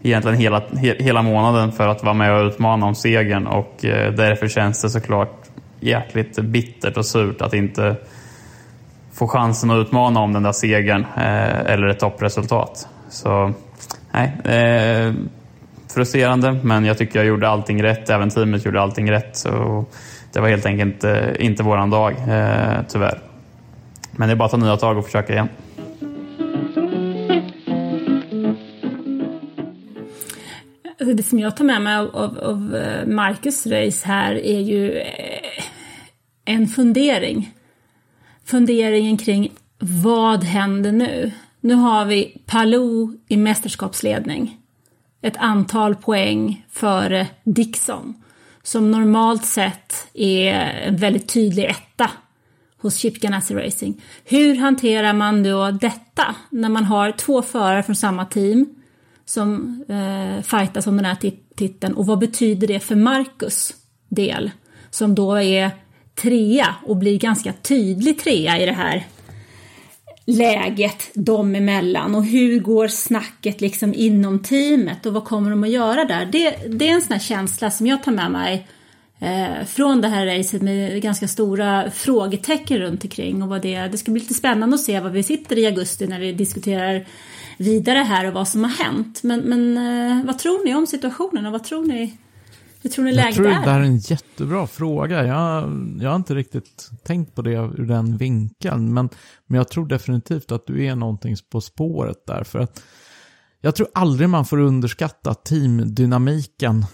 egentligen 0.02 0.38
hela, 0.38 0.62
he, 0.76 0.94
hela 0.98 1.22
månaden 1.22 1.72
för 1.72 1.88
att 1.88 2.02
vara 2.02 2.14
med 2.14 2.34
och 2.34 2.46
utmana 2.46 2.86
om 2.86 2.94
segern 2.94 3.46
och 3.46 3.84
eh, 3.84 4.12
därför 4.12 4.48
känns 4.48 4.82
det 4.82 4.90
såklart 4.90 5.42
jäkligt 5.80 6.38
bittert 6.38 6.96
och 6.96 7.06
surt 7.06 7.40
att 7.40 7.54
inte 7.54 7.96
få 9.14 9.28
chansen 9.28 9.70
att 9.70 9.86
utmana 9.86 10.20
om 10.20 10.32
den 10.32 10.42
där 10.42 10.52
segern 10.52 11.06
eh, 11.16 11.72
eller 11.72 11.86
ett 11.86 11.98
toppresultat. 11.98 12.88
Så 13.08 13.52
nej, 14.12 14.32
eh, 14.44 15.14
frustrerande 15.94 16.52
men 16.62 16.84
jag 16.84 16.98
tycker 16.98 17.18
jag 17.18 17.26
gjorde 17.26 17.48
allting 17.48 17.82
rätt. 17.82 18.10
Även 18.10 18.30
teamet 18.30 18.64
gjorde 18.64 18.80
allting 18.80 19.10
rätt. 19.10 19.36
Så 19.36 19.84
det 20.32 20.40
var 20.40 20.48
helt 20.48 20.66
enkelt 20.66 20.94
inte, 20.94 21.36
inte 21.38 21.62
våran 21.62 21.90
dag, 21.90 22.12
eh, 22.12 22.82
tyvärr. 22.88 23.18
Men 24.10 24.28
det 24.28 24.34
är 24.34 24.36
bara 24.36 24.44
att 24.44 24.50
ta 24.50 24.56
nya 24.56 24.76
tag 24.76 24.98
och 24.98 25.04
försöka 25.04 25.32
igen. 25.32 25.48
Alltså, 31.00 31.16
det 31.16 31.22
som 31.22 31.38
jag 31.38 31.56
tar 31.56 31.64
med 31.64 31.82
mig 31.82 31.96
av, 31.96 32.16
av, 32.16 32.38
av 32.38 32.76
eh, 32.76 33.06
Marcus 33.06 33.66
race 33.66 34.06
här 34.06 34.34
är 34.34 34.60
ju 34.60 34.98
eh, 34.98 35.64
en 36.44 36.66
fundering. 36.66 37.52
Funderingen 38.44 39.16
kring 39.16 39.52
vad 39.78 40.44
händer 40.44 40.92
nu? 40.92 41.32
Nu 41.60 41.74
har 41.74 42.04
vi 42.04 42.42
Palou 42.46 43.18
i 43.28 43.36
mästerskapsledning. 43.36 44.58
Ett 45.22 45.36
antal 45.36 45.94
poäng 45.94 46.66
före 46.70 47.26
Dixon. 47.44 48.14
Som 48.62 48.90
normalt 48.90 49.44
sett 49.44 50.06
är 50.14 50.54
en 50.54 50.96
väldigt 50.96 51.28
tydlig 51.28 51.64
etta 51.64 52.10
hos 52.80 52.96
Chip 52.96 53.20
Ganassi 53.20 53.54
Racing. 53.54 54.02
Hur 54.24 54.56
hanterar 54.56 55.12
man 55.12 55.42
då 55.42 55.70
detta 55.70 56.34
när 56.50 56.68
man 56.68 56.84
har 56.84 57.12
två 57.12 57.42
förare 57.42 57.82
från 57.82 57.96
samma 57.96 58.24
team 58.24 58.66
som 59.24 59.80
eh, 59.88 60.42
fightas 60.42 60.86
om 60.86 60.96
den 60.96 61.04
här 61.04 61.32
titeln 61.56 61.94
och 61.94 62.06
vad 62.06 62.18
betyder 62.18 62.66
det 62.66 62.80
för 62.80 62.94
Marcus 62.94 63.74
del 64.08 64.50
som 64.90 65.14
då 65.14 65.34
är 65.34 65.70
trea 66.14 66.74
och 66.86 66.96
blir 66.96 67.18
ganska 67.18 67.52
tydlig 67.52 68.18
trea 68.18 68.58
i 68.58 68.66
det 68.66 68.72
här 68.72 69.06
läget 70.26 71.10
dem 71.14 71.54
emellan 71.54 72.14
och 72.14 72.24
hur 72.24 72.60
går 72.60 72.88
snacket 72.88 73.60
liksom 73.60 73.94
inom 73.94 74.42
teamet 74.42 75.06
och 75.06 75.12
vad 75.12 75.24
kommer 75.24 75.50
de 75.50 75.64
att 75.64 75.70
göra 75.70 76.04
där? 76.04 76.26
Det, 76.26 76.56
det 76.68 76.88
är 76.88 76.92
en 76.92 77.02
sån 77.02 77.12
här 77.12 77.20
känsla 77.20 77.70
som 77.70 77.86
jag 77.86 78.02
tar 78.02 78.12
med 78.12 78.30
mig 78.30 78.66
eh, 79.18 79.64
från 79.66 80.00
det 80.00 80.08
här 80.08 80.26
racet 80.26 80.62
med 80.62 81.02
ganska 81.02 81.28
stora 81.28 81.90
frågetecken 81.90 82.78
runt 82.78 83.04
omkring 83.04 83.42
och 83.42 83.48
vad 83.48 83.62
det, 83.62 83.78
det 83.78 83.98
ska 83.98 84.12
bli 84.12 84.20
lite 84.20 84.34
spännande 84.34 84.74
att 84.74 84.82
se 84.82 85.00
vad 85.00 85.12
vi 85.12 85.22
sitter 85.22 85.58
i 85.58 85.66
augusti 85.66 86.06
när 86.06 86.20
vi 86.20 86.32
diskuterar 86.32 87.06
vidare 87.56 87.98
här 87.98 88.26
och 88.26 88.32
vad 88.32 88.48
som 88.48 88.64
har 88.64 88.84
hänt. 88.84 89.22
Men, 89.22 89.40
men 89.40 89.76
eh, 89.76 90.26
vad 90.26 90.38
tror 90.38 90.64
ni 90.64 90.74
om 90.74 90.86
situationen 90.86 91.46
och 91.46 91.52
vad 91.52 91.64
tror 91.64 91.84
ni, 91.84 92.12
hur 92.84 92.90
tror 92.90 93.04
ni 93.04 93.10
Jag 93.10 93.16
läget 93.16 93.34
tror 93.34 93.46
det 93.46 93.54
är? 93.54 93.64
där 93.64 93.80
är 93.80 93.84
en 93.84 93.98
jättebra 93.98 94.66
fråga. 94.66 95.26
Jag, 95.26 95.62
jag 96.00 96.10
har 96.10 96.16
inte 96.16 96.34
riktigt 96.34 96.90
tänkt 97.04 97.34
på 97.34 97.42
det 97.42 97.52
ur 97.52 97.86
den 97.86 98.16
vinkeln. 98.16 98.94
Men, 98.94 99.08
men 99.46 99.56
jag 99.58 99.68
tror 99.68 99.86
definitivt 99.86 100.52
att 100.52 100.66
du 100.66 100.84
är 100.84 100.96
någonting 100.96 101.36
på 101.50 101.60
spåret 101.60 102.26
där. 102.26 102.44
För 102.44 102.58
att 102.58 102.82
jag 103.60 103.74
tror 103.74 103.88
aldrig 103.94 104.28
man 104.28 104.44
får 104.44 104.58
underskatta 104.58 105.34
teamdynamiken. 105.34 106.86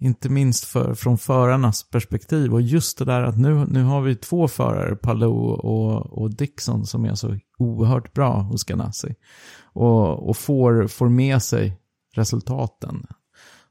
Inte 0.00 0.28
minst 0.28 0.64
för, 0.64 0.94
från 0.94 1.18
förarnas 1.18 1.90
perspektiv. 1.90 2.54
Och 2.54 2.62
just 2.62 2.98
det 2.98 3.04
där 3.04 3.22
att 3.22 3.38
nu, 3.38 3.66
nu 3.68 3.82
har 3.82 4.00
vi 4.00 4.16
två 4.16 4.48
förare, 4.48 4.96
Palou 4.96 5.48
och, 5.48 6.22
och 6.22 6.36
Dixon, 6.36 6.86
som 6.86 7.04
är 7.04 7.14
så 7.14 7.38
oerhört 7.58 8.14
bra 8.14 8.40
hos 8.40 8.64
Ganassi. 8.64 9.14
Och, 9.62 10.28
och 10.28 10.36
får, 10.36 10.86
får 10.86 11.08
med 11.08 11.42
sig 11.42 11.78
resultaten. 12.14 13.06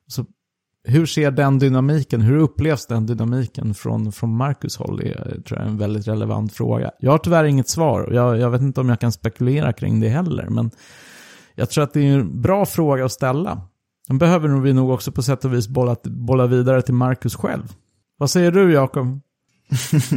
Så 0.08 0.26
hur 0.84 1.06
ser 1.06 1.32
den 1.32 1.60
dynamiken, 1.60 2.22
hur 2.22 2.38
upplevs 2.38 2.86
den 2.86 3.06
dynamiken 3.06 3.74
från, 3.74 4.12
från 4.12 4.36
Marcus 4.36 4.78
håll? 4.78 4.98
Det 4.98 5.12
är, 5.12 5.42
tror 5.42 5.60
jag, 5.60 5.68
är 5.68 5.72
en 5.72 5.78
väldigt 5.78 6.08
relevant 6.08 6.54
fråga. 6.54 6.92
Jag 7.00 7.12
har 7.12 7.18
tyvärr 7.18 7.44
inget 7.44 7.70
svar 7.70 8.02
och 8.02 8.14
jag, 8.14 8.40
jag 8.40 8.50
vet 8.50 8.62
inte 8.62 8.82
om 8.82 8.90
jag 8.90 9.00
kan 9.00 9.12
spekulera 9.12 9.74
kring 9.74 10.00
det 10.00 10.10
heller. 10.10 10.48
Men 10.50 10.72
jag 11.56 11.70
tror 11.70 11.84
att 11.84 11.94
det 11.94 12.02
är 12.02 12.14
en 12.14 12.42
bra 12.42 12.66
fråga 12.66 13.06
att 13.06 13.12
ställa. 13.12 13.62
Den 14.08 14.18
behöver 14.18 14.48
vi 14.48 14.74
nog 14.74 14.90
också 14.90 15.12
på 15.12 15.24
sätt 15.24 15.46
och 15.46 15.54
vis 15.54 15.68
bolla, 15.68 15.96
bolla 16.04 16.48
vidare 16.48 16.82
till 16.82 16.94
Marcus 16.94 17.36
själv. 17.36 17.74
Vad 18.18 18.30
säger 18.30 18.52
du 18.52 18.74
Jakob? 18.74 19.20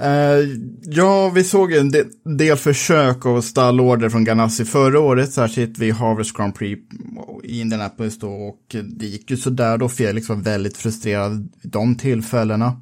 Uh, 0.00 0.48
ja, 0.82 1.30
vi 1.34 1.44
såg 1.44 1.72
en 1.72 1.90
del, 1.90 2.06
del 2.38 2.56
försök 2.56 3.26
och 3.26 3.44
stallorder 3.44 4.08
från 4.08 4.24
Ganassi 4.24 4.64
förra 4.64 5.00
året, 5.00 5.32
särskilt 5.32 5.78
vid 5.78 5.94
Harvest 5.94 6.36
Grand 6.36 6.54
Prix 6.54 6.82
i 7.44 7.60
Indianapolis 7.60 8.18
då, 8.18 8.28
och 8.28 8.76
det 8.98 9.06
gick 9.06 9.30
ju 9.30 9.36
sådär 9.36 9.78
då. 9.78 9.88
Felix 9.88 10.14
liksom 10.14 10.36
var 10.36 10.42
väldigt 10.42 10.76
frustrerad 10.76 11.48
vid 11.62 11.72
de 11.72 11.94
tillfällena. 11.94 12.80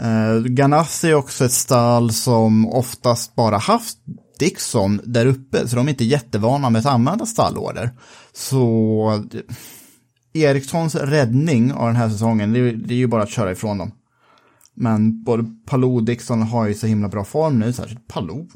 Uh, 0.00 0.44
Ganassi 0.44 1.08
är 1.08 1.14
också 1.14 1.44
ett 1.44 1.52
stall 1.52 2.12
som 2.12 2.68
oftast 2.68 3.34
bara 3.34 3.58
haft 3.58 3.98
Dixon 4.38 5.00
där 5.04 5.26
uppe, 5.26 5.68
så 5.68 5.76
de 5.76 5.86
är 5.86 5.90
inte 5.90 6.04
jättevana 6.04 6.70
med 6.70 6.80
att 6.80 6.86
använda 6.86 7.26
stallorder. 7.26 7.90
Så 8.32 9.24
eh, 9.34 10.42
Erikssons 10.42 10.94
räddning 10.94 11.72
av 11.72 11.86
den 11.86 11.96
här 11.96 12.08
säsongen, 12.08 12.52
det, 12.52 12.72
det 12.72 12.94
är 12.94 12.98
ju 12.98 13.06
bara 13.06 13.22
att 13.22 13.30
köra 13.30 13.52
ifrån 13.52 13.78
dem. 13.78 13.92
Men 14.80 15.22
både 15.22 15.44
Palou 15.66 15.94
och 15.94 16.02
Dixon 16.02 16.42
har 16.42 16.68
ju 16.68 16.74
så 16.74 16.86
himla 16.86 17.08
bra 17.08 17.24
form 17.24 17.58
nu, 17.58 17.72
särskilt 17.72 18.08
Palou. 18.08 18.48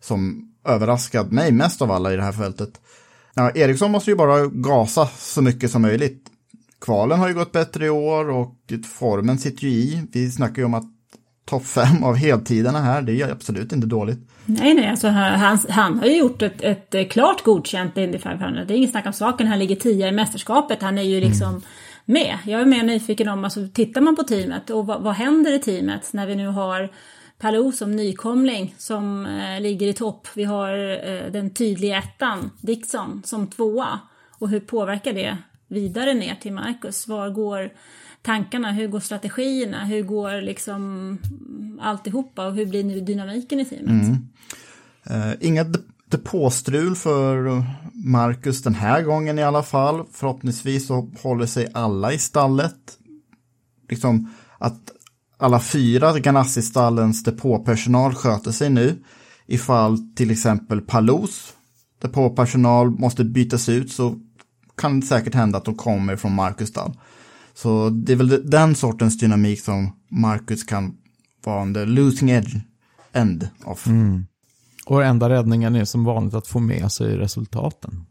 Som 0.00 0.50
överraskat 0.64 1.30
mig 1.32 1.52
mest 1.52 1.82
av 1.82 1.90
alla 1.90 2.12
i 2.12 2.16
det 2.16 2.22
här 2.22 2.32
fältet. 2.32 2.80
Ja, 3.34 3.50
Eriksson 3.50 3.90
måste 3.90 4.10
ju 4.10 4.16
bara 4.16 4.46
gasa 4.46 5.06
så 5.06 5.42
mycket 5.42 5.70
som 5.70 5.82
möjligt. 5.82 6.24
Kvalen 6.80 7.18
har 7.18 7.28
ju 7.28 7.34
gått 7.34 7.52
bättre 7.52 7.86
i 7.86 7.90
år 7.90 8.30
och 8.30 8.54
formen 8.98 9.38
sitter 9.38 9.64
ju 9.64 9.70
i. 9.70 10.02
Vi 10.12 10.30
snackar 10.30 10.56
ju 10.56 10.64
om 10.64 10.74
att 10.74 10.84
topp 11.44 11.66
fem 11.66 12.04
av 12.04 12.14
heltiderna 12.14 12.80
här, 12.80 13.02
det 13.02 13.22
är 13.22 13.32
absolut 13.32 13.72
inte 13.72 13.86
dåligt. 13.86 14.18
Nej, 14.46 14.74
nej, 14.74 14.88
alltså 14.88 15.08
han, 15.08 15.58
han 15.68 15.98
har 15.98 16.06
ju 16.06 16.18
gjort 16.18 16.42
ett, 16.42 16.94
ett 16.94 17.10
klart 17.10 17.44
godkänt 17.44 17.96
Indy 17.96 18.18
500. 18.18 18.64
Det 18.64 18.74
är 18.74 18.76
inget 18.76 18.90
snack 18.90 19.06
om 19.06 19.12
saken. 19.12 19.46
Han 19.46 19.58
ligger 19.58 19.76
tio 19.76 20.08
i 20.08 20.12
mästerskapet. 20.12 20.82
Han 20.82 20.98
är 20.98 21.02
ju 21.02 21.20
liksom 21.20 21.48
mm 21.48 21.62
med. 22.06 22.38
Jag 22.46 22.60
är 22.60 22.66
mer 22.66 22.82
nyfiken 22.82 23.28
om, 23.28 23.44
alltså 23.44 23.68
tittar 23.74 24.00
man 24.00 24.16
på 24.16 24.22
teamet 24.22 24.70
och 24.70 24.86
vad, 24.86 25.02
vad 25.02 25.14
händer 25.14 25.52
i 25.52 25.58
teamet 25.58 26.12
när 26.12 26.26
vi 26.26 26.36
nu 26.36 26.46
har 26.46 26.90
Palou 27.38 27.72
som 27.72 27.96
nykomling 27.96 28.74
som 28.78 29.26
eh, 29.26 29.60
ligger 29.60 29.86
i 29.86 29.92
topp. 29.92 30.28
Vi 30.34 30.44
har 30.44 30.72
eh, 31.08 31.32
den 31.32 31.50
tydliga 31.50 31.98
ettan, 31.98 32.50
Dixon, 32.60 33.22
som 33.24 33.46
tvåa. 33.46 34.00
Och 34.38 34.48
hur 34.48 34.60
påverkar 34.60 35.12
det 35.12 35.36
vidare 35.68 36.14
ner 36.14 36.34
till 36.34 36.52
Marcus? 36.52 37.08
Var 37.08 37.30
går 37.30 37.70
tankarna? 38.22 38.72
Hur 38.72 38.88
går 38.88 39.00
strategierna? 39.00 39.84
Hur 39.84 40.02
går 40.02 40.42
liksom 40.42 41.18
alltihopa? 41.80 42.46
Och 42.46 42.54
hur 42.54 42.66
blir 42.66 42.84
nu 42.84 43.00
dynamiken 43.00 43.60
i 43.60 43.64
teamet? 43.64 43.88
Mm. 43.90 44.28
Eh, 45.10 45.36
inga 45.40 45.64
depåstrul 46.06 46.96
för 46.96 47.62
Marcus 48.06 48.62
den 48.62 48.74
här 48.74 49.02
gången 49.02 49.38
i 49.38 49.42
alla 49.42 49.62
fall. 49.62 50.04
Förhoppningsvis 50.12 50.86
så 50.86 51.10
håller 51.22 51.46
sig 51.46 51.68
alla 51.74 52.12
i 52.12 52.18
stallet. 52.18 52.98
Liksom 53.88 54.30
att 54.58 54.80
alla 55.38 55.60
fyra 55.60 56.18
Ganassi-stallens 56.18 57.24
depåpersonal 57.24 58.14
sköter 58.14 58.52
sig 58.52 58.70
nu. 58.70 59.02
Ifall 59.46 59.98
till 60.14 60.30
exempel 60.30 60.80
Palos 60.80 61.54
depåpersonal 62.02 62.90
måste 62.90 63.24
bytas 63.24 63.68
ut 63.68 63.92
så 63.92 64.18
kan 64.76 65.00
det 65.00 65.06
säkert 65.06 65.34
hända 65.34 65.58
att 65.58 65.64
de 65.64 65.74
kommer 65.74 66.16
från 66.16 66.34
Marcus 66.34 66.68
stall. 66.68 66.92
Så 67.54 67.90
det 67.90 68.12
är 68.12 68.16
väl 68.16 68.50
den 68.50 68.74
sortens 68.74 69.18
dynamik 69.18 69.60
som 69.60 69.92
Marcus 70.10 70.64
kan 70.64 70.96
vara 71.44 71.62
on 71.62 71.74
the 71.74 71.84
losing 71.84 72.30
edge 72.30 72.56
end 73.12 73.48
of. 73.64 73.86
Mm. 73.86 74.26
Och 74.86 75.04
enda 75.04 75.28
räddningen 75.28 75.76
är 75.76 75.84
som 75.84 76.04
vanligt 76.04 76.34
att 76.34 76.46
få 76.46 76.58
med 76.58 76.92
sig 76.92 77.16
resultaten. 77.16 78.06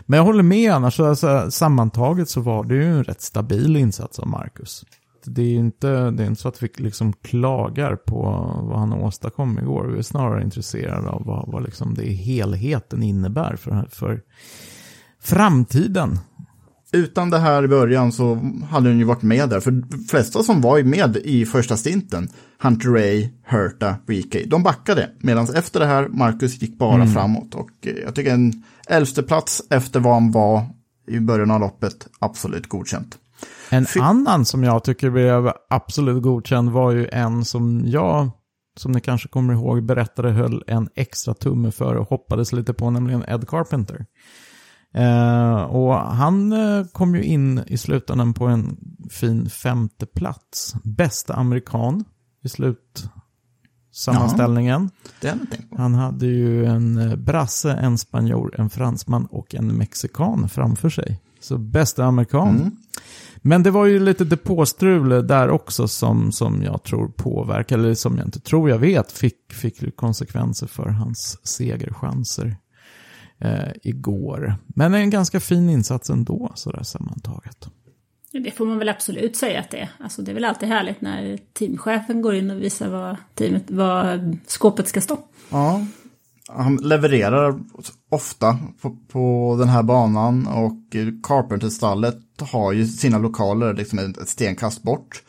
Men 0.00 0.16
jag 0.16 0.24
håller 0.24 0.42
med 0.42 0.72
annars, 0.72 1.00
alltså, 1.00 1.50
sammantaget 1.50 2.28
så 2.28 2.40
var 2.40 2.64
det 2.64 2.74
ju 2.74 2.84
en 2.84 3.04
rätt 3.04 3.20
stabil 3.20 3.76
insats 3.76 4.18
av 4.18 4.28
Marcus. 4.28 4.84
Det 5.24 5.42
är 5.42 5.54
inte, 5.54 6.10
det 6.10 6.22
är 6.22 6.26
inte 6.26 6.40
så 6.40 6.48
att 6.48 6.62
vi 6.62 6.70
liksom 6.76 7.12
klagar 7.12 7.96
på 7.96 8.22
vad 8.62 8.78
han 8.78 8.92
åstadkom 8.92 9.58
igår. 9.58 9.86
Vi 9.86 9.98
är 9.98 10.02
snarare 10.02 10.42
intresserade 10.42 11.08
av 11.08 11.24
vad, 11.24 11.52
vad 11.52 11.62
liksom 11.62 11.94
det 11.94 12.12
helheten 12.12 13.02
innebär 13.02 13.56
för, 13.56 13.88
för 13.90 14.22
framtiden 15.20 16.18
utan 16.92 17.30
det 17.30 17.38
här 17.38 17.64
i 17.64 17.68
början 17.68 18.12
så 18.12 18.34
hade 18.70 18.88
den 18.88 18.98
ju 18.98 19.04
varit 19.04 19.22
med 19.22 19.48
där. 19.48 19.60
För 19.60 19.70
de 19.70 20.04
flesta 20.08 20.42
som 20.42 20.60
var 20.60 20.82
med 20.82 21.16
i 21.16 21.46
första 21.46 21.76
stinten, 21.76 22.28
Hunter 22.62 22.88
Ray, 22.88 23.28
Hurta, 23.46 23.96
VK, 24.06 24.36
de 24.46 24.62
backade. 24.62 25.10
Medan 25.18 25.54
efter 25.54 25.80
det 25.80 25.86
här, 25.86 26.08
Marcus 26.08 26.62
gick 26.62 26.78
bara 26.78 26.94
mm. 26.94 27.08
framåt. 27.08 27.54
Och 27.54 27.70
eh, 27.86 27.94
jag 28.04 28.14
tycker 28.14 28.32
en 28.34 28.64
elfte 28.88 29.22
plats 29.22 29.62
efter 29.70 30.00
vad 30.00 30.14
han 30.14 30.30
var 30.30 30.62
i 31.08 31.20
början 31.20 31.50
av 31.50 31.60
loppet, 31.60 32.08
absolut 32.18 32.68
godkänt. 32.68 33.18
En 33.70 33.82
F 33.82 33.96
annan 34.00 34.44
som 34.44 34.64
jag 34.64 34.84
tycker 34.84 35.10
blev 35.10 35.52
absolut 35.70 36.22
godkänd 36.22 36.70
var 36.70 36.92
ju 36.92 37.08
en 37.12 37.44
som 37.44 37.82
jag, 37.86 38.30
som 38.76 38.92
ni 38.92 39.00
kanske 39.00 39.28
kommer 39.28 39.54
ihåg, 39.54 39.82
berättade 39.82 40.30
höll 40.30 40.64
en 40.66 40.88
extra 40.94 41.34
tumme 41.34 41.70
för 41.70 41.94
och 41.94 42.08
hoppades 42.08 42.52
lite 42.52 42.72
på, 42.72 42.90
nämligen 42.90 43.24
Ed 43.28 43.48
Carpenter. 43.48 44.06
Eh, 44.94 45.62
och 45.62 45.94
han 45.94 46.52
eh, 46.52 46.84
kom 46.92 47.14
ju 47.14 47.22
in 47.22 47.62
i 47.66 47.78
slutändan 47.78 48.34
på 48.34 48.46
en 48.46 48.76
fin 49.10 49.50
femte 49.50 50.06
plats. 50.06 50.74
Bästa 50.82 51.34
amerikan 51.34 52.04
i 52.44 52.48
slutsammanställningen. 52.48 54.90
Ja, 55.20 55.34
han 55.76 55.94
hade 55.94 56.26
ju 56.26 56.64
en 56.64 56.98
eh, 56.98 57.16
brasse, 57.16 57.72
en 57.72 57.98
spanjor, 57.98 58.54
en 58.58 58.70
fransman 58.70 59.26
och 59.26 59.54
en 59.54 59.76
mexikan 59.76 60.48
framför 60.48 60.90
sig. 60.90 61.20
Så 61.40 61.58
bästa 61.58 62.04
amerikan. 62.04 62.48
Mm. 62.48 62.76
Men 63.42 63.62
det 63.62 63.70
var 63.70 63.86
ju 63.86 63.98
lite 63.98 64.24
depåstrul 64.24 65.26
där 65.26 65.50
också 65.50 65.88
som, 65.88 66.32
som 66.32 66.62
jag 66.62 66.82
tror 66.82 67.08
påverkar, 67.08 67.78
eller 67.78 67.94
som 67.94 68.16
jag 68.16 68.26
inte 68.26 68.40
tror, 68.40 68.70
jag 68.70 68.78
vet, 68.78 69.12
fick, 69.12 69.52
fick 69.52 69.96
konsekvenser 69.96 70.66
för 70.66 70.88
hans 70.88 71.46
segerchanser 71.46 72.56
eh, 73.40 73.72
igår. 73.82 74.54
Men 74.66 74.94
en 74.94 75.10
ganska 75.10 75.40
fin 75.40 75.70
insats 75.70 76.10
ändå, 76.10 76.52
sådär 76.54 76.82
sammantaget. 76.82 77.68
Det 78.32 78.50
får 78.50 78.66
man 78.66 78.78
väl 78.78 78.88
absolut 78.88 79.36
säga 79.36 79.60
att 79.60 79.70
det 79.70 79.78
är. 79.78 79.90
Alltså 79.98 80.22
det 80.22 80.30
är 80.30 80.34
väl 80.34 80.44
alltid 80.44 80.68
härligt 80.68 81.00
när 81.00 81.38
teamchefen 81.52 82.22
går 82.22 82.34
in 82.34 82.50
och 82.50 82.62
visar 82.62 82.88
vad, 82.88 83.16
teamet, 83.34 83.64
vad 83.70 84.38
skåpet 84.46 84.88
ska 84.88 85.00
stå. 85.00 85.18
Ja, 85.50 85.86
han 86.48 86.76
levererar 86.76 87.60
ofta 88.08 88.58
på, 88.80 88.96
på 89.08 89.56
den 89.58 89.68
här 89.68 89.82
banan 89.82 90.46
och 90.46 90.96
Carpenter-stallet 91.22 92.16
har 92.40 92.72
ju 92.72 92.86
sina 92.86 93.18
lokaler 93.18 93.74
liksom 93.74 93.98
ett 93.98 94.28
stenkast 94.28 94.82
bort. 94.82 95.22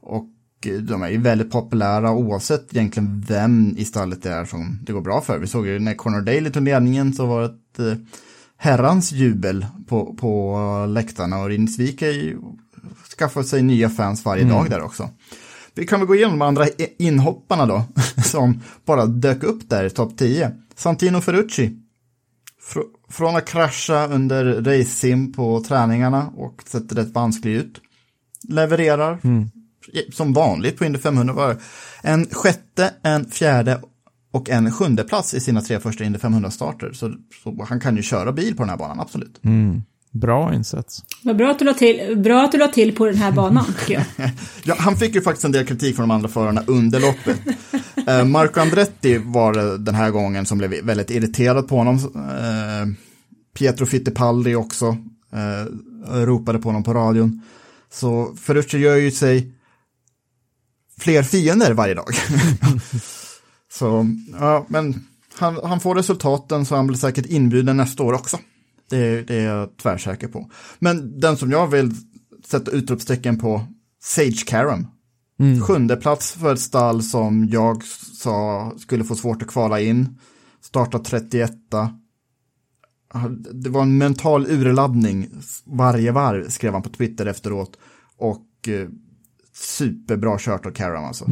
Och 0.00 0.26
de 0.64 1.02
är 1.02 1.08
ju 1.08 1.18
väldigt 1.18 1.50
populära 1.50 2.12
oavsett 2.12 2.74
egentligen 2.74 3.24
vem 3.28 3.74
i 3.78 3.84
stallet 3.84 4.22
det 4.22 4.30
är 4.30 4.44
som 4.44 4.78
det 4.82 4.92
går 4.92 5.00
bra 5.00 5.20
för. 5.20 5.38
Vi 5.38 5.46
såg 5.46 5.66
ju 5.66 5.78
när 5.78 5.94
Conor 5.94 6.20
Daly 6.20 6.50
tog 6.50 6.62
ledningen 6.62 7.12
så 7.12 7.26
var 7.26 7.40
det 7.42 7.46
ett 7.46 7.78
eh, 7.78 8.04
herrans 8.56 9.12
jubel 9.12 9.66
på, 9.86 10.14
på 10.14 10.86
läktarna 10.88 11.38
och 11.38 11.48
Rindsvik 11.48 12.02
har 12.02 12.08
ju 12.08 12.38
skaffat 13.18 13.46
sig 13.46 13.62
nya 13.62 13.90
fans 13.90 14.24
varje 14.24 14.42
mm. 14.42 14.54
dag 14.54 14.70
där 14.70 14.82
också. 14.82 15.10
Vi 15.74 15.86
kan 15.86 16.00
väl 16.00 16.06
gå 16.06 16.14
igenom 16.14 16.38
de 16.38 16.44
andra 16.44 16.66
inhopparna 16.98 17.66
då, 17.66 17.84
som 18.24 18.60
bara 18.84 19.06
dök 19.06 19.42
upp 19.42 19.68
där 19.70 19.84
i 19.84 19.90
topp 19.90 20.18
10. 20.18 20.50
Santino 20.74 21.20
Ferrucci. 21.20 21.80
Fr 22.62 22.78
från 23.08 23.36
att 23.36 23.48
krascha 23.48 24.06
under 24.06 24.44
race-sim 24.44 25.32
på 25.32 25.64
träningarna 25.68 26.28
och 26.36 26.62
sätter 26.66 26.96
rätt 26.96 27.14
vansklig 27.14 27.52
ut. 27.52 27.80
Levererar, 28.48 29.18
mm 29.24 29.50
som 30.12 30.32
vanligt 30.32 30.78
på 30.78 30.84
Indy 30.84 30.98
500 30.98 31.34
var 31.34 31.56
en 32.02 32.26
sjätte, 32.26 32.94
en 33.02 33.30
fjärde 33.30 33.80
och 34.32 34.50
en 34.50 34.72
sjunde 34.72 35.04
plats 35.04 35.34
i 35.34 35.40
sina 35.40 35.60
tre 35.60 35.80
första 35.80 36.04
Indy 36.04 36.18
500-starter. 36.18 36.92
Så, 36.92 37.14
så, 37.42 37.64
han 37.68 37.80
kan 37.80 37.96
ju 37.96 38.02
köra 38.02 38.32
bil 38.32 38.56
på 38.56 38.62
den 38.62 38.70
här 38.70 38.76
banan, 38.76 39.00
absolut. 39.00 39.40
Mm. 39.44 39.82
Bra 40.10 40.54
insats. 40.54 41.02
Vad 41.22 41.36
bra 41.36 41.50
att 41.50 41.58
du 41.58 41.64
la 41.64 41.74
till, 41.74 42.18
bra 42.18 42.44
att 42.44 42.52
du 42.52 42.58
la 42.58 42.68
till 42.68 42.96
på 42.96 43.06
den 43.06 43.16
här 43.16 43.32
banan, 43.32 43.64
tycker 43.80 43.94
jag. 43.94 44.30
ja, 44.64 44.74
han 44.78 44.96
fick 44.96 45.14
ju 45.14 45.22
faktiskt 45.22 45.44
en 45.44 45.52
del 45.52 45.66
kritik 45.66 45.96
från 45.96 46.08
de 46.08 46.14
andra 46.14 46.28
förarna 46.28 46.62
under 46.66 47.00
loppet. 47.00 47.40
eh, 48.08 48.24
Marco 48.24 48.60
Andretti 48.60 49.18
var 49.18 49.78
den 49.78 49.94
här 49.94 50.10
gången 50.10 50.46
som 50.46 50.58
blev 50.58 50.84
väldigt 50.84 51.10
irriterad 51.10 51.68
på 51.68 51.76
honom. 51.76 51.96
Eh, 52.14 53.04
Pietro 53.58 53.86
Fittipaldi 53.86 54.54
också 54.54 54.96
eh, 55.32 56.14
ropade 56.14 56.58
på 56.58 56.68
honom 56.68 56.82
på 56.82 56.94
radion. 56.94 57.42
Så 57.92 58.34
Ferrucci 58.36 58.78
gör 58.78 58.96
ju 58.96 59.10
sig 59.10 59.52
fler 60.98 61.22
fiender 61.22 61.72
varje 61.72 61.94
dag. 61.94 62.14
så, 63.72 64.06
ja, 64.40 64.66
men 64.68 65.06
han, 65.34 65.58
han, 65.64 65.80
får 65.80 65.94
resultaten 65.94 66.66
så 66.66 66.76
han 66.76 66.86
blir 66.86 66.98
säkert 66.98 67.26
inbjuden 67.26 67.76
nästa 67.76 68.02
år 68.02 68.12
också. 68.12 68.38
Det, 68.90 69.22
det, 69.22 69.34
är 69.34 69.44
jag 69.44 69.76
tvärsäker 69.76 70.28
på. 70.28 70.50
Men 70.78 71.20
den 71.20 71.36
som 71.36 71.50
jag 71.50 71.66
vill 71.66 71.94
sätta 72.46 72.70
utropstecken 72.70 73.38
på, 73.38 73.66
Sage 74.02 74.44
Karam. 74.46 74.86
Mm. 75.40 75.60
Sjunde 75.60 75.96
plats 75.96 76.32
för 76.32 76.52
ett 76.52 76.60
stall 76.60 77.02
som 77.02 77.48
jag 77.48 77.84
sa 78.20 78.72
skulle 78.78 79.04
få 79.04 79.14
svårt 79.14 79.42
att 79.42 79.48
kvala 79.48 79.80
in. 79.80 80.18
Starta 80.60 80.98
31. 80.98 81.52
Det 83.52 83.70
var 83.70 83.82
en 83.82 83.98
mental 83.98 84.46
urladdning 84.46 85.30
varje 85.64 86.12
varv, 86.12 86.48
skrev 86.48 86.72
han 86.72 86.82
på 86.82 86.88
Twitter 86.88 87.26
efteråt. 87.26 87.78
Och 88.16 88.68
eh, 88.68 88.88
superbra 89.54 90.36
kört 90.40 90.66
av 90.66 90.70
Karam 90.70 91.04
alltså. 91.04 91.24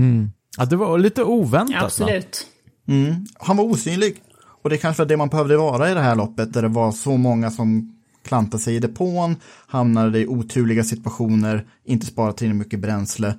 Ja, 0.57 0.65
det 0.65 0.77
var 0.77 0.99
lite 0.99 1.25
oväntat. 1.25 1.75
Ja, 1.75 1.85
absolut. 1.85 2.47
Mm. 2.89 3.27
Han 3.39 3.57
var 3.57 3.65
osynlig. 3.65 4.23
Och 4.63 4.71
det 4.71 4.79
kanske 4.79 5.03
var 5.03 5.09
det 5.09 5.17
man 5.17 5.29
behövde 5.29 5.57
vara 5.57 5.91
i 5.91 5.95
det 5.95 6.01
här 6.01 6.15
loppet, 6.17 6.53
där 6.53 6.63
det 6.63 6.69
var 6.69 6.93
så 6.93 7.17
många 7.17 7.51
som 7.51 7.97
klantade 8.25 8.63
sig 8.63 8.77
i 8.77 8.79
depån, 8.79 9.37
hamnade 9.67 10.19
i 10.19 10.27
oturliga 10.27 10.85
situationer, 10.85 11.67
inte 11.85 12.07
sparade 12.07 12.39
tillräckligt 12.39 12.59
mycket 12.59 12.81
bränsle, 12.81 13.35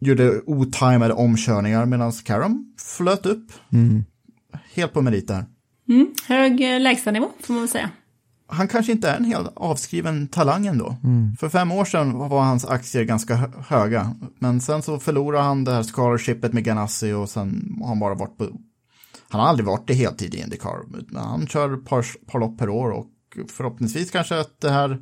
gjorde 0.00 0.40
otajmade 0.46 1.14
omkörningar 1.14 1.86
medan 1.86 2.12
Karam 2.12 2.74
flöt 2.78 3.26
upp. 3.26 3.52
Helt 4.74 4.92
på 4.92 5.02
merit 5.02 5.28
där. 5.28 5.44
Mm, 5.88 6.14
hög 6.26 6.74
eh, 6.74 6.80
lägstanivå, 6.80 7.30
får 7.40 7.54
man 7.54 7.62
väl 7.62 7.70
säga. 7.70 7.90
Han 8.48 8.68
kanske 8.68 8.92
inte 8.92 9.10
är 9.10 9.16
en 9.16 9.24
helt 9.24 9.52
avskriven 9.56 10.28
talang 10.28 10.66
ändå. 10.66 10.96
För 11.38 11.48
fem 11.48 11.72
år 11.72 11.84
sedan 11.84 12.18
var 12.18 12.42
hans 12.42 12.64
aktier 12.64 13.04
ganska 13.04 13.34
hö- 13.34 13.52
höga. 13.68 14.14
Men 14.38 14.60
sen 14.60 14.82
så 14.82 14.98
förlorade 14.98 15.44
han 15.44 15.64
det 15.64 15.72
här 15.72 15.82
scholarshipet 15.82 16.52
med 16.52 16.64
Ganassi 16.64 17.12
och 17.12 17.30
sen 17.30 17.76
har 17.80 17.88
han 17.88 17.98
bara 17.98 18.14
varit 18.14 18.38
på... 18.38 18.48
Han 19.28 19.40
har 19.40 19.48
aldrig 19.48 19.66
varit 19.66 19.90
i 19.90 19.94
heltid 19.94 20.34
i 20.34 20.40
Indycar. 20.40 20.78
Men 20.88 21.22
han 21.22 21.46
kör 21.46 21.74
ett 21.74 21.84
par, 21.84 22.06
par 22.26 22.40
lopp 22.40 22.58
per 22.58 22.68
år 22.68 22.90
och 22.90 23.06
förhoppningsvis 23.56 24.10
kanske 24.10 24.40
att 24.40 24.60
det 24.60 24.70
här 24.70 24.98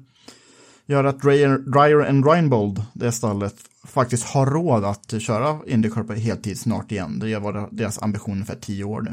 gör 0.86 1.04
att 1.04 1.20
Dreyer 1.20 2.08
and 2.08 2.26
Reinbold, 2.26 2.82
det 2.92 3.12
stallet, 3.12 3.54
faktiskt 3.86 4.24
har 4.24 4.46
råd 4.46 4.84
att 4.84 5.22
köra 5.22 5.58
Indycar 5.66 6.02
på 6.02 6.12
heltid 6.12 6.60
snart 6.60 6.92
igen. 6.92 7.18
Det 7.18 7.38
var 7.38 7.68
deras 7.70 8.02
ambition 8.02 8.44
för 8.44 8.54
tio 8.54 8.84
år 8.84 9.02
nu. 9.02 9.12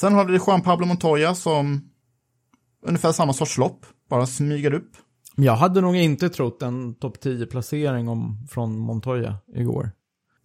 Sen 0.00 0.14
har 0.14 0.24
vi 0.24 0.38
Juan 0.46 0.60
Pablo 0.60 0.86
Montoya 0.86 1.34
som 1.34 1.87
ungefär 2.82 3.12
samma 3.12 3.32
sorts 3.32 3.58
lopp, 3.58 3.86
bara 4.10 4.26
smyger 4.26 4.74
upp. 4.74 4.90
Jag 5.36 5.56
hade 5.56 5.80
nog 5.80 5.96
inte 5.96 6.28
trott 6.28 6.62
en 6.62 6.94
topp 6.94 7.16
10-placering 7.24 8.08
om, 8.08 8.46
från 8.50 8.78
Montoya 8.78 9.36
igår. 9.54 9.90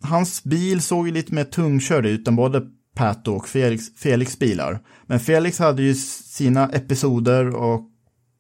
Hans 0.01 0.43
bil 0.43 0.81
såg 0.81 1.07
ju 1.07 1.13
lite 1.13 1.33
mer 1.33 1.43
tungkörd 1.43 2.05
ut 2.05 2.27
än 2.27 2.35
både 2.35 2.61
Pato 2.95 3.31
och 3.31 3.47
Felix, 3.47 3.83
Felix 3.95 4.39
bilar. 4.39 4.79
Men 5.05 5.19
Felix 5.19 5.59
hade 5.59 5.81
ju 5.83 5.95
sina 5.95 6.69
episoder 6.69 7.55
och 7.55 7.81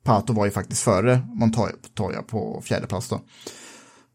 Pato 0.03 0.33
var 0.33 0.45
ju 0.45 0.51
faktiskt 0.51 0.81
före 0.81 1.21
Montoya 1.33 1.71
Montoya 1.71 2.21
på 2.21 2.61
fjärde 2.65 2.87
plats 2.87 3.09
då. 3.09 3.21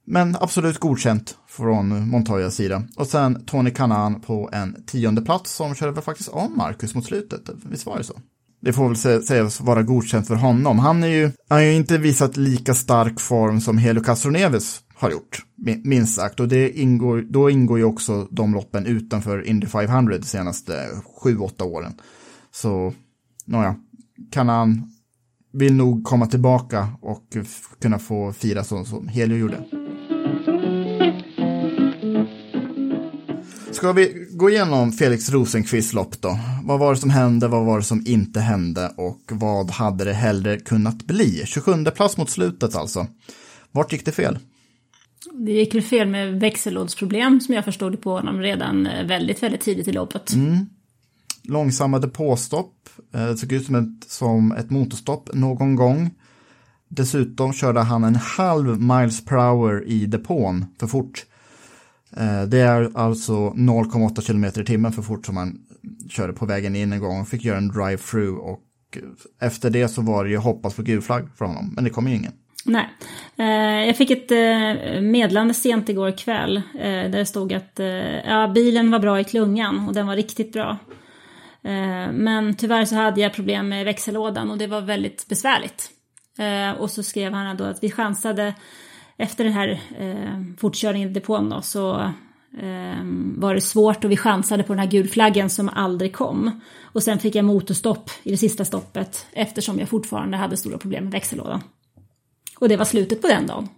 Men 0.04 0.36
absolut 0.40 0.78
godkänt 0.78 1.38
från 1.48 2.08
Montoyas 2.08 2.54
sida. 2.54 2.82
Och 2.96 3.06
sen 3.06 3.44
Tony 3.46 3.70
Kanan 3.70 4.20
på 4.20 4.50
en 4.52 4.84
tionde 4.86 5.22
plats 5.22 5.52
som 5.52 5.74
körde 5.74 5.92
väl 5.92 6.02
faktiskt 6.02 6.28
om 6.28 6.56
Marcus 6.56 6.94
mot 6.94 7.04
slutet. 7.04 7.50
Visst 7.70 7.86
var 7.86 7.98
det 7.98 8.04
så? 8.04 8.20
Det 8.60 8.72
får 8.72 8.88
väl 8.88 9.22
sägas 9.22 9.60
vara 9.60 9.82
godkänt 9.82 10.26
för 10.26 10.34
honom. 10.34 10.78
Han 10.78 11.02
är 11.02 11.08
ju, 11.08 11.24
han 11.48 11.58
har 11.58 11.64
ju 11.64 11.74
inte 11.74 11.98
visat 11.98 12.36
lika 12.36 12.74
stark 12.74 13.20
form 13.20 13.60
som 13.60 13.78
Helio 13.78 14.02
Castroneves 14.02 14.80
har 14.94 15.10
gjort, 15.10 15.42
minst 15.84 16.14
sagt. 16.14 16.40
Och 16.40 16.48
det 16.48 16.78
ingår, 16.78 17.24
då 17.28 17.50
ingår 17.50 17.78
ju 17.78 17.84
också 17.84 18.28
de 18.30 18.54
loppen 18.54 18.86
utanför 18.86 19.46
Indy 19.46 19.66
500 19.66 20.18
de 20.18 20.24
senaste 20.24 20.88
sju, 21.22 21.38
åtta 21.38 21.64
åren. 21.64 21.92
Så, 22.50 22.92
nåja, 23.46 23.76
kan 24.30 24.48
han 24.48 24.90
vill 25.52 25.74
nog 25.74 26.04
komma 26.04 26.26
tillbaka 26.26 26.88
och 27.00 27.36
kunna 27.80 27.98
få 27.98 28.32
fira 28.32 28.64
så 28.64 28.84
som 28.84 29.08
Helio 29.08 29.36
gjorde. 29.36 29.64
Ska 33.78 33.92
vi 33.92 34.26
gå 34.30 34.50
igenom 34.50 34.92
Felix 34.92 35.30
Rosenqvists 35.30 35.92
lopp 35.92 36.20
då? 36.20 36.38
Vad 36.64 36.78
var 36.78 36.94
det 36.94 37.00
som 37.00 37.10
hände, 37.10 37.48
vad 37.48 37.64
var 37.64 37.78
det 37.78 37.84
som 37.84 38.02
inte 38.06 38.40
hände 38.40 38.92
och 38.96 39.20
vad 39.30 39.70
hade 39.70 40.04
det 40.04 40.12
hellre 40.12 40.58
kunnat 40.58 41.06
bli? 41.06 41.42
27 41.46 41.84
plats 41.84 42.16
mot 42.16 42.30
slutet 42.30 42.76
alltså. 42.76 43.06
Vart 43.72 43.92
gick 43.92 44.04
det 44.04 44.12
fel? 44.12 44.38
Det 45.32 45.52
gick 45.52 45.74
väl 45.74 45.82
fel 45.82 46.08
med 46.08 46.40
växellådsproblem 46.40 47.40
som 47.40 47.54
jag 47.54 47.64
förstod 47.64 48.00
på 48.02 48.10
honom 48.10 48.40
redan 48.40 48.86
eh, 48.86 49.06
väldigt, 49.06 49.42
väldigt 49.42 49.60
tidigt 49.60 49.88
i 49.88 49.92
loppet. 49.92 50.32
Långsamma 51.42 51.98
depåstopp, 51.98 52.74
eh, 53.14 53.26
det 53.26 53.36
såg 53.36 53.52
ut 53.52 53.66
som 53.66 53.74
ett, 53.74 54.10
som 54.10 54.52
ett 54.52 54.70
motorstopp 54.70 55.30
någon 55.34 55.76
gång. 55.76 56.10
Dessutom 56.88 57.52
körde 57.52 57.80
han 57.80 58.04
en 58.04 58.16
halv 58.16 58.80
miles 58.80 59.24
per 59.24 59.36
hour 59.36 59.84
i 59.86 60.06
depån 60.06 60.64
för 60.78 60.86
fort. 60.86 61.24
Eh, 62.16 62.42
det 62.42 62.60
är 62.60 62.90
alltså 62.94 63.32
0,8 63.32 64.26
km 64.26 64.44
i 64.44 64.50
timmen 64.64 64.92
för 64.92 65.02
fort 65.02 65.26
som 65.26 65.34
man 65.34 65.58
körde 66.10 66.32
på 66.32 66.46
vägen 66.46 66.76
in 66.76 66.92
en 66.92 67.00
gång 67.00 67.20
och 67.20 67.28
fick 67.28 67.44
göra 67.44 67.58
en 67.58 67.72
drive-through 67.72 68.36
och 68.36 68.60
efter 69.40 69.70
det 69.70 69.88
så 69.88 70.02
var 70.02 70.24
det 70.24 70.30
ju 70.30 70.36
hoppas 70.36 70.74
på 70.74 70.82
gul 70.82 71.02
flagg 71.02 71.28
för 71.38 71.44
honom, 71.44 71.72
men 71.74 71.84
det 71.84 71.90
kom 71.90 72.08
ju 72.08 72.14
ingen. 72.14 72.32
Nej. 72.64 72.88
Eh, 73.36 73.86
jag 73.86 73.96
fick 73.96 74.10
ett 74.10 74.30
eh, 74.30 75.00
meddelande 75.00 75.54
sent 75.54 75.88
igår 75.88 76.18
kväll 76.18 76.62
där 76.74 77.08
det 77.08 77.26
stod 77.26 77.52
att 77.52 77.80
ja, 78.24 78.52
bilen 78.54 78.90
var 78.90 78.98
bra 78.98 79.20
i 79.20 79.24
klungan 79.24 79.88
och 79.88 79.94
den 79.94 80.06
var 80.06 80.16
riktigt 80.16 80.52
bra. 80.52 80.78
Men 82.12 82.54
tyvärr 82.54 82.84
så 82.84 82.94
hade 82.94 83.20
jag 83.20 83.34
problem 83.34 83.68
med 83.68 83.84
växellådan 83.84 84.50
och 84.50 84.58
det 84.58 84.66
var 84.66 84.80
väldigt 84.80 85.28
besvärligt. 85.28 85.90
Och 86.78 86.90
så 86.90 87.02
skrev 87.02 87.32
han 87.32 87.56
då 87.56 87.64
att 87.64 87.82
vi 87.82 87.90
chansade 87.90 88.54
efter 89.18 89.44
den 89.44 89.52
här 89.52 89.80
eh, 89.98 90.42
fortkörningen 90.58 91.10
i 91.10 91.12
depån 91.12 91.50
då, 91.50 91.62
så 91.62 92.00
eh, 92.58 93.04
var 93.36 93.54
det 93.54 93.60
svårt 93.60 94.04
och 94.04 94.10
vi 94.10 94.16
chansade 94.16 94.62
på 94.62 94.72
den 94.72 94.80
här 94.80 94.90
gulflaggen 94.90 95.50
som 95.50 95.68
aldrig 95.68 96.12
kom. 96.12 96.60
Och 96.82 97.02
sen 97.02 97.18
fick 97.18 97.34
jag 97.34 97.44
motorstopp 97.44 98.10
i 98.22 98.30
det 98.30 98.36
sista 98.36 98.64
stoppet 98.64 99.26
eftersom 99.32 99.78
jag 99.78 99.88
fortfarande 99.88 100.36
hade 100.36 100.56
stora 100.56 100.78
problem 100.78 101.04
med 101.04 101.12
växellådan. 101.12 101.60
Och 102.58 102.68
det 102.68 102.76
var 102.76 102.84
slutet 102.84 103.22
på 103.22 103.28
den 103.28 103.46
dagen. 103.46 103.68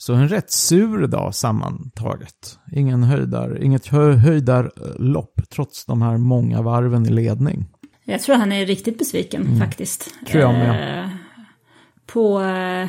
Så 0.00 0.14
en 0.14 0.28
rätt 0.28 0.50
sur 0.50 1.06
dag 1.06 1.34
sammantaget. 1.34 2.58
Ingen 2.72 3.02
höjdar, 3.02 3.62
inget 3.62 3.86
hö, 3.86 4.12
höjdarlopp 4.12 5.40
trots 5.50 5.84
de 5.86 6.02
här 6.02 6.16
många 6.16 6.62
varven 6.62 7.06
i 7.06 7.10
ledning. 7.10 7.66
Jag 8.04 8.22
tror 8.22 8.36
han 8.36 8.52
är 8.52 8.66
riktigt 8.66 8.98
besviken 8.98 9.58
faktiskt. 9.58 10.14
Tror 10.26 10.42
jag 10.42 10.52
med. 10.52 11.04
Eh, 11.04 11.10
på 12.06 12.40
eh, 12.40 12.88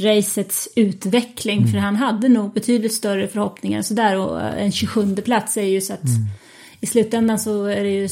racets 0.00 0.68
utveckling. 0.76 1.68
För 1.68 1.78
han 1.78 1.96
hade 1.96 2.28
nog 2.28 2.52
betydligt 2.52 2.94
större 2.94 3.28
förhoppningar. 3.28 3.82
Så 3.82 3.94
där 3.94 4.18
och 4.18 4.40
eh, 4.40 4.64
en 4.64 4.72
27 4.72 5.16
plats 5.16 5.56
är 5.56 5.62
ju 5.62 5.80
så 5.80 5.92
att 5.92 6.00
i 6.80 6.86
slutändan 6.86 7.38
så 7.38 7.64
är 7.64 7.82
det 7.82 7.90
ju 7.90 8.08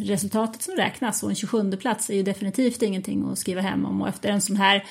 resultatet 0.00 0.62
som 0.62 0.74
räknas. 0.74 1.22
Och 1.22 1.30
en 1.30 1.36
27 1.36 1.76
plats 1.76 2.10
är 2.10 2.14
ju 2.14 2.22
definitivt 2.22 2.82
ingenting 2.82 3.30
att 3.32 3.38
skriva 3.38 3.60
hem 3.60 3.86
om. 3.86 4.02
Och 4.02 4.08
efter 4.08 4.28
en 4.28 4.40
sån 4.40 4.56
här 4.56 4.84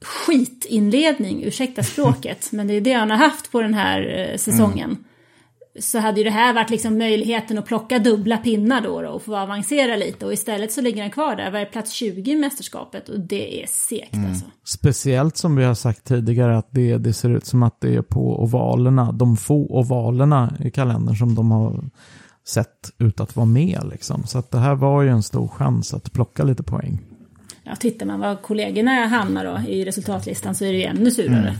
skitinledning, 0.00 1.42
ursäkta 1.44 1.82
språket, 1.82 2.48
men 2.52 2.66
det 2.66 2.74
är 2.74 2.80
det 2.80 2.92
han 2.92 3.10
har 3.10 3.16
haft 3.16 3.52
på 3.52 3.62
den 3.62 3.74
här 3.74 4.18
eh, 4.18 4.36
säsongen. 4.36 5.04
Så 5.80 5.98
hade 5.98 6.20
ju 6.20 6.24
det 6.24 6.30
här 6.30 6.54
varit 6.54 6.70
liksom 6.70 6.98
möjligheten 6.98 7.58
att 7.58 7.66
plocka 7.66 7.98
dubbla 7.98 8.36
pinnar 8.36 8.80
då, 8.80 9.02
då 9.02 9.08
och 9.08 9.22
få 9.22 9.36
avancera 9.36 9.96
lite. 9.96 10.26
Och 10.26 10.32
istället 10.32 10.72
så 10.72 10.80
ligger 10.80 11.02
han 11.02 11.10
kvar 11.10 11.36
där, 11.36 11.50
var 11.50 11.64
plats 11.64 11.92
20 11.92 12.30
i 12.30 12.36
mästerskapet. 12.36 13.08
Och 13.08 13.20
det 13.20 13.62
är 13.62 13.66
segt 13.66 14.14
alltså. 14.28 14.44
Speciellt 14.64 15.36
som 15.36 15.56
vi 15.56 15.64
har 15.64 15.74
sagt 15.74 16.04
tidigare 16.04 16.58
att 16.58 16.68
det, 16.70 16.98
det 16.98 17.12
ser 17.12 17.30
ut 17.36 17.46
som 17.46 17.62
att 17.62 17.80
det 17.80 17.94
är 17.94 18.02
på 18.02 18.42
ovalerna, 18.42 19.12
de 19.12 19.36
få 19.36 19.66
ovalerna 19.66 20.56
i 20.64 20.70
kalendern 20.70 21.16
som 21.16 21.34
de 21.34 21.50
har 21.50 21.84
sett 22.48 22.90
ut 22.98 23.20
att 23.20 23.36
vara 23.36 23.46
med 23.46 23.80
liksom. 23.90 24.26
Så 24.26 24.38
att 24.38 24.50
det 24.50 24.58
här 24.58 24.74
var 24.74 25.02
ju 25.02 25.08
en 25.08 25.22
stor 25.22 25.48
chans 25.48 25.94
att 25.94 26.12
plocka 26.12 26.44
lite 26.44 26.62
poäng. 26.62 27.00
Ja, 27.64 27.76
tittar 27.76 28.06
man 28.06 28.20
var 28.20 28.36
kollegorna 28.36 28.90
hamnar 29.06 29.44
då 29.44 29.70
i 29.70 29.84
resultatlistan 29.84 30.54
så 30.54 30.64
är 30.64 30.72
det 30.72 30.78
ju 30.78 30.84
ännu 30.84 31.10
surare. 31.10 31.56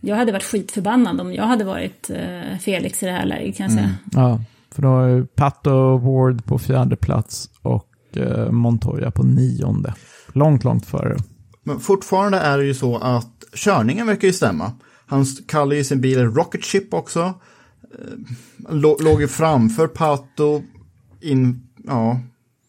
Jag 0.00 0.16
hade 0.16 0.32
varit 0.32 0.42
skitförbannad 0.44 1.20
om 1.20 1.32
jag 1.32 1.44
hade 1.44 1.64
varit 1.64 2.10
eh, 2.10 2.58
Felix 2.60 3.02
i 3.02 3.06
det 3.06 3.12
här 3.12 3.26
läget 3.26 3.56
kan 3.56 3.64
jag 3.64 3.72
säga. 3.72 3.94
Ja, 4.12 4.40
för 4.70 4.82
då 4.82 4.88
har 4.88 5.06
ju 5.06 5.26
Pato 5.26 5.98
Ward 5.98 6.44
på 6.44 6.58
fjärde 6.58 6.96
plats 6.96 7.50
och 7.62 7.88
eh, 8.16 8.50
Montoya 8.50 9.10
på 9.10 9.22
nionde. 9.22 9.94
Långt, 10.32 10.64
långt 10.64 10.86
före. 10.86 11.16
Men 11.62 11.80
fortfarande 11.80 12.38
är 12.38 12.58
det 12.58 12.64
ju 12.64 12.74
så 12.74 12.96
att 12.98 13.44
körningen 13.54 14.06
verkar 14.06 14.28
ju 14.28 14.32
stämma. 14.34 14.72
Han 15.06 15.24
kallar 15.48 15.76
ju 15.76 15.84
sin 15.84 16.00
bil 16.00 16.18
Rocket 16.18 16.64
Ship 16.64 16.94
också. 16.94 17.20
Eh, 17.20 18.74
lå- 18.74 19.02
Låg 19.02 19.20
ju 19.20 19.28
framför 19.28 19.86
Pato 19.86 20.62
in, 21.20 21.68
ja, 21.86 22.20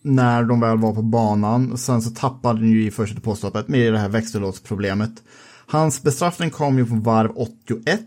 när 0.01 0.43
de 0.43 0.59
väl 0.59 0.77
var 0.77 0.93
på 0.93 1.01
banan. 1.01 1.77
Sen 1.77 2.01
så 2.01 2.09
tappade 2.11 2.59
han 2.59 2.69
ju 2.69 2.85
i 2.87 2.91
första 2.91 3.19
påstoppet 3.21 3.67
med 3.67 3.93
det 3.93 3.99
här 3.99 4.09
växellådsproblemet. 4.09 5.11
Hans 5.69 6.03
bestraffning 6.03 6.49
kom 6.49 6.77
ju 6.77 6.85
på 6.85 6.95
varv 6.95 7.31
81. 7.35 8.01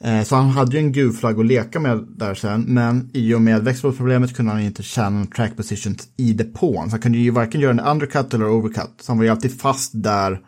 Eh, 0.00 0.22
så 0.22 0.36
han 0.36 0.50
hade 0.50 0.76
ju 0.76 0.78
en 0.78 0.92
gul 0.92 1.12
flagg 1.12 1.40
att 1.40 1.46
leka 1.46 1.80
med 1.80 2.06
där 2.08 2.34
sen, 2.34 2.60
men 2.60 3.10
i 3.14 3.34
och 3.34 3.42
med 3.42 3.64
växellådsproblemet 3.64 4.36
kunde 4.36 4.52
han 4.52 4.60
inte 4.60 4.82
tjäna 4.82 5.10
någon 5.10 5.26
track 5.26 5.56
position 5.56 5.96
i 6.16 6.32
depån. 6.32 6.84
Så 6.84 6.90
han 6.90 7.00
kunde 7.00 7.18
ju 7.18 7.30
varken 7.30 7.60
göra 7.60 7.72
en 7.72 7.80
undercut 7.80 8.34
eller 8.34 8.48
overcut. 8.48 8.94
Så 9.00 9.12
han 9.12 9.18
var 9.18 9.24
ju 9.24 9.30
alltid 9.30 9.60
fast 9.60 9.90
där, 9.94 10.40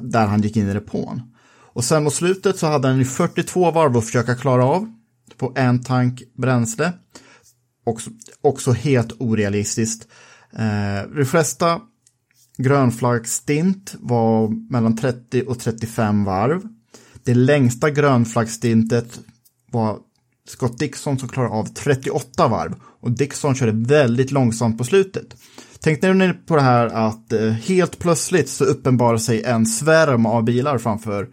där 0.00 0.26
han 0.26 0.42
gick 0.42 0.56
in 0.56 0.68
i 0.68 0.74
depån. 0.74 1.22
Och 1.76 1.84
sen 1.84 2.04
mot 2.04 2.14
slutet 2.14 2.58
så 2.58 2.66
hade 2.66 2.88
han 2.88 2.98
ju 2.98 3.04
42 3.04 3.70
varv 3.70 3.96
att 3.96 4.04
försöka 4.04 4.34
klara 4.34 4.64
av 4.64 4.92
på 5.36 5.52
en 5.56 5.82
tank 5.82 6.22
bränsle. 6.36 6.92
Också, 7.86 8.10
också 8.40 8.72
helt 8.72 9.12
orealistiskt. 9.18 10.08
Eh, 10.52 11.10
de 11.16 11.24
flesta 11.24 11.80
grönflaggstint 12.56 13.94
var 14.00 14.48
mellan 14.72 14.96
30 14.96 15.42
och 15.42 15.58
35 15.58 16.24
varv. 16.24 16.62
Det 17.24 17.34
längsta 17.34 17.90
grönflaggstintet 17.90 19.20
var 19.70 19.98
Scott 20.48 20.78
Dixon 20.78 21.18
som 21.18 21.28
klarade 21.28 21.54
av 21.54 21.64
38 21.64 22.48
varv 22.48 22.74
och 23.00 23.10
Dixon 23.10 23.54
körde 23.54 23.72
väldigt 23.72 24.30
långsamt 24.30 24.78
på 24.78 24.84
slutet. 24.84 25.36
Tänkte 25.80 26.12
ni 26.12 26.32
på 26.46 26.56
det 26.56 26.62
här 26.62 26.86
att 26.86 27.32
eh, 27.32 27.50
helt 27.50 27.98
plötsligt 27.98 28.48
så 28.48 28.64
uppenbarar 28.64 29.18
sig 29.18 29.42
en 29.42 29.66
svärm 29.66 30.26
av 30.26 30.44
bilar 30.44 30.78
framför 30.78 31.28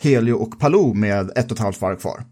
Helio 0.00 0.32
och 0.32 0.58
Palou 0.58 0.94
med 0.94 1.30
ett 1.36 1.50
och 1.50 1.56
ett 1.56 1.62
halvt 1.62 1.80
varv 1.80 1.96
kvar. 1.96 2.24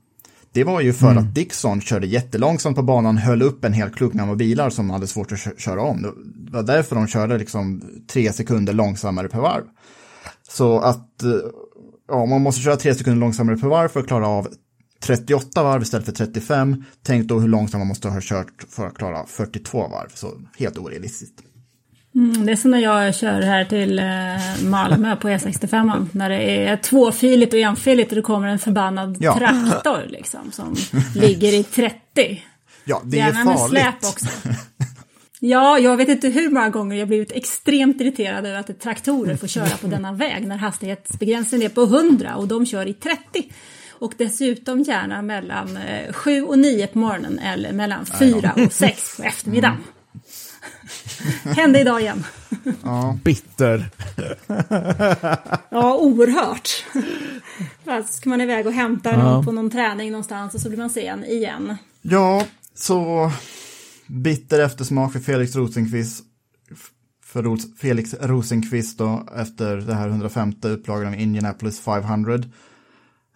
Det 0.55 0.65
var 0.65 0.81
ju 0.81 0.93
för 0.93 1.11
mm. 1.11 1.19
att 1.19 1.35
Dixon 1.35 1.81
körde 1.81 2.07
jättelångsamt 2.07 2.77
på 2.77 2.83
banan, 2.83 3.19
höll 3.19 3.43
upp 3.43 3.65
en 3.65 3.73
hel 3.73 3.91
klunga 3.91 4.27
med 4.27 4.37
bilar 4.37 4.71
som 4.71 4.91
hade 4.91 5.07
svårt 5.07 5.33
att 5.33 5.61
köra 5.61 5.83
om. 5.83 6.03
Det 6.03 6.53
var 6.53 6.63
därför 6.63 6.97
de 6.97 7.07
körde 7.07 7.39
liksom 7.39 7.83
tre 8.09 8.33
sekunder 8.33 8.73
långsammare 8.73 9.29
per 9.29 9.39
varv. 9.39 9.65
Så 10.49 10.81
att 10.81 11.23
eh, 11.23 11.31
ja, 12.09 12.27
man 12.27 12.43
måste 12.43 12.63
köra 12.63 12.77
tre 12.77 12.95
sekunder 12.95 13.21
långsammare 13.21 13.57
per 13.57 13.69
varv 13.69 13.89
för 13.89 14.01
att 14.01 14.07
klara 14.07 14.29
av 14.29 14.49
38 15.03 15.63
varv 15.63 15.83
istället 15.83 16.07
för 16.07 16.13
35. 16.13 16.85
Tänk 17.03 17.29
då 17.29 17.39
hur 17.39 17.49
långsamt 17.49 17.81
man 17.81 17.89
måste 17.89 18.09
ha 18.09 18.21
kört 18.21 18.65
för 18.69 18.87
att 18.87 18.95
klara 18.95 19.27
42 19.27 19.89
varv. 19.89 20.09
Så 20.15 20.29
helt 20.59 20.79
orealistiskt. 20.79 21.54
Mm, 22.15 22.47
det 22.47 22.53
är 22.53 22.57
som 22.57 22.71
när 22.71 22.79
jag 22.79 23.15
kör 23.15 23.41
här 23.41 23.65
till 23.65 23.99
eh, 23.99 24.69
Malmö 24.69 25.17
på 25.17 25.29
E65 25.29 26.07
när 26.13 26.29
det 26.31 26.67
är 26.67 26.77
tvåfiligt 26.77 27.53
och 27.53 27.61
enfiligt 27.61 28.09
och 28.09 28.17
det 28.17 28.23
kommer 28.23 28.49
en 28.49 28.59
förbannad 28.59 29.17
ja. 29.21 29.39
traktor 29.39 30.07
liksom 30.09 30.53
som 30.53 30.77
ligger 31.15 31.53
i 31.55 31.63
30. 31.63 32.43
Ja, 32.85 33.03
det 33.05 33.21
är 33.21 33.27
Gärna 33.27 33.45
farligt. 33.45 33.73
med 33.73 33.83
släp 33.83 34.11
också. 34.13 34.27
Ja, 35.41 35.79
jag 35.79 35.97
vet 35.97 36.09
inte 36.09 36.29
hur 36.29 36.51
många 36.51 36.69
gånger 36.69 36.97
jag 36.97 37.09
blivit 37.09 37.33
extremt 37.33 38.01
irriterad 38.01 38.47
över 38.47 38.59
att 38.59 38.81
traktorer 38.81 39.37
får 39.37 39.47
köra 39.47 39.77
på 39.81 39.87
denna 39.87 40.13
väg 40.13 40.47
när 40.47 40.57
hastighetsbegränsningen 40.57 41.71
är 41.71 41.75
på 41.75 41.83
100 41.83 42.37
och 42.37 42.49
de 42.49 42.67
kör 42.67 42.87
i 42.87 42.95
30. 42.95 43.53
Och 43.91 44.13
dessutom 44.19 44.83
gärna 44.83 45.23
mellan 45.23 45.79
7 46.11 46.43
och 46.43 46.59
9 46.59 46.87
på 46.87 46.99
morgonen 46.99 47.39
eller 47.39 47.73
mellan 47.73 48.07
4 48.07 48.53
och 48.57 48.73
6 48.73 49.17
på 49.17 49.23
eftermiddagen. 49.23 49.77
Hände 51.45 51.81
idag 51.81 52.01
igen. 52.01 52.25
Ja. 52.83 53.19
Bitter. 53.25 53.91
ja, 55.69 55.97
oerhört. 55.97 56.85
Fast 57.85 58.15
ska 58.15 58.31
man 58.31 58.41
iväg 58.41 58.67
och 58.67 58.73
hämta 58.73 59.11
ja. 59.11 59.17
någon 59.17 59.45
på 59.45 59.53
någon 59.53 59.71
träning 59.71 60.11
någonstans 60.11 60.55
och 60.55 60.61
så 60.61 60.69
blir 60.69 60.79
man 60.79 60.91
sen 60.91 61.25
igen. 61.25 61.77
Ja, 62.03 62.47
så 62.75 63.31
bitter 64.07 64.61
eftersmak 64.61 65.13
för 65.13 65.21
Felix 65.21 65.57
Rosenqvist. 65.57 66.25
För 67.25 67.77
Felix 67.77 68.15
Rosenqvist 68.21 68.99
då 68.99 69.29
efter 69.37 69.77
det 69.77 69.95
här 69.95 70.09
105 70.09 70.53
upplagan 70.63 71.15
av 71.15 71.21
Indianapolis 71.21 71.81
500. 71.81 72.35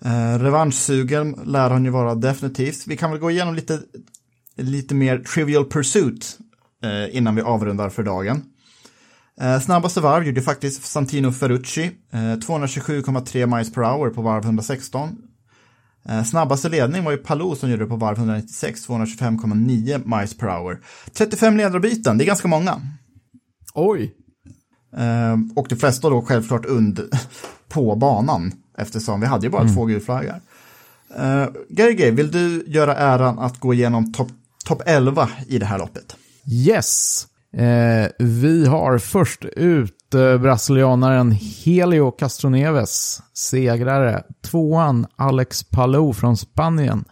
Eh, 0.05 0.39
revanschsugen 0.39 1.41
lär 1.47 1.71
han 1.71 1.85
ju 1.85 1.91
vara 1.91 2.15
definitivt. 2.15 2.87
Vi 2.87 2.97
kan 2.97 3.11
väl 3.11 3.21
gå 3.21 3.31
igenom 3.31 3.55
lite, 3.55 3.81
lite 4.57 4.95
mer 4.95 5.19
trivial 5.19 5.65
pursuit 5.65 6.39
eh, 6.83 7.17
innan 7.17 7.35
vi 7.35 7.43
avrundar 7.43 7.89
för 7.89 8.03
dagen. 8.03 8.43
Eh, 9.41 9.61
snabbaste 9.61 10.01
varv 10.01 10.25
gjorde 10.25 10.43
faktiskt 10.43 10.85
Santino 10.85 11.33
Ferrucci, 11.33 11.91
eh, 12.13 12.39
227,3 12.39 13.47
miles 13.47 13.73
per 13.73 13.83
hour 13.83 14.11
på 14.11 14.23
varv 14.23 14.45
116. 14.45 15.17
Eh, 16.09 16.25
snabbaste 16.25 16.69
ledning 16.69 17.05
var 17.05 17.13
ju 17.13 17.19
Palou 17.19 17.55
som 17.55 17.71
gjorde 17.71 17.85
det 17.85 17.89
på 17.89 17.97
varv 17.97 18.19
196, 18.19 18.87
225,9 18.89 20.19
miles 20.19 20.39
per 20.39 20.47
hour. 20.47 20.81
35 21.13 21.57
ledarbyten, 21.57 22.19
det 22.19 22.25
är 22.25 22.27
ganska 22.27 22.49
många. 22.49 22.81
Oj! 23.75 24.15
Eh, 24.97 25.37
och 25.57 25.67
de 25.69 25.77
flesta 25.77 26.11
då 26.11 26.23
självklart 26.23 26.67
und 26.67 27.01
på 27.69 27.97
banan, 27.97 28.53
eftersom 28.79 29.21
vi 29.21 29.27
hade 29.27 29.47
ju 29.47 29.51
bara 29.51 29.63
mm. 29.63 29.75
två 29.75 29.85
gulflaggar. 29.85 30.41
Uh, 31.19 31.49
Gerge, 31.69 32.11
vill 32.11 32.31
du 32.31 32.65
göra 32.67 32.97
äran 32.97 33.39
att 33.39 33.61
gå 33.61 33.75
igenom 33.75 34.13
topp 34.13 34.29
top 34.65 34.83
11 34.87 35.29
i 35.47 35.59
det 35.59 35.67
här 35.67 35.79
loppet? 35.79 36.17
Yes. 36.51 37.27
Eh, 37.53 38.09
vi 38.19 38.67
har 38.67 38.99
först 38.99 39.45
ut 39.45 40.15
eh, 40.15 40.39
brasilianaren 40.39 41.33
Helio 41.65 42.11
Castroneves, 42.11 43.23
segrare. 43.35 44.23
Tvåan 44.51 45.07
Alex 45.17 45.65
Palou 45.65 46.13
från 46.13 46.37
Spanien. 46.37 47.05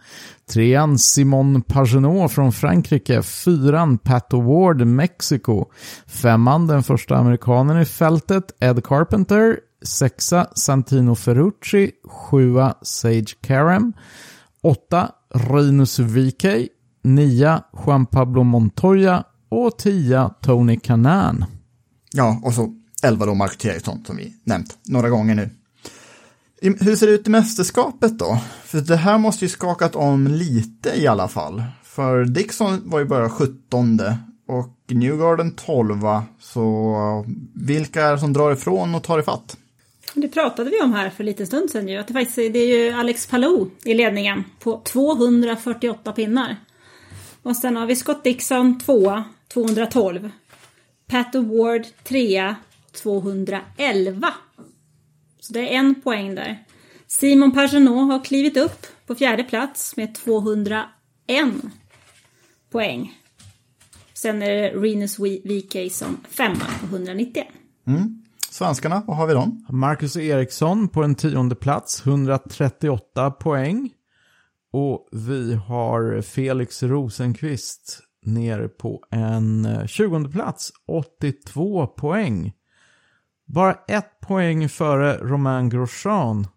Trean 0.49 0.97
Simon 0.97 1.61
Pagenot 1.61 2.31
från 2.31 2.51
Frankrike. 2.51 3.21
Fyran 3.21 3.97
Pat 3.97 4.33
Award, 4.33 4.87
Mexiko. 4.87 5.65
Femman 6.07 6.67
den 6.67 6.83
första 6.83 7.15
amerikanen 7.15 7.81
i 7.81 7.85
fältet, 7.85 8.43
Ed 8.59 8.83
Carpenter. 8.83 9.59
Sexa 9.81 10.47
Santino 10.55 11.15
Ferrucci. 11.15 11.91
Sjua 12.03 12.75
Sage 12.81 13.35
Karam. 13.41 13.93
Åtta 14.63 15.11
Rinus 15.33 15.99
Vikej. 15.99 16.69
9 17.15 17.59
Juan 17.85 18.05
Pablo 18.05 18.43
Montoya 18.43 19.23
och 19.49 19.77
10 19.77 20.29
Tony 20.41 20.79
Kanan. 20.79 21.45
Ja, 22.11 22.41
och 22.43 22.53
så 22.53 22.73
11 23.03 23.25
då 23.25 23.33
Mark 23.33 23.65
Eriksson 23.65 24.03
som 24.05 24.17
vi 24.17 24.33
nämnt 24.43 24.77
några 24.83 25.09
gånger 25.09 25.35
nu. 25.35 25.49
Hur 26.61 26.95
ser 26.95 27.07
det 27.07 27.13
ut 27.13 27.27
i 27.27 27.29
mästerskapet 27.29 28.19
då? 28.19 28.39
För 28.63 28.81
det 28.81 28.95
här 28.95 29.17
måste 29.17 29.45
ju 29.45 29.49
skakat 29.49 29.95
om 29.95 30.27
lite 30.27 31.01
i 31.01 31.07
alla 31.07 31.27
fall. 31.27 31.63
För 31.83 32.25
Dixon 32.25 32.89
var 32.89 32.99
ju 32.99 33.05
bara 33.05 33.29
17 33.29 33.99
och 34.47 34.75
Newgarden 34.87 35.51
12 35.51 35.97
så 36.39 37.25
vilka 37.53 38.03
är 38.03 38.11
det 38.11 38.19
som 38.19 38.33
drar 38.33 38.51
ifrån 38.51 38.95
och 38.95 39.03
tar 39.03 39.19
ifatt? 39.19 39.57
Det 40.13 40.27
pratade 40.27 40.69
vi 40.69 40.81
om 40.81 40.93
här 40.93 41.09
för 41.09 41.23
lite 41.23 41.45
stund 41.45 41.69
sedan 41.69 41.87
ju. 41.87 41.97
Att 41.97 42.07
det, 42.07 42.13
faktiskt, 42.13 42.35
det 42.35 42.59
är 42.59 42.77
ju 42.77 42.91
Alex 42.91 43.27
Palou 43.27 43.69
i 43.83 43.93
ledningen 43.93 44.43
på 44.59 44.81
248 44.85 46.11
pinnar. 46.11 46.55
Och 47.47 47.55
sen 47.55 47.75
har 47.75 47.85
vi 47.85 47.95
Scott 47.95 48.23
Dixon 48.23 48.79
2 48.79 49.23
212. 49.53 50.29
Pat 51.07 51.35
Award 51.35 51.85
3 52.03 52.55
211. 52.91 54.33
Så 55.39 55.53
det 55.53 55.59
är 55.59 55.79
en 55.79 56.01
poäng 56.01 56.35
där. 56.35 56.63
Simon 57.07 57.51
Pagenaud 57.51 58.11
har 58.11 58.23
klivit 58.23 58.57
upp 58.57 58.87
på 59.05 59.15
fjärde 59.15 59.43
plats 59.43 59.97
med 59.97 60.15
201 60.15 60.87
poäng. 62.71 63.13
Sen 64.13 64.41
är 64.41 64.55
det 64.55 64.69
Renus 64.69 65.19
VK 65.19 65.91
som 65.91 66.17
femma 66.29 66.65
på 66.79 66.85
191. 66.85 67.47
Mm. 67.87 68.23
Svenskarna, 68.49 69.03
vad 69.07 69.17
har 69.17 69.27
vi 69.27 69.33
då? 69.33 69.51
Marcus 69.69 70.17
Eriksson 70.17 70.87
på 70.87 71.03
en 71.03 71.15
tionde 71.15 71.55
plats, 71.55 72.05
138 72.05 73.31
poäng. 73.31 73.93
Och 74.77 75.07
vi 75.11 75.53
har 75.55 76.21
Felix 76.21 76.83
Rosenqvist 76.83 77.99
ner 78.25 78.67
på 78.67 79.03
en 79.11 79.67
20 79.87 80.15
eh, 80.15 80.31
plats, 80.31 80.71
82 80.87 81.87
poäng. 81.87 82.53
Bara 83.47 83.73
ett 83.87 84.19
poäng 84.19 84.69
före 84.69 85.17
Romain 85.17 85.69
Grosjean, 85.69 86.47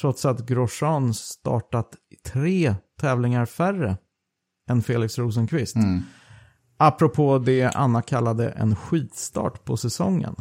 trots 0.00 0.24
att 0.24 0.46
Grosjean 0.46 1.14
startat 1.14 1.94
tre 2.26 2.74
tävlingar 3.00 3.46
färre 3.46 3.96
än 4.70 4.82
Felix 4.82 5.18
Rosenqvist. 5.18 5.76
Mm. 5.76 6.02
Apropå 6.76 7.38
det 7.38 7.64
Anna 7.64 8.02
kallade 8.02 8.50
en 8.50 8.76
skitstart 8.76 9.64
på 9.64 9.76
säsongen. 9.76 10.34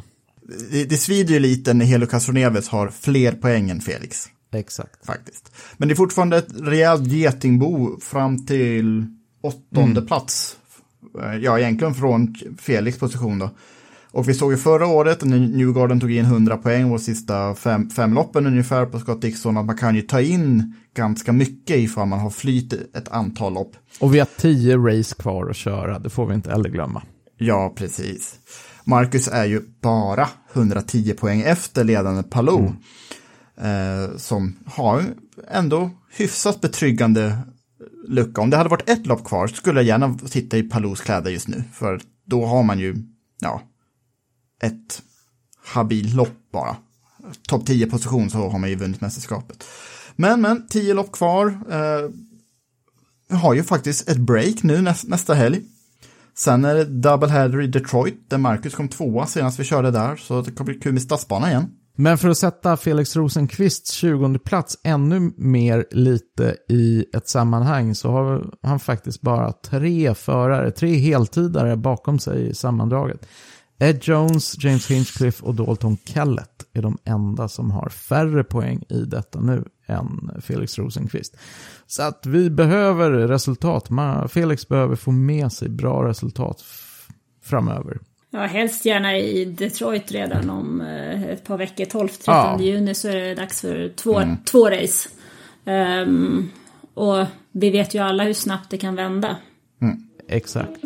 Det, 0.71 0.85
det 0.85 0.97
svider 0.97 1.33
ju 1.33 1.39
lite 1.39 1.73
när 1.73 1.85
Helo 1.85 2.07
Castroneves 2.07 2.69
har 2.69 2.87
fler 2.87 3.31
poäng 3.31 3.69
än 3.69 3.81
Felix. 3.81 4.29
Exakt. 4.53 5.05
Faktiskt. 5.05 5.51
Men 5.77 5.87
det 5.87 5.93
är 5.93 5.95
fortfarande 5.95 6.37
ett 6.37 6.53
rejält 6.61 7.07
getingbo 7.07 7.99
fram 7.99 8.45
till 8.45 9.05
åttonde 9.41 9.99
mm. 9.99 10.05
plats. 10.05 10.57
Ja, 11.41 11.59
egentligen 11.59 11.93
från 11.93 12.35
Felix 12.57 12.99
position 12.99 13.39
då. 13.39 13.49
Och 14.11 14.29
vi 14.29 14.33
såg 14.33 14.51
ju 14.51 14.57
förra 14.57 14.87
året 14.87 15.23
när 15.23 15.39
Newgarden 15.39 15.99
tog 15.99 16.11
in 16.11 16.25
100 16.25 16.57
poäng 16.57 16.91
och 16.91 17.01
sista 17.01 17.55
fem, 17.55 17.89
fem 17.89 18.13
loppen 18.13 18.45
ungefär 18.45 18.85
på 18.85 18.99
Scott 18.99 19.21
Dixon 19.21 19.57
att 19.57 19.65
man 19.65 19.77
kan 19.77 19.95
ju 19.95 20.01
ta 20.01 20.21
in 20.21 20.75
ganska 20.95 21.31
mycket 21.31 21.77
ifall 21.77 22.07
man 22.07 22.19
har 22.19 22.29
flyt 22.29 22.73
ett 22.73 23.09
antal 23.09 23.53
lopp. 23.53 23.75
Och 23.99 24.15
vi 24.15 24.19
har 24.19 24.27
tio 24.37 24.77
race 24.77 25.15
kvar 25.15 25.49
att 25.49 25.55
köra, 25.55 25.99
det 25.99 26.09
får 26.09 26.25
vi 26.25 26.33
inte 26.33 26.51
heller 26.51 26.69
glömma. 26.69 27.03
Ja, 27.37 27.73
precis. 27.75 28.35
Marcus 28.83 29.27
är 29.27 29.45
ju 29.45 29.61
bara 29.81 30.29
110 30.53 31.13
poäng 31.13 31.41
efter 31.41 31.83
ledande 31.83 32.23
Palou. 32.23 32.59
Mm 32.59 32.75
eh, 33.57 34.17
som 34.17 34.55
har 34.65 35.05
ändå 35.47 35.91
hyfsat 36.11 36.61
betryggande 36.61 37.37
lucka. 38.07 38.41
Om 38.41 38.49
det 38.49 38.57
hade 38.57 38.69
varit 38.69 38.89
ett 38.89 39.05
lopp 39.05 39.23
kvar 39.23 39.47
skulle 39.47 39.79
jag 39.79 39.87
gärna 39.87 40.17
sitta 40.17 40.57
i 40.57 40.63
Palous 40.63 41.01
kläder 41.01 41.31
just 41.31 41.47
nu. 41.47 41.63
För 41.73 42.01
då 42.25 42.45
har 42.45 42.63
man 42.63 42.79
ju, 42.79 42.95
ja, 43.39 43.61
ett 44.61 45.01
habil 45.65 46.15
lopp 46.15 46.51
bara. 46.51 46.75
Topp 47.47 47.65
10 47.65 47.87
position 47.87 48.29
så 48.29 48.49
har 48.49 48.59
man 48.59 48.69
ju 48.69 48.75
vunnit 48.75 49.01
mästerskapet. 49.01 49.63
Men, 50.15 50.41
men, 50.41 50.67
10 50.67 50.93
lopp 50.93 51.11
kvar. 51.11 51.47
Eh, 51.71 52.09
vi 53.29 53.35
har 53.35 53.53
ju 53.53 53.63
faktiskt 53.63 54.09
ett 54.09 54.17
break 54.17 54.63
nu 54.63 54.81
nästa, 54.81 55.07
nästa 55.07 55.33
helg. 55.33 55.61
Sen 56.35 56.65
är 56.65 56.75
det 56.75 56.85
double 56.85 57.29
header 57.29 57.61
i 57.61 57.67
Detroit 57.67 58.29
där 58.29 58.37
Marcus 58.37 58.75
kom 58.75 58.89
tvåa 58.89 59.27
senast 59.27 59.59
vi 59.59 59.63
körde 59.63 59.91
där. 59.91 60.15
Så 60.15 60.41
det 60.41 60.51
kommer 60.51 60.71
bli 60.71 60.79
kul 60.79 60.93
med 60.93 61.01
stadsbana 61.01 61.49
igen. 61.49 61.71
Men 61.95 62.17
för 62.17 62.29
att 62.29 62.37
sätta 62.37 62.77
Felix 62.77 63.15
Rosenqvists 63.15 63.91
20 63.91 64.39
plats 64.39 64.77
ännu 64.83 65.31
mer 65.37 65.85
lite 65.91 66.55
i 66.69 67.05
ett 67.13 67.27
sammanhang 67.27 67.95
så 67.95 68.11
har 68.11 68.53
han 68.61 68.79
faktiskt 68.79 69.21
bara 69.21 69.51
tre 69.51 70.15
förare, 70.15 70.71
tre 70.71 70.95
heltidare 70.95 71.77
bakom 71.77 72.19
sig 72.19 72.49
i 72.49 72.53
sammandraget. 72.53 73.27
Ed 73.79 73.99
Jones, 74.01 74.63
James 74.63 74.91
Hinchcliffe 74.91 75.45
och 75.45 75.55
Dalton 75.55 75.97
Kellett 76.05 76.65
är 76.73 76.81
de 76.81 76.97
enda 77.03 77.47
som 77.47 77.71
har 77.71 77.89
färre 77.89 78.43
poäng 78.43 78.83
i 78.89 78.99
detta 78.99 79.39
nu 79.39 79.63
än 79.87 80.31
Felix 80.41 80.77
Rosenqvist. 80.77 81.37
Så 81.87 82.03
att 82.03 82.25
vi 82.25 82.49
behöver 82.49 83.11
resultat. 83.11 83.89
Felix 84.31 84.67
behöver 84.67 84.95
få 84.95 85.11
med 85.11 85.51
sig 85.51 85.69
bra 85.69 86.07
resultat 86.07 86.63
framöver. 87.43 87.99
Ja, 88.35 88.39
helst 88.45 88.85
gärna 88.85 89.17
i 89.17 89.45
Detroit 89.45 90.11
redan 90.11 90.49
om 90.49 90.81
eh, 90.81 91.23
ett 91.23 91.43
par 91.43 91.57
veckor. 91.57 91.85
12-13 91.85 92.21
Ja. 92.25 92.59
juni 92.61 92.95
så 92.95 93.07
är 93.07 93.15
det 93.15 93.35
dags 93.35 93.61
för 93.61 93.89
två, 93.95 94.19
Mm. 94.19 94.35
två 94.45 94.69
race. 94.69 95.09
Ehm, 95.65 96.49
och 96.93 97.25
vi 97.51 97.69
vet 97.69 97.95
ju 97.95 97.99
alla 97.99 98.23
hur 98.23 98.33
snabbt 98.33 98.69
det 98.69 98.77
kan 98.77 98.95
vända. 98.95 99.37
Exakt. 100.29 100.79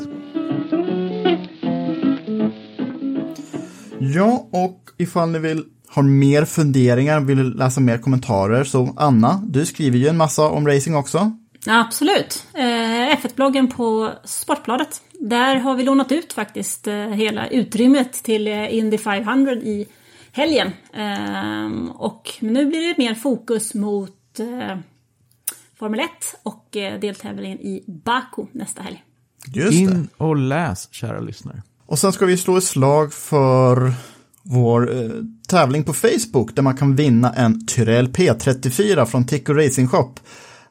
Ja, 4.00 4.48
och 4.52 4.90
ifall 4.98 5.30
ni 5.32 5.40
vill 5.40 5.64
har 5.90 6.04
mer 6.04 6.46
funderingar, 6.46 7.20
vill 7.20 7.56
läsa 7.56 7.82
mer 7.82 7.98
kommentarer, 7.98 8.64
så 8.64 8.94
Anna, 8.98 9.42
du 9.48 9.66
skriver 9.66 9.98
ju 9.98 10.08
en 10.08 10.18
massa 10.18 10.50
om 10.50 10.68
racing 10.68 10.96
också. 10.98 11.32
Ja, 11.66 11.80
absolut. 11.86 12.44
Eh, 12.54 12.64
F1-bloggen 13.16 13.68
på 13.68 14.14
Sportbladet. 14.24 15.02
Där 15.20 15.56
har 15.56 15.76
vi 15.76 15.84
lånat 15.84 16.12
ut 16.12 16.34
faktiskt 16.34 16.88
eh, 16.88 16.96
hela 16.96 17.48
utrymmet 17.48 18.14
till 18.14 18.48
eh, 18.48 18.76
Indy 18.76 18.98
500 18.98 19.52
i 19.54 19.88
helgen. 20.32 20.72
Ehm, 20.94 21.92
och 21.92 22.34
nu 22.40 22.66
blir 22.66 22.88
det 22.88 22.98
mer 22.98 23.16
fokus 23.16 23.74
mot 23.74 24.40
eh, 24.40 24.78
Formel 25.80 26.00
1 26.00 26.10
och 26.44 26.68
deltävlingen 27.02 27.60
i 27.60 27.84
Baku 27.88 28.46
nästa 28.52 28.82
helg. 28.82 29.04
Just 29.54 29.72
det. 29.72 29.76
In 29.78 30.08
och 30.18 30.36
läs, 30.36 30.88
kära 30.92 31.20
lyssnare. 31.20 31.62
Och 31.86 32.00
sen 32.00 32.14
ska 32.14 32.26
vi 32.26 32.38
slå 32.38 32.58
ett 32.58 32.64
slag 32.64 33.14
för 33.14 33.94
vår 34.44 34.96
eh, 34.96 35.10
tävling 35.48 35.84
på 35.84 35.94
Facebook 35.94 36.56
där 36.56 36.64
man 36.64 36.78
kan 36.78 36.96
vinna 36.96 37.34
en 37.34 37.66
Tyrell 37.66 38.08
P34 38.08 39.06
från 39.06 39.26
Tico 39.26 39.54
Racing 39.54 39.88
Shop. 39.90 40.14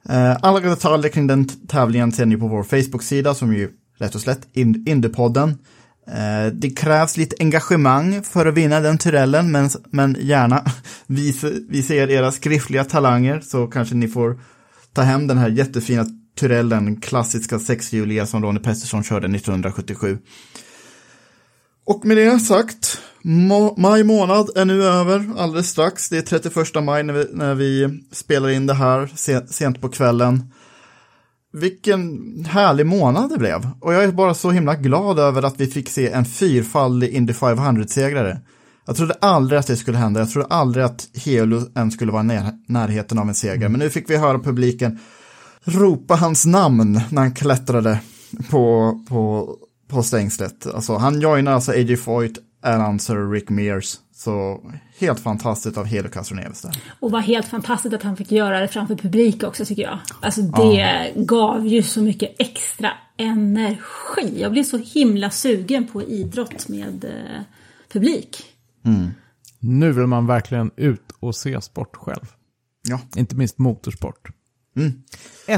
Eh, 0.08 0.36
alla 0.42 0.60
detaljer 0.60 1.10
kring 1.10 1.26
den 1.26 1.48
tävlingen 1.48 2.12
ser 2.12 2.26
ni 2.26 2.36
på 2.36 2.48
vår 2.48 2.62
Facebook-sida 2.62 3.34
som 3.34 3.54
ju 3.54 3.70
rätt 3.98 4.14
och 4.14 4.20
slätt 4.20 4.48
Indiepodden. 4.86 5.48
Eh, 6.08 6.52
det 6.52 6.70
krävs 6.70 7.16
lite 7.16 7.36
engagemang 7.40 8.22
för 8.22 8.46
att 8.46 8.54
vinna 8.54 8.80
den 8.80 8.98
Tyrellen 8.98 9.52
men, 9.52 9.70
men 9.90 10.16
gärna 10.20 10.64
Vi, 11.06 11.34
vi 11.68 11.82
ser 11.82 12.10
era 12.10 12.32
skriftliga 12.32 12.84
talanger 12.84 13.40
så 13.40 13.66
kanske 13.66 13.94
ni 13.94 14.08
får 14.08 14.40
ta 14.92 15.02
hem 15.02 15.26
den 15.26 15.38
här 15.38 15.48
jättefina 15.48 16.06
Tyrellen, 16.40 17.00
klassiska 17.00 17.58
sexhjuliga 17.58 18.26
som 18.26 18.42
Ronnie 18.42 18.60
Pettersson 18.60 19.04
körde 19.04 19.26
1977. 19.26 20.18
Och 21.86 22.04
med 22.04 22.16
det 22.16 22.40
sagt, 22.40 23.00
ma- 23.22 23.74
maj 23.76 24.04
månad 24.04 24.50
är 24.56 24.64
nu 24.64 24.84
över 24.84 25.24
alldeles 25.38 25.68
strax. 25.68 26.08
Det 26.08 26.18
är 26.18 26.22
31 26.22 26.84
maj 26.84 27.02
när 27.02 27.14
vi, 27.14 27.26
när 27.32 27.54
vi 27.54 28.02
spelar 28.12 28.48
in 28.48 28.66
det 28.66 28.74
här 28.74 29.10
se, 29.14 29.46
sent 29.46 29.80
på 29.80 29.88
kvällen. 29.88 30.52
Vilken 31.52 32.18
härlig 32.44 32.86
månad 32.86 33.30
det 33.30 33.38
blev. 33.38 33.70
Och 33.80 33.94
jag 33.94 34.04
är 34.04 34.12
bara 34.12 34.34
så 34.34 34.50
himla 34.50 34.74
glad 34.74 35.18
över 35.18 35.42
att 35.42 35.60
vi 35.60 35.66
fick 35.66 35.88
se 35.88 36.10
en 36.10 36.24
fyrfaldig 36.24 37.08
Indy 37.08 37.32
500-segrare. 37.32 38.38
Jag 38.86 38.96
trodde 38.96 39.14
aldrig 39.20 39.58
att 39.58 39.66
det 39.66 39.76
skulle 39.76 39.98
hända. 39.98 40.20
Jag 40.20 40.30
trodde 40.30 40.48
aldrig 40.48 40.84
att 40.84 41.08
Helo 41.14 41.62
än 41.74 41.90
skulle 41.90 42.12
vara 42.12 42.22
i 42.22 42.26
när, 42.26 42.52
närheten 42.68 43.18
av 43.18 43.28
en 43.28 43.34
seger. 43.34 43.68
Men 43.68 43.78
nu 43.78 43.90
fick 43.90 44.10
vi 44.10 44.16
höra 44.16 44.38
publiken 44.38 44.98
ropa 45.64 46.14
hans 46.14 46.46
namn 46.46 47.00
när 47.10 47.22
han 47.22 47.34
klättrade 47.34 48.00
på, 48.50 48.92
på, 49.08 49.50
på 49.88 50.02
stängslet. 50.02 50.66
Alltså, 50.66 50.96
han 50.96 51.20
joinar 51.20 51.52
alltså 51.52 51.72
AJ 51.72 51.96
Foyt, 51.96 52.38
Al 52.62 52.90
Unser 52.90 53.16
och 53.16 53.32
Rick 53.32 53.48
Mears. 53.48 53.96
Så 54.14 54.60
helt 54.98 55.20
fantastiskt 55.20 55.78
av 55.78 55.84
Helo 55.84 56.08
Castroneves 56.08 56.62
där. 56.62 56.82
Och 57.00 57.10
var 57.10 57.20
helt 57.20 57.48
fantastiskt 57.48 57.94
att 57.94 58.02
han 58.02 58.16
fick 58.16 58.32
göra 58.32 58.60
det 58.60 58.68
framför 58.68 58.94
publik 58.94 59.42
också 59.42 59.64
tycker 59.64 59.82
jag. 59.82 59.98
Alltså 60.20 60.42
det 60.42 61.12
gav 61.16 61.66
ju 61.66 61.82
så 61.82 62.02
mycket 62.02 62.34
extra 62.38 62.90
energi. 63.16 64.40
Jag 64.40 64.52
blev 64.52 64.64
så 64.64 64.78
himla 64.78 65.30
sugen 65.30 65.86
på 65.86 66.02
idrott 66.02 66.68
med 66.68 67.04
eh, 67.04 67.42
publik. 67.92 68.42
Nu 69.60 69.92
vill 69.92 70.06
man 70.06 70.26
verkligen 70.26 70.70
ut 70.76 71.12
och 71.20 71.36
se 71.36 71.60
sport 71.60 71.96
själv. 71.96 72.32
Ja, 72.88 73.00
Inte 73.16 73.36
minst 73.36 73.58
motorsport. 73.58 74.28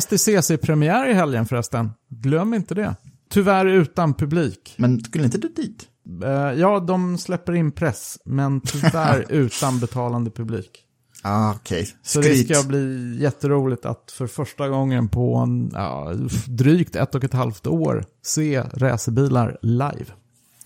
STCC-premiär 0.00 1.08
i 1.08 1.12
helgen 1.12 1.46
förresten. 1.46 1.90
Glöm 2.08 2.54
inte 2.54 2.74
det. 2.74 2.94
Tyvärr 3.30 3.66
utan 3.66 4.14
publik. 4.14 4.74
men 4.76 5.00
skulle 5.04 5.24
inte 5.24 5.38
du 5.38 5.48
dit? 5.48 5.88
Eh, 6.24 6.30
ja, 6.60 6.80
de 6.80 7.18
släpper 7.18 7.52
in 7.54 7.72
press, 7.72 8.18
men 8.24 8.60
tyvärr 8.60 9.24
utan 9.32 9.80
betalande 9.80 10.30
publik. 10.30 10.84
Ah, 11.22 11.50
okej. 11.52 11.88
Så 12.02 12.20
det 12.20 12.24
Skryt. 12.24 12.56
ska 12.56 12.68
bli 12.68 13.16
jätteroligt 13.20 13.86
att 13.86 14.12
för 14.12 14.26
första 14.26 14.68
gången 14.68 15.08
på 15.08 15.36
en, 15.36 15.70
ja, 15.74 16.12
drygt 16.46 16.96
ett 16.96 17.14
och 17.14 17.24
ett 17.24 17.32
halvt 17.32 17.66
år 17.66 18.04
se 18.22 18.60
racerbilar 18.72 19.58
live. 19.62 20.06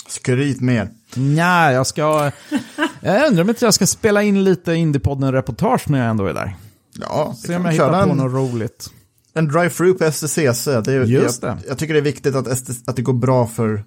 Skryt 0.09 0.61
mer. 0.61 0.91
Nej, 1.15 1.75
jag 1.75 1.87
ska... 1.87 2.31
Jag 3.01 3.29
undrar 3.29 3.43
om 3.45 3.49
inte 3.49 3.65
jag 3.65 3.75
ska 3.75 3.87
spela 3.87 4.23
in 4.23 4.45
lite 4.45 4.73
Indiepodden-reportage 4.75 5.91
när 5.91 5.99
jag 5.99 6.11
ändå 6.11 6.27
är 6.27 6.35
där. 6.35 6.57
Ja, 7.01 7.35
Se 7.47 7.57
om 7.57 7.65
jag 7.65 7.73
hittar 7.73 8.05
på 8.05 8.11
en, 8.11 8.17
något 8.17 8.33
roligt. 8.33 8.91
En 9.35 9.51
drive-through 9.51 9.99
på 9.99 10.13
STCC. 10.13 10.65
Det 10.85 10.93
är, 10.93 11.05
Just 11.05 11.43
jag, 11.43 11.57
det. 11.57 11.63
jag 11.69 11.79
tycker 11.79 11.95
det 11.95 12.01
är 12.01 12.05
viktigt 12.05 12.35
att, 12.35 12.47
ST, 12.47 12.73
att 12.87 12.97
det 12.97 13.03
går 13.03 13.13
bra 13.13 13.47
för 13.47 13.85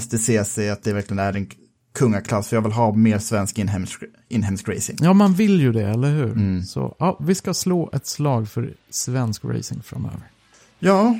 STCC, 0.00 0.58
att 0.58 0.82
det 0.82 0.92
verkligen 0.92 1.18
är 1.18 1.32
en 1.36 1.50
kungaklass. 1.94 2.48
För 2.48 2.56
jag 2.56 2.62
vill 2.62 2.72
ha 2.72 2.92
mer 2.92 3.18
svensk 3.18 3.58
inhemsk, 3.58 4.02
inhemsk 4.28 4.68
racing. 4.68 4.98
Ja, 5.00 5.12
man 5.12 5.34
vill 5.34 5.60
ju 5.60 5.72
det, 5.72 5.86
eller 5.86 6.08
hur? 6.10 6.32
Mm. 6.32 6.62
Så 6.62 6.96
ja, 6.98 7.18
vi 7.20 7.34
ska 7.34 7.54
slå 7.54 7.90
ett 7.92 8.06
slag 8.06 8.48
för 8.48 8.74
svensk 8.90 9.44
racing 9.44 9.82
framöver. 9.82 10.20
Ja, 10.78 11.18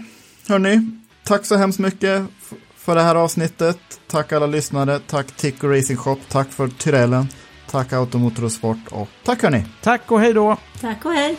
hörni. 0.49 0.91
Tack 1.25 1.45
så 1.47 1.57
hemskt 1.57 1.79
mycket 1.79 2.27
för 2.77 2.95
det 2.95 3.03
här 3.03 3.15
avsnittet. 3.15 3.79
Tack 4.11 4.33
alla 4.33 4.47
lyssnare. 4.47 5.01
Tack 5.07 5.27
Tico 5.37 5.69
Racing 5.69 5.97
Shop. 5.97 6.17
Tack 6.29 6.49
för 6.53 6.69
Tyrellen. 6.69 7.29
Tack 7.71 7.93
Automotor 7.93 8.45
och 8.45 8.53
Sport. 8.53 8.79
Och 8.91 9.09
tack 9.25 9.43
hörni. 9.43 9.65
Tack 9.83 10.11
och 10.13 10.21
hej 10.21 10.33
då! 10.33 10.57
Tack 10.81 11.05
och 11.05 11.13
hej! 11.13 11.39